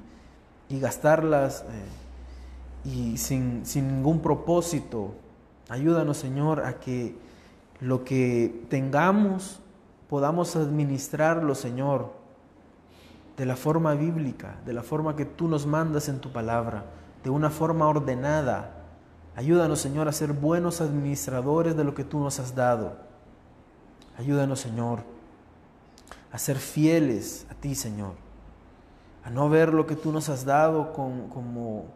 gastarlas 0.70 1.66
eh, 1.68 2.88
y 2.88 3.18
sin, 3.18 3.66
sin 3.66 3.88
ningún 3.88 4.20
propósito. 4.20 5.12
Ayúdanos, 5.68 6.16
Señor, 6.16 6.64
a 6.64 6.80
que 6.80 7.14
lo 7.80 8.04
que 8.04 8.64
tengamos 8.70 9.60
podamos 10.08 10.56
administrarlo, 10.56 11.54
Señor, 11.54 12.21
de 13.36 13.46
la 13.46 13.56
forma 13.56 13.94
bíblica, 13.94 14.56
de 14.66 14.72
la 14.72 14.82
forma 14.82 15.16
que 15.16 15.24
tú 15.24 15.48
nos 15.48 15.66
mandas 15.66 16.08
en 16.08 16.20
tu 16.20 16.32
palabra, 16.32 16.84
de 17.24 17.30
una 17.30 17.50
forma 17.50 17.88
ordenada. 17.88 18.70
Ayúdanos, 19.36 19.80
Señor, 19.80 20.08
a 20.08 20.12
ser 20.12 20.32
buenos 20.32 20.80
administradores 20.80 21.76
de 21.76 21.84
lo 21.84 21.94
que 21.94 22.04
tú 22.04 22.20
nos 22.20 22.38
has 22.38 22.54
dado. 22.54 22.96
Ayúdanos, 24.18 24.60
Señor, 24.60 25.00
a 26.30 26.38
ser 26.38 26.56
fieles 26.58 27.46
a 27.50 27.54
ti, 27.54 27.74
Señor. 27.74 28.12
A 29.24 29.30
no 29.30 29.48
ver 29.48 29.72
lo 29.72 29.86
que 29.86 29.96
tú 29.96 30.12
nos 30.12 30.28
has 30.28 30.44
dado 30.44 30.92
como, 30.92 31.86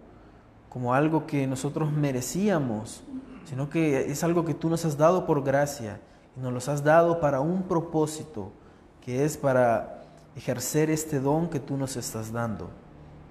como 0.68 0.94
algo 0.94 1.26
que 1.26 1.46
nosotros 1.46 1.92
merecíamos, 1.92 3.02
sino 3.44 3.70
que 3.70 4.10
es 4.10 4.24
algo 4.24 4.44
que 4.44 4.54
tú 4.54 4.68
nos 4.68 4.84
has 4.84 4.96
dado 4.96 5.26
por 5.26 5.42
gracia 5.42 6.00
y 6.36 6.40
nos 6.40 6.52
los 6.52 6.68
has 6.68 6.82
dado 6.82 7.20
para 7.20 7.40
un 7.40 7.62
propósito, 7.62 8.52
que 9.00 9.24
es 9.24 9.36
para 9.36 9.95
ejercer 10.36 10.90
este 10.90 11.18
don 11.18 11.48
que 11.48 11.60
tú 11.60 11.76
nos 11.76 11.96
estás 11.96 12.30
dando, 12.30 12.70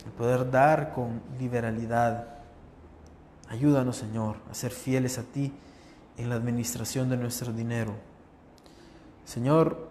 el 0.05 0.11
poder 0.11 0.49
dar 0.49 0.91
con 0.91 1.21
liberalidad. 1.39 2.27
Ayúdanos, 3.47 3.97
Señor, 3.97 4.37
a 4.49 4.55
ser 4.55 4.71
fieles 4.71 5.19
a 5.19 5.23
ti 5.23 5.53
en 6.17 6.29
la 6.29 6.35
administración 6.35 7.09
de 7.09 7.17
nuestro 7.17 7.53
dinero. 7.53 7.93
Señor, 9.23 9.89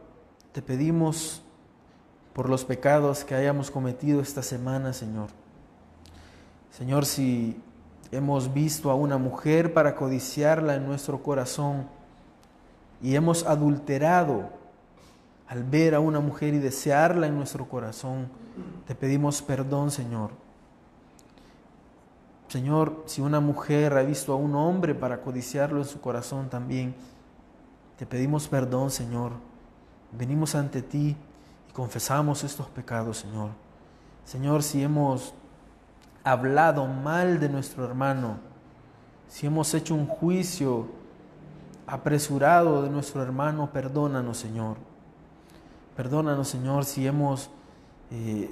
te 0.53 0.61
pedimos 0.61 1.43
por 2.33 2.49
los 2.49 2.65
pecados 2.65 3.25
que 3.25 3.35
hayamos 3.37 3.71
cometido 3.71 4.21
esta 4.21 4.43
semana, 4.43 4.93
Señor. 4.93 5.29
Señor, 6.77 7.07
si 7.07 7.63
hemos 8.11 8.53
visto 8.53 8.91
a 8.91 8.97
una 8.97 9.19
mujer 9.19 9.73
para 9.73 9.95
codiciarla 9.95 10.75
en 10.75 10.85
nuestro 10.85 11.23
corazón 11.23 11.87
y 13.01 13.15
hemos 13.15 13.45
adulterado 13.45 14.64
al 15.49 15.65
ver 15.65 15.95
a 15.95 16.01
una 16.01 16.21
mujer 16.21 16.55
y 16.55 16.59
desearla 16.59 17.27
en 17.27 17.37
nuestro 17.37 17.69
corazón, 17.69 18.29
te 18.87 18.95
pedimos 18.95 19.43
perdón, 19.43 19.91
Señor. 19.91 20.31
Señor, 22.49 23.03
si 23.07 23.21
una 23.21 23.41
mujer 23.41 23.97
ha 23.97 24.03
visto 24.03 24.33
a 24.33 24.37
un 24.37 24.55
hombre 24.55 24.95
para 24.95 25.21
codiciarlo 25.21 25.79
en 25.79 25.85
su 25.85 26.01
corazón 26.01 26.49
también, 26.49 26.95
te 27.99 28.07
pedimos 28.07 28.49
perdón, 28.49 28.91
Señor. 28.91 29.33
Venimos 30.13 30.55
ante 30.55 30.81
ti 30.83 31.17
y 31.69 31.73
confesamos 31.73 32.45
estos 32.45 32.69
pecados, 32.69 33.19
Señor. 33.19 33.51
Señor, 34.25 34.63
si 34.63 34.83
hemos 34.83 35.35
hablado 36.23 36.87
mal 36.87 37.41
de 37.41 37.49
nuestro 37.49 37.85
hermano, 37.85 38.39
si 39.29 39.47
hemos 39.47 39.75
hecho 39.75 39.95
un 39.95 40.07
juicio 40.07 40.87
apresurado 41.87 42.83
de 42.83 42.91
nuestro 42.91 43.23
hermano, 43.23 43.71
perdónanos, 43.73 44.39
Señor. 44.39 44.77
Perdónanos, 45.97 46.49
Señor, 46.49 46.85
si 46.85 47.07
hemos 47.07 47.51
eh, 48.11 48.51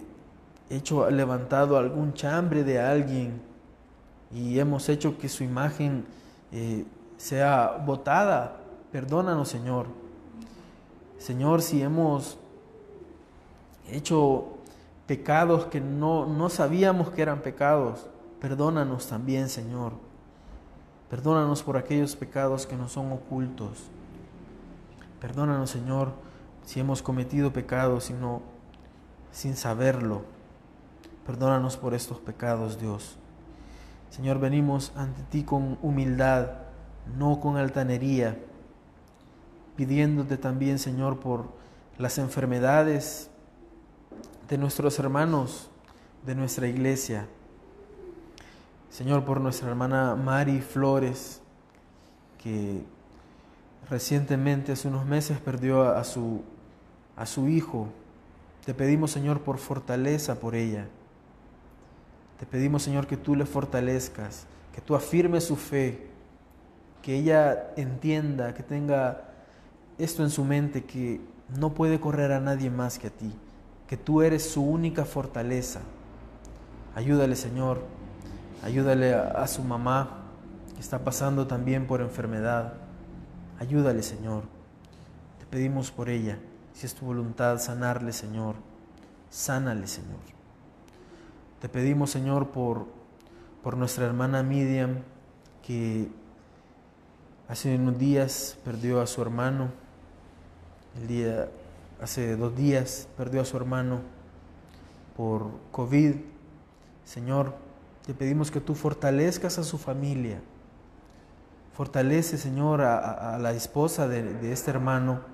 hecho, 0.71 1.11
levantado 1.11 1.77
algún 1.77 2.15
chambre 2.15 2.63
de 2.63 2.81
alguien 2.81 3.43
y 4.33 4.59
hemos 4.61 4.89
hecho 4.89 5.19
que 5.19 5.29
su 5.29 5.43
imagen 5.43 6.05
eh, 6.53 6.85
sea 7.17 7.83
botada. 7.85 8.59
Perdónanos, 8.93 9.49
Señor. 9.49 9.87
Señor, 11.19 11.63
si 11.63 11.83
hemos 11.83 12.39
hecho 13.89 14.59
pecados 15.09 15.67
que 15.67 15.81
no, 15.81 16.27
no 16.27 16.49
sabíamos 16.49 17.11
que 17.11 17.23
eran 17.23 17.41
pecados, 17.41 18.07
perdónanos 18.41 19.09
también, 19.09 19.49
Señor. 19.49 19.95
Perdónanos 21.11 21.63
por 21.63 21.77
aquellos 21.77 22.15
pecados 22.15 22.67
que 22.67 22.77
nos 22.77 22.93
son 22.93 23.11
ocultos. 23.11 23.91
Perdónanos, 25.21 25.71
Señor 25.71 26.32
si 26.65 26.81
hemos 26.81 27.03
cometido 27.03 27.53
pecados 27.53 28.05
sino 28.05 28.43
sin 29.31 29.57
saberlo. 29.57 30.23
Perdónanos 31.27 31.77
por 31.77 31.95
estos 31.95 32.19
pecados, 32.19 32.81
Dios. 32.81 33.17
Señor, 34.11 34.39
venimos 34.39 34.93
ante 34.97 35.23
ti 35.23 35.43
con 35.43 35.79
humildad, 35.81 36.49
no 37.17 37.41
con 37.41 37.57
altanería, 37.57 38.39
pidiéndote 39.77 40.37
también, 40.37 40.79
Señor, 40.79 41.21
por 41.21 41.47
las 41.99 42.19
enfermedades 42.19 43.31
de 44.49 44.59
nuestros 44.59 44.99
hermanos 44.99 45.71
de 46.27 46.35
nuestra 46.35 46.69
iglesia. 46.69 47.27
Señor, 48.91 49.25
por 49.25 49.41
nuestra 49.41 49.71
hermana 49.71 50.15
Mari 50.15 50.61
Flores, 50.61 51.41
que 52.37 52.85
recientemente, 53.89 54.73
hace 54.73 54.89
unos 54.89 55.07
meses, 55.07 55.39
perdió 55.39 55.89
a 55.89 56.05
su 56.05 56.43
a 57.23 57.27
su 57.27 57.49
Hijo. 57.49 57.87
Te 58.67 58.75
pedimos, 58.75 59.13
Señor, 59.13 59.43
por 59.43 59.59
fortaleza 59.59 60.41
por 60.41 60.57
ella. 60.57 60.89
Te 62.41 62.47
pedimos, 62.47 62.83
Señor, 62.83 63.07
que 63.07 63.17
tú 63.17 63.37
le 63.37 63.47
fortalezcas, 63.47 64.47
que 64.75 64.81
tú 64.81 64.97
afirmes 64.97 65.45
su 65.45 65.55
fe, 65.55 66.09
que 67.01 67.17
ella 67.17 67.73
entienda, 67.77 68.55
que 68.55 68.65
tenga 68.65 69.29
esto 69.99 70.25
en 70.25 70.31
su 70.31 70.45
mente, 70.45 70.83
que 70.83 71.21
no 71.57 71.75
puede 71.75 72.01
correr 72.01 72.33
a 72.33 72.41
nadie 72.41 72.71
más 72.71 72.99
que 72.99 73.07
a 73.07 73.11
ti, 73.11 73.33
que 73.87 73.97
tú 73.97 74.23
eres 74.23 74.51
su 74.51 74.65
única 74.65 75.05
fortaleza. 75.05 75.81
Ayúdale, 76.97 77.37
Señor, 77.37 77.85
ayúdale 78.65 79.15
a, 79.15 79.47
su 79.47 79.63
mamá 79.63 80.25
que 80.75 80.81
está 80.81 80.99
pasando 80.99 81.47
también 81.47 81.87
por 81.87 82.01
enfermedad. 82.01 82.73
Ayúdale, 83.61 84.03
Señor. 84.03 84.43
Te 85.39 85.47
pedimos 85.47 85.93
por 85.93 86.09
ella, 86.09 86.41
si 86.75 86.87
es 86.87 86.95
tu 86.95 87.07
voluntad, 87.07 87.59
sanarle, 87.59 88.13
Señor. 88.13 88.57
Sánale, 89.31 89.87
Señor. 89.87 90.21
Te 91.61 91.69
pedimos, 91.69 92.11
Señor, 92.11 92.49
por, 92.51 92.87
por 93.63 93.77
nuestra 93.77 94.05
hermana 94.05 94.43
Miriam, 94.43 94.99
que 95.63 96.09
hace 97.49 97.77
unos 97.77 97.99
días 97.99 98.59
perdió 98.65 99.01
a 99.01 99.07
su 99.07 99.23
hermano. 99.23 99.71
El 101.01 101.07
día, 101.07 101.49
hace 102.01 102.37
dos 102.37 102.57
días 102.57 103.09
perdió 103.17 103.41
a 103.41 103.45
su 103.45 103.57
hermano 103.57 104.01
por 105.17 105.51
COVID. 105.71 106.17
Señor, 107.05 107.55
te 108.07 108.15
pedimos 108.15 108.51
que 108.51 108.61
tú 108.61 108.75
fortalezcas 108.75 109.59
a 109.59 109.65
su 109.65 109.79
familia. 109.79 110.41
Fortalece, 111.75 112.37
Señor, 112.37 112.83
a, 112.83 113.39
la 113.39 113.53
esposa 113.53 114.09
de, 114.09 114.23
de 114.35 114.53
este 114.53 114.71
hermano. 114.71 115.32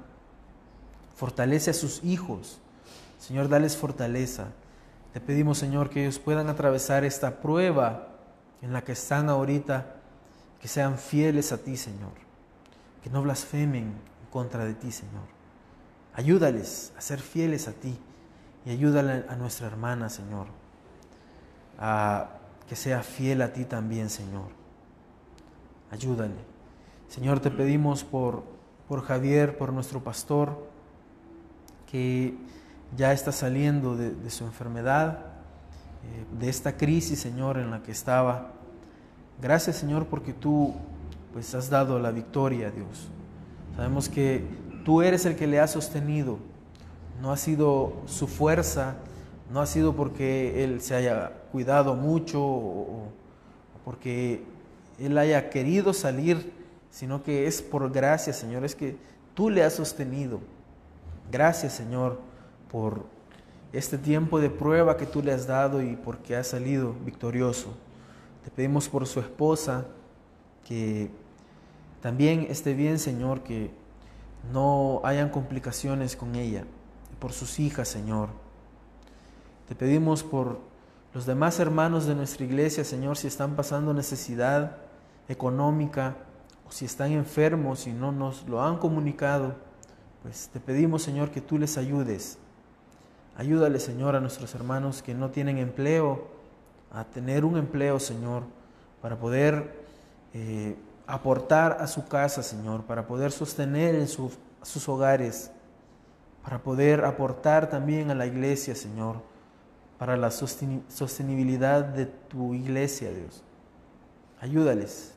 Fortalece 1.18 1.72
a 1.72 1.74
sus 1.74 2.04
hijos. 2.04 2.60
Señor, 3.18 3.48
dales 3.48 3.76
fortaleza. 3.76 4.52
Te 5.12 5.20
pedimos, 5.20 5.58
Señor, 5.58 5.90
que 5.90 6.02
ellos 6.02 6.20
puedan 6.20 6.48
atravesar 6.48 7.04
esta 7.04 7.40
prueba 7.40 8.06
en 8.62 8.72
la 8.72 8.84
que 8.84 8.92
están 8.92 9.28
ahorita, 9.28 9.96
que 10.60 10.68
sean 10.68 10.96
fieles 10.96 11.50
a 11.50 11.58
ti, 11.58 11.76
Señor. 11.76 12.12
Que 13.02 13.10
no 13.10 13.20
blasfemen 13.22 13.86
en 13.86 14.30
contra 14.30 14.64
de 14.64 14.74
ti, 14.74 14.92
Señor. 14.92 15.24
Ayúdales 16.14 16.92
a 16.96 17.00
ser 17.00 17.18
fieles 17.18 17.66
a 17.66 17.72
ti 17.72 17.98
y 18.64 18.70
ayúdale 18.70 19.24
a 19.28 19.34
nuestra 19.34 19.66
hermana, 19.66 20.08
Señor, 20.10 20.46
a 21.80 22.28
que 22.68 22.76
sea 22.76 23.02
fiel 23.02 23.42
a 23.42 23.52
ti 23.52 23.64
también, 23.64 24.08
Señor. 24.08 24.50
Ayúdale. 25.90 26.46
Señor, 27.08 27.40
te 27.40 27.50
pedimos 27.50 28.04
por, 28.04 28.44
por 28.86 29.02
Javier, 29.02 29.58
por 29.58 29.72
nuestro 29.72 30.04
pastor, 30.04 30.67
que 31.90 32.34
ya 32.96 33.12
está 33.12 33.32
saliendo 33.32 33.96
de, 33.96 34.30
su 34.30 34.44
enfermedad, 34.44 35.18
eh, 35.18 36.38
de 36.38 36.48
esta 36.48 36.76
crisis, 36.76 37.18
Señor, 37.18 37.58
en 37.58 37.70
la 37.70 37.82
que 37.82 37.92
estaba. 37.92 38.52
Gracias, 39.40 39.76
Señor, 39.76 40.06
porque 40.06 40.32
tú 40.32 40.74
pues 41.32 41.54
has 41.54 41.70
dado 41.70 41.98
la 41.98 42.10
victoria, 42.10 42.70
Dios. 42.70 43.08
Sabemos 43.76 44.08
que 44.08 44.44
tú 44.84 45.02
eres 45.02 45.26
el 45.26 45.36
que 45.36 45.46
le 45.46 45.60
ha 45.60 45.66
sostenido. 45.66 46.38
No 47.20 47.32
ha 47.32 47.36
sido 47.36 48.02
su 48.06 48.26
fuerza, 48.26 48.96
no 49.52 49.60
ha 49.60 49.66
sido 49.66 49.94
porque 49.94 50.64
él 50.64 50.80
se 50.80 50.94
haya 50.94 51.32
cuidado 51.52 51.94
mucho 51.94 52.42
o 52.42 53.08
porque 53.84 54.44
él 54.98 55.16
haya 55.16 55.50
querido 55.50 55.92
salir, 55.92 56.52
sino 56.90 57.22
que 57.22 57.46
es 57.46 57.62
por 57.62 57.90
gracia, 57.90 58.32
Señor, 58.32 58.64
es 58.64 58.74
que 58.74 58.96
tú 59.34 59.50
le 59.50 59.62
has 59.62 59.74
sostenido. 59.74 60.40
Gracias, 61.30 61.74
Señor, 61.74 62.20
por 62.70 63.04
este 63.72 63.98
tiempo 63.98 64.40
de 64.40 64.48
prueba 64.48 64.96
que 64.96 65.06
tú 65.06 65.22
le 65.22 65.32
has 65.32 65.46
dado 65.46 65.82
y 65.82 65.96
porque 65.96 66.36
ha 66.36 66.44
salido 66.44 66.94
victorioso. 67.04 67.74
Te 68.44 68.50
pedimos 68.50 68.88
por 68.88 69.06
su 69.06 69.20
esposa 69.20 69.86
que 70.66 71.10
también 72.00 72.46
esté 72.48 72.72
bien, 72.72 72.98
Señor, 72.98 73.42
que 73.42 73.70
no 74.52 75.02
hayan 75.04 75.28
complicaciones 75.28 76.16
con 76.16 76.34
ella, 76.34 76.64
y 77.12 77.16
por 77.16 77.32
sus 77.32 77.58
hijas, 77.58 77.88
Señor. 77.88 78.30
Te 79.68 79.74
pedimos 79.74 80.22
por 80.22 80.60
los 81.12 81.26
demás 81.26 81.58
hermanos 81.58 82.06
de 82.06 82.14
nuestra 82.14 82.44
iglesia, 82.44 82.84
Señor, 82.84 83.18
si 83.18 83.26
están 83.26 83.56
pasando 83.56 83.92
necesidad 83.92 84.78
económica 85.28 86.16
o 86.66 86.72
si 86.72 86.86
están 86.86 87.12
enfermos 87.12 87.86
y 87.86 87.92
no 87.92 88.12
nos 88.12 88.48
lo 88.48 88.62
han 88.62 88.78
comunicado, 88.78 89.67
pues 90.22 90.48
te 90.52 90.60
pedimos, 90.60 91.02
Señor, 91.02 91.30
que 91.30 91.40
tú 91.40 91.58
les 91.58 91.78
ayudes 91.78 92.38
Ayúdale, 93.38 93.78
Señor, 93.78 94.16
a 94.16 94.20
nuestros 94.20 94.52
hermanos 94.56 95.00
que 95.00 95.14
no 95.14 95.30
tienen 95.30 95.58
empleo, 95.58 96.26
a 96.90 97.04
tener 97.04 97.44
un 97.44 97.56
empleo, 97.56 98.00
Señor, 98.00 98.42
para 99.00 99.16
poder 99.16 99.76
eh, 100.34 100.74
aportar 101.06 101.76
a 101.80 101.86
su 101.86 102.08
casa, 102.08 102.42
Señor, 102.42 102.82
para 102.82 103.06
poder 103.06 103.30
sostener 103.30 103.94
en 103.94 104.08
sus 104.08 104.88
hogares, 104.88 105.52
para 106.42 106.58
poder 106.58 107.04
aportar 107.04 107.70
también 107.70 108.10
a 108.10 108.16
la 108.16 108.26
iglesia, 108.26 108.74
Señor, 108.74 109.22
para 109.98 110.16
la 110.16 110.32
sostenibilidad 110.32 111.84
de 111.84 112.06
tu 112.06 112.54
iglesia, 112.54 113.12
Dios. 113.12 113.44
Ayúdales. 114.40 115.12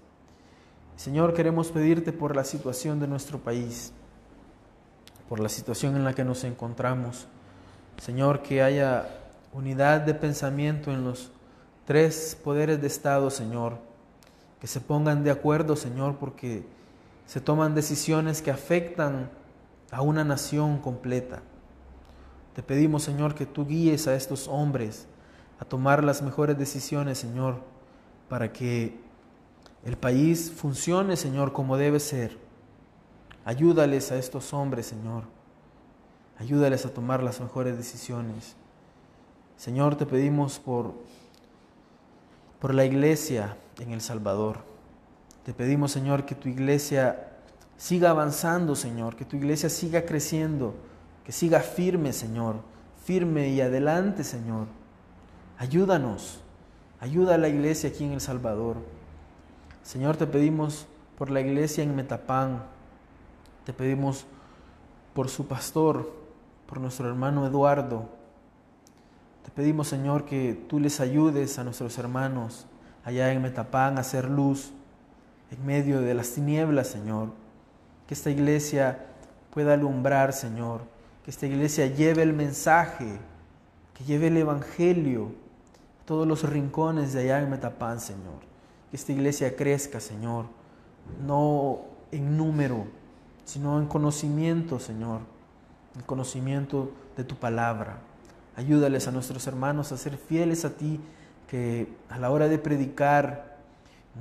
Señor, 0.95 1.33
queremos 1.33 1.71
pedirte 1.71 2.13
por 2.13 2.35
la 2.35 2.43
situación 2.43 2.99
de 2.99 3.07
nuestro 3.07 3.39
país, 3.39 3.93
por 5.31 5.39
la 5.39 5.47
situación 5.47 5.95
en 5.95 6.03
la 6.03 6.11
que 6.11 6.25
nos 6.25 6.43
encontramos. 6.43 7.25
Señor, 8.01 8.41
que 8.41 8.61
haya 8.61 9.07
unidad 9.53 10.01
de 10.01 10.13
pensamiento 10.13 10.91
en 10.91 11.05
los 11.05 11.31
tres 11.85 12.37
poderes 12.43 12.81
de 12.81 12.87
Estado, 12.87 13.29
Señor, 13.29 13.77
que 14.59 14.67
se 14.67 14.81
pongan 14.81 15.23
de 15.23 15.31
acuerdo, 15.31 15.77
Señor, 15.77 16.17
porque 16.17 16.65
se 17.27 17.39
toman 17.39 17.75
decisiones 17.75 18.41
que 18.41 18.51
afectan 18.51 19.29
a 19.89 20.01
una 20.01 20.25
nación 20.25 20.79
completa. 20.79 21.41
Te 22.53 22.61
pedimos, 22.61 23.03
Señor, 23.03 23.33
que 23.33 23.45
tú 23.45 23.65
guíes 23.65 24.07
a 24.07 24.15
estos 24.15 24.49
hombres 24.49 25.07
a 25.61 25.63
tomar 25.63 26.03
las 26.03 26.21
mejores 26.21 26.57
decisiones, 26.57 27.19
Señor, 27.19 27.61
para 28.27 28.51
que 28.51 28.99
el 29.85 29.95
país 29.95 30.51
funcione, 30.51 31.15
Señor, 31.15 31.53
como 31.53 31.77
debe 31.77 32.01
ser. 32.01 32.40
Ayúdales 33.45 34.11
a 34.11 34.18
estos 34.18 34.53
hombres, 34.53 34.85
Señor 34.85 35.23
Ayúdales 36.41 36.88
a 36.88 36.89
tomar 36.89 37.22
las 37.22 37.39
mejores 37.39 37.77
decisiones. 37.77 38.55
Señor, 39.57 39.95
te 39.95 40.07
pedimos 40.07 40.57
por, 40.57 40.95
por 42.59 42.73
la 42.73 42.84
iglesia 42.84 43.57
en 43.80 43.91
El 43.91 44.01
Salvador. 44.01 44.57
Te 45.45 45.53
pedimos, 45.53 45.91
Señor, 45.91 46.26
que 46.26 46.34
tu 46.34 46.49
iglesia 46.49 47.30
siga 47.77 48.09
avanzando, 48.09 48.76
Señor, 48.76 49.15
que 49.15 49.23
tu 49.23 49.35
iglesia 49.35 49.69
siga 49.69 50.03
creciendo, 50.03 50.73
que 51.23 51.31
siga 51.31 51.59
firme, 51.59 52.11
Señor, 52.11 52.55
firme 53.05 53.49
y 53.49 53.61
adelante, 53.61 54.23
Señor. 54.23 54.65
Ayúdanos, 55.59 56.39
ayuda 56.99 57.35
a 57.35 57.38
la 57.38 57.49
iglesia 57.49 57.89
aquí 57.89 58.03
en 58.03 58.13
El 58.13 58.22
Salvador. 58.22 58.77
Señor, 59.84 60.18
te 60.18 60.26
pedimos 60.26 60.88
por 61.19 61.30
la 61.30 61.41
iglesia 61.41 61.84
en 61.84 61.95
Metapán, 61.95 62.63
te 63.65 63.73
pedimos 63.73 64.25
por 65.13 65.29
su 65.29 65.47
pastor, 65.47 66.11
por 66.67 66.79
nuestro 66.79 67.07
hermano 67.07 67.45
Eduardo. 67.45 68.09
Te 69.43 69.51
pedimos, 69.51 69.88
Señor, 69.88 70.25
que 70.25 70.53
tú 70.67 70.79
les 70.79 70.99
ayudes 70.99 71.59
a 71.59 71.63
nuestros 71.63 71.97
hermanos 71.97 72.65
allá 73.03 73.31
en 73.31 73.41
Metapán 73.41 73.97
a 73.97 74.01
hacer 74.01 74.29
luz 74.29 74.71
en 75.51 75.65
medio 75.65 76.01
de 76.01 76.13
las 76.13 76.31
tinieblas, 76.31 76.88
Señor. 76.88 77.29
Que 78.07 78.13
esta 78.13 78.29
iglesia 78.29 79.05
pueda 79.51 79.73
alumbrar, 79.73 80.33
Señor. 80.33 80.81
Que 81.23 81.31
esta 81.31 81.45
iglesia 81.45 81.88
lleve 81.88 82.23
el 82.23 82.33
mensaje, 82.33 83.19
que 83.93 84.03
lleve 84.03 84.27
el 84.27 84.38
Evangelio 84.38 85.33
a 86.01 86.05
todos 86.05 86.27
los 86.27 86.49
rincones 86.49 87.13
de 87.13 87.21
allá 87.21 87.41
en 87.41 87.49
Metapán, 87.49 87.99
Señor. 87.99 88.39
Que 88.89 88.97
esta 88.97 89.11
iglesia 89.11 89.55
crezca, 89.55 89.99
Señor, 89.99 90.45
no 91.25 91.81
en 92.11 92.38
número, 92.38 92.85
sino 93.45 93.80
en 93.80 93.88
conocimiento, 93.88 94.80
Señor 94.80 95.22
el 95.95 96.03
conocimiento 96.03 96.91
de 97.18 97.23
tu 97.23 97.35
palabra. 97.35 97.99
Ayúdales 98.55 99.07
a 99.07 99.11
nuestros 99.11 99.47
hermanos 99.47 99.91
a 99.91 99.97
ser 99.97 100.18
fieles 100.18 100.65
a 100.65 100.72
ti, 100.72 100.99
que 101.47 101.89
a 102.09 102.18
la 102.18 102.31
hora 102.31 102.47
de 102.47 102.57
predicar 102.57 103.57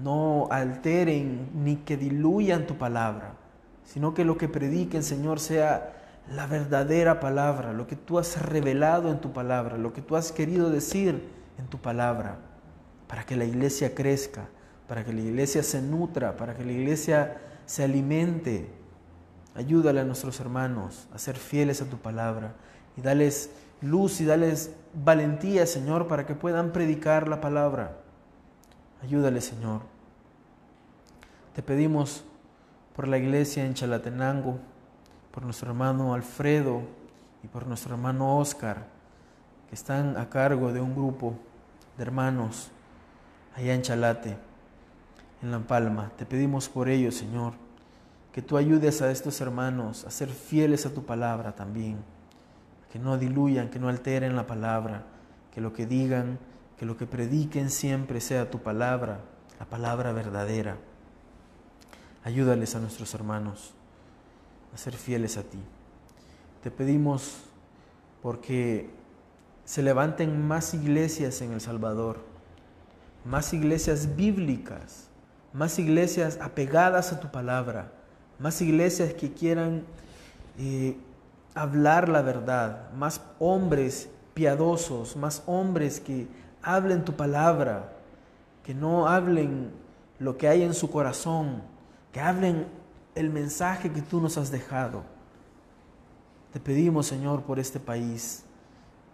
no 0.02 0.48
alteren 0.50 1.50
ni 1.54 1.76
que 1.76 1.96
diluyan 1.96 2.66
tu 2.66 2.76
palabra, 2.76 3.34
sino 3.84 4.14
que 4.14 4.24
lo 4.24 4.36
que 4.36 4.48
prediquen, 4.48 5.02
Señor, 5.02 5.40
sea 5.40 5.96
la 6.32 6.46
verdadera 6.46 7.18
palabra, 7.18 7.72
lo 7.72 7.86
que 7.86 7.96
tú 7.96 8.18
has 8.18 8.40
revelado 8.40 9.10
en 9.10 9.20
tu 9.20 9.32
palabra, 9.32 9.78
lo 9.78 9.92
que 9.92 10.02
tú 10.02 10.16
has 10.16 10.32
querido 10.32 10.70
decir 10.70 11.28
en 11.58 11.66
tu 11.66 11.78
palabra, 11.78 12.38
para 13.08 13.26
que 13.26 13.36
la 13.36 13.44
iglesia 13.44 13.94
crezca, 13.94 14.48
para 14.88 15.04
que 15.04 15.12
la 15.12 15.20
iglesia 15.20 15.62
se 15.62 15.82
nutra, 15.82 16.36
para 16.36 16.54
que 16.54 16.64
la 16.64 16.72
iglesia 16.72 17.38
se 17.66 17.84
alimente 17.84 18.68
Ayúdale 19.54 20.00
a 20.00 20.04
nuestros 20.04 20.38
hermanos 20.40 21.08
a 21.12 21.18
ser 21.18 21.36
fieles 21.36 21.82
a 21.82 21.86
tu 21.86 21.98
palabra 21.98 22.54
y 22.96 23.02
dales 23.02 23.50
luz 23.80 24.20
y 24.20 24.24
dales 24.24 24.74
valentía, 24.94 25.66
Señor, 25.66 26.06
para 26.06 26.26
que 26.26 26.34
puedan 26.34 26.72
predicar 26.72 27.28
la 27.28 27.40
palabra. 27.40 27.96
Ayúdale, 29.02 29.40
Señor. 29.40 29.82
Te 31.54 31.62
pedimos 31.62 32.24
por 32.94 33.08
la 33.08 33.18
iglesia 33.18 33.64
en 33.64 33.74
Chalatenango, 33.74 34.58
por 35.32 35.44
nuestro 35.44 35.70
hermano 35.70 36.14
Alfredo 36.14 36.82
y 37.42 37.48
por 37.48 37.66
nuestro 37.66 37.94
hermano 37.94 38.38
Oscar, 38.38 38.86
que 39.68 39.74
están 39.74 40.16
a 40.16 40.28
cargo 40.28 40.72
de 40.72 40.80
un 40.80 40.94
grupo 40.94 41.34
de 41.96 42.02
hermanos 42.02 42.70
allá 43.56 43.74
en 43.74 43.82
Chalate, 43.82 44.36
en 45.42 45.50
La 45.50 45.60
Palma. 45.60 46.12
Te 46.16 46.26
pedimos 46.26 46.68
por 46.68 46.88
ellos, 46.88 47.14
Señor, 47.14 47.54
que 48.32 48.42
tú 48.42 48.56
ayudes 48.56 49.02
a 49.02 49.10
estos 49.10 49.40
hermanos 49.40 50.04
a 50.04 50.10
ser 50.10 50.28
fieles 50.28 50.86
a 50.86 50.94
tu 50.94 51.04
palabra 51.04 51.52
también, 51.54 51.98
que 52.92 52.98
no 52.98 53.18
diluyan, 53.18 53.70
que 53.70 53.78
no 53.78 53.88
alteren 53.88 54.36
la 54.36 54.46
palabra, 54.46 55.04
que 55.52 55.60
lo 55.60 55.72
que 55.72 55.86
digan, 55.86 56.38
que 56.78 56.86
lo 56.86 56.96
que 56.96 57.06
prediquen 57.06 57.70
siempre 57.70 58.20
sea 58.20 58.50
tu 58.50 58.60
palabra, 58.60 59.20
la 59.58 59.66
palabra 59.66 60.12
verdadera. 60.12 60.76
Ayúdales 62.24 62.74
a 62.74 62.80
nuestros 62.80 63.12
hermanos 63.14 63.74
a 64.74 64.78
ser 64.78 64.94
fieles 64.94 65.36
a 65.36 65.42
ti. 65.42 65.58
Te 66.62 66.70
pedimos 66.70 67.42
porque 68.22 68.90
se 69.64 69.82
levanten 69.82 70.46
más 70.46 70.74
iglesias 70.74 71.40
en 71.42 71.52
El 71.52 71.60
Salvador, 71.60 72.24
más 73.24 73.52
iglesias 73.52 74.16
bíblicas, 74.16 75.08
más 75.52 75.78
iglesias 75.78 76.38
apegadas 76.40 77.12
a 77.12 77.20
tu 77.20 77.30
palabra, 77.30 77.92
más 78.40 78.60
iglesias 78.62 79.12
que 79.14 79.32
quieran 79.32 79.84
eh, 80.58 80.96
hablar 81.54 82.08
la 82.08 82.22
verdad, 82.22 82.90
más 82.92 83.20
hombres 83.38 84.08
piadosos, 84.34 85.16
más 85.16 85.42
hombres 85.46 86.00
que 86.00 86.26
hablen 86.62 87.04
tu 87.04 87.14
palabra, 87.14 87.92
que 88.64 88.74
no 88.74 89.08
hablen 89.08 89.70
lo 90.18 90.36
que 90.36 90.48
hay 90.48 90.62
en 90.62 90.74
su 90.74 90.90
corazón, 90.90 91.62
que 92.12 92.20
hablen 92.20 92.66
el 93.14 93.30
mensaje 93.30 93.92
que 93.92 94.02
tú 94.02 94.20
nos 94.20 94.38
has 94.38 94.50
dejado. 94.50 95.02
Te 96.52 96.60
pedimos, 96.60 97.06
Señor, 97.06 97.42
por 97.42 97.58
este 97.58 97.78
país, 97.78 98.44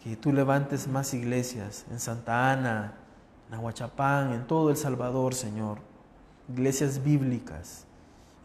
que 0.03 0.17
tú 0.17 0.33
levantes 0.33 0.87
más 0.87 1.13
iglesias 1.15 1.85
en 1.91 1.99
Santa 1.99 2.53
Ana, 2.53 2.95
en 3.49 3.55
Aguachapán, 3.55 4.33
en 4.33 4.47
todo 4.47 4.71
El 4.71 4.77
Salvador, 4.77 5.35
Señor. 5.35 5.79
Iglesias 6.49 7.03
bíblicas, 7.03 7.86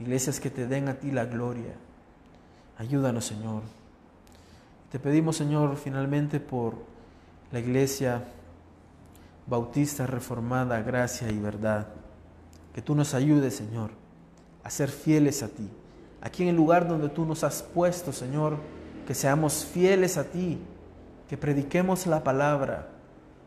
iglesias 0.01 0.39
que 0.39 0.49
te 0.49 0.67
den 0.67 0.89
a 0.89 0.95
ti 0.95 1.11
la 1.11 1.25
gloria. 1.25 1.73
Ayúdanos, 2.77 3.25
Señor. 3.25 3.61
Te 4.91 4.99
pedimos, 4.99 5.37
Señor, 5.37 5.77
finalmente 5.77 6.39
por 6.39 6.73
la 7.51 7.59
iglesia 7.59 8.23
bautista 9.47 10.07
reformada, 10.07 10.81
gracia 10.81 11.29
y 11.29 11.39
verdad. 11.39 11.87
Que 12.73 12.81
tú 12.81 12.95
nos 12.95 13.13
ayudes, 13.13 13.55
Señor, 13.55 13.91
a 14.63 14.69
ser 14.69 14.89
fieles 14.89 15.43
a 15.43 15.47
ti. 15.47 15.69
Aquí 16.21 16.43
en 16.43 16.49
el 16.49 16.55
lugar 16.55 16.87
donde 16.87 17.09
tú 17.09 17.25
nos 17.25 17.43
has 17.43 17.61
puesto, 17.61 18.11
Señor, 18.11 18.57
que 19.05 19.13
seamos 19.13 19.65
fieles 19.65 20.17
a 20.17 20.23
ti, 20.23 20.59
que 21.29 21.37
prediquemos 21.37 22.07
la 22.07 22.23
palabra, 22.23 22.89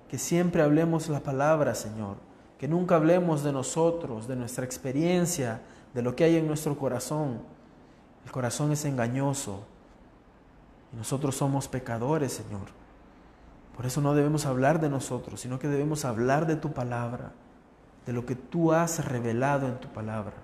que 0.09 0.19
siempre 0.19 0.63
hablemos 0.63 1.09
la 1.09 1.21
palabra, 1.21 1.75
Señor, 1.75 2.17
que 2.59 2.69
nunca 2.69 2.97
hablemos 2.97 3.43
de 3.43 3.53
nosotros, 3.53 4.29
de 4.29 4.37
nuestra 4.37 4.65
experiencia, 4.65 5.61
de 5.95 6.03
lo 6.03 6.15
que 6.17 6.25
hay 6.25 6.37
en 6.37 6.47
nuestro 6.47 6.77
corazón. 6.77 7.41
El 8.25 8.33
corazón 8.33 8.73
es 8.73 8.85
engañoso 8.85 9.65
y 10.93 10.97
nosotros 10.97 11.37
somos 11.37 11.69
pecadores, 11.69 12.33
Señor. 12.33 12.69
Por 13.77 13.87
eso 13.87 14.01
no 14.01 14.15
debemos 14.15 14.47
hablar 14.47 14.81
de 14.81 14.89
nosotros, 14.89 15.41
sino 15.41 15.59
que 15.59 15.69
debemos 15.69 16.05
hablar 16.05 16.47
de 16.47 16.57
tu 16.57 16.73
palabra, 16.73 17.33
de 18.07 18.13
lo 18.13 18.25
que 18.27 18.37
tú 18.37 18.73
has 18.73 19.05
revelado 19.05 19.67
en 19.67 19.81
tu 19.81 19.89
palabra. 19.89 20.35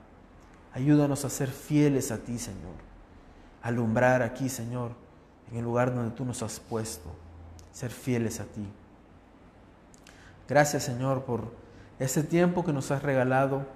Ayúdanos 0.73 1.25
a 1.25 1.31
ser 1.31 1.49
fieles 1.49 2.11
a 2.11 2.19
ti, 2.19 2.39
Señor. 2.39 2.75
Alumbrar 3.63 4.23
aquí, 4.23 4.49
Señor, 4.49 4.93
en 5.51 5.59
el 5.59 5.65
lugar 5.65 5.95
donde 5.95 6.15
tú 6.15 6.25
nos 6.25 6.43
has 6.43 6.59
puesto. 6.59 7.11
Ser 7.73 7.91
fieles 7.91 8.41
a 8.41 8.45
ti. 8.45 8.67
Gracias, 10.49 10.85
Señor, 10.85 11.25
por 11.25 11.53
este 12.01 12.25
tiempo 12.25 12.65
que 12.65 12.73
nos 12.73 12.91
has 12.91 13.03
regalado. 13.03 13.67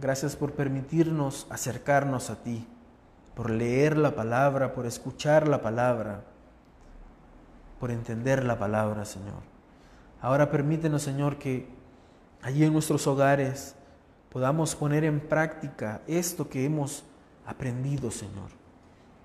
Gracias 0.00 0.36
por 0.36 0.52
permitirnos 0.52 1.46
acercarnos 1.50 2.30
a 2.30 2.42
ti, 2.42 2.66
por 3.34 3.50
leer 3.50 3.96
la 3.96 4.14
palabra, 4.14 4.74
por 4.74 4.86
escuchar 4.86 5.46
la 5.48 5.62
palabra, 5.62 6.24
por 7.78 7.90
entender 7.90 8.44
la 8.44 8.58
palabra, 8.58 9.04
Señor. 9.04 9.42
Ahora 10.20 10.50
permítenos, 10.50 11.02
Señor, 11.02 11.36
que 11.36 11.68
allí 12.42 12.64
en 12.64 12.72
nuestros 12.72 13.06
hogares, 13.06 13.74
podamos 14.30 14.74
poner 14.74 15.04
en 15.04 15.20
práctica 15.20 16.00
esto 16.06 16.48
que 16.48 16.64
hemos 16.64 17.04
aprendido, 17.46 18.10
Señor. 18.10 18.50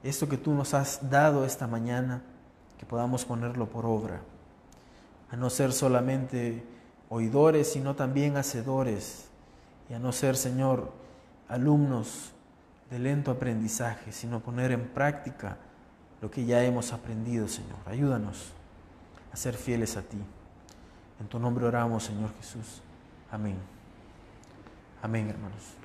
Esto 0.03 0.27
que 0.29 0.37
tú 0.37 0.53
nos 0.53 0.73
has 0.73 1.09
dado 1.09 1.45
esta 1.45 1.67
mañana, 1.67 2.21
que 2.77 2.85
podamos 2.85 3.25
ponerlo 3.25 3.67
por 3.67 3.85
obra. 3.85 4.21
A 5.29 5.35
no 5.35 5.49
ser 5.49 5.73
solamente 5.73 6.63
oidores, 7.09 7.71
sino 7.71 7.95
también 7.95 8.37
hacedores. 8.37 9.26
Y 9.89 9.93
a 9.93 9.99
no 9.99 10.11
ser, 10.11 10.35
Señor, 10.35 10.91
alumnos 11.47 12.33
de 12.89 12.99
lento 12.99 13.31
aprendizaje, 13.31 14.11
sino 14.11 14.39
poner 14.39 14.71
en 14.71 14.87
práctica 14.87 15.57
lo 16.21 16.31
que 16.31 16.45
ya 16.45 16.63
hemos 16.63 16.93
aprendido, 16.93 17.47
Señor. 17.47 17.77
Ayúdanos 17.85 18.51
a 19.31 19.37
ser 19.37 19.55
fieles 19.55 19.97
a 19.97 20.01
ti. 20.01 20.17
En 21.19 21.27
tu 21.27 21.39
nombre 21.39 21.65
oramos, 21.65 22.03
Señor 22.03 22.31
Jesús. 22.37 22.81
Amén. 23.31 23.57
Amén, 25.01 25.29
hermanos. 25.29 25.76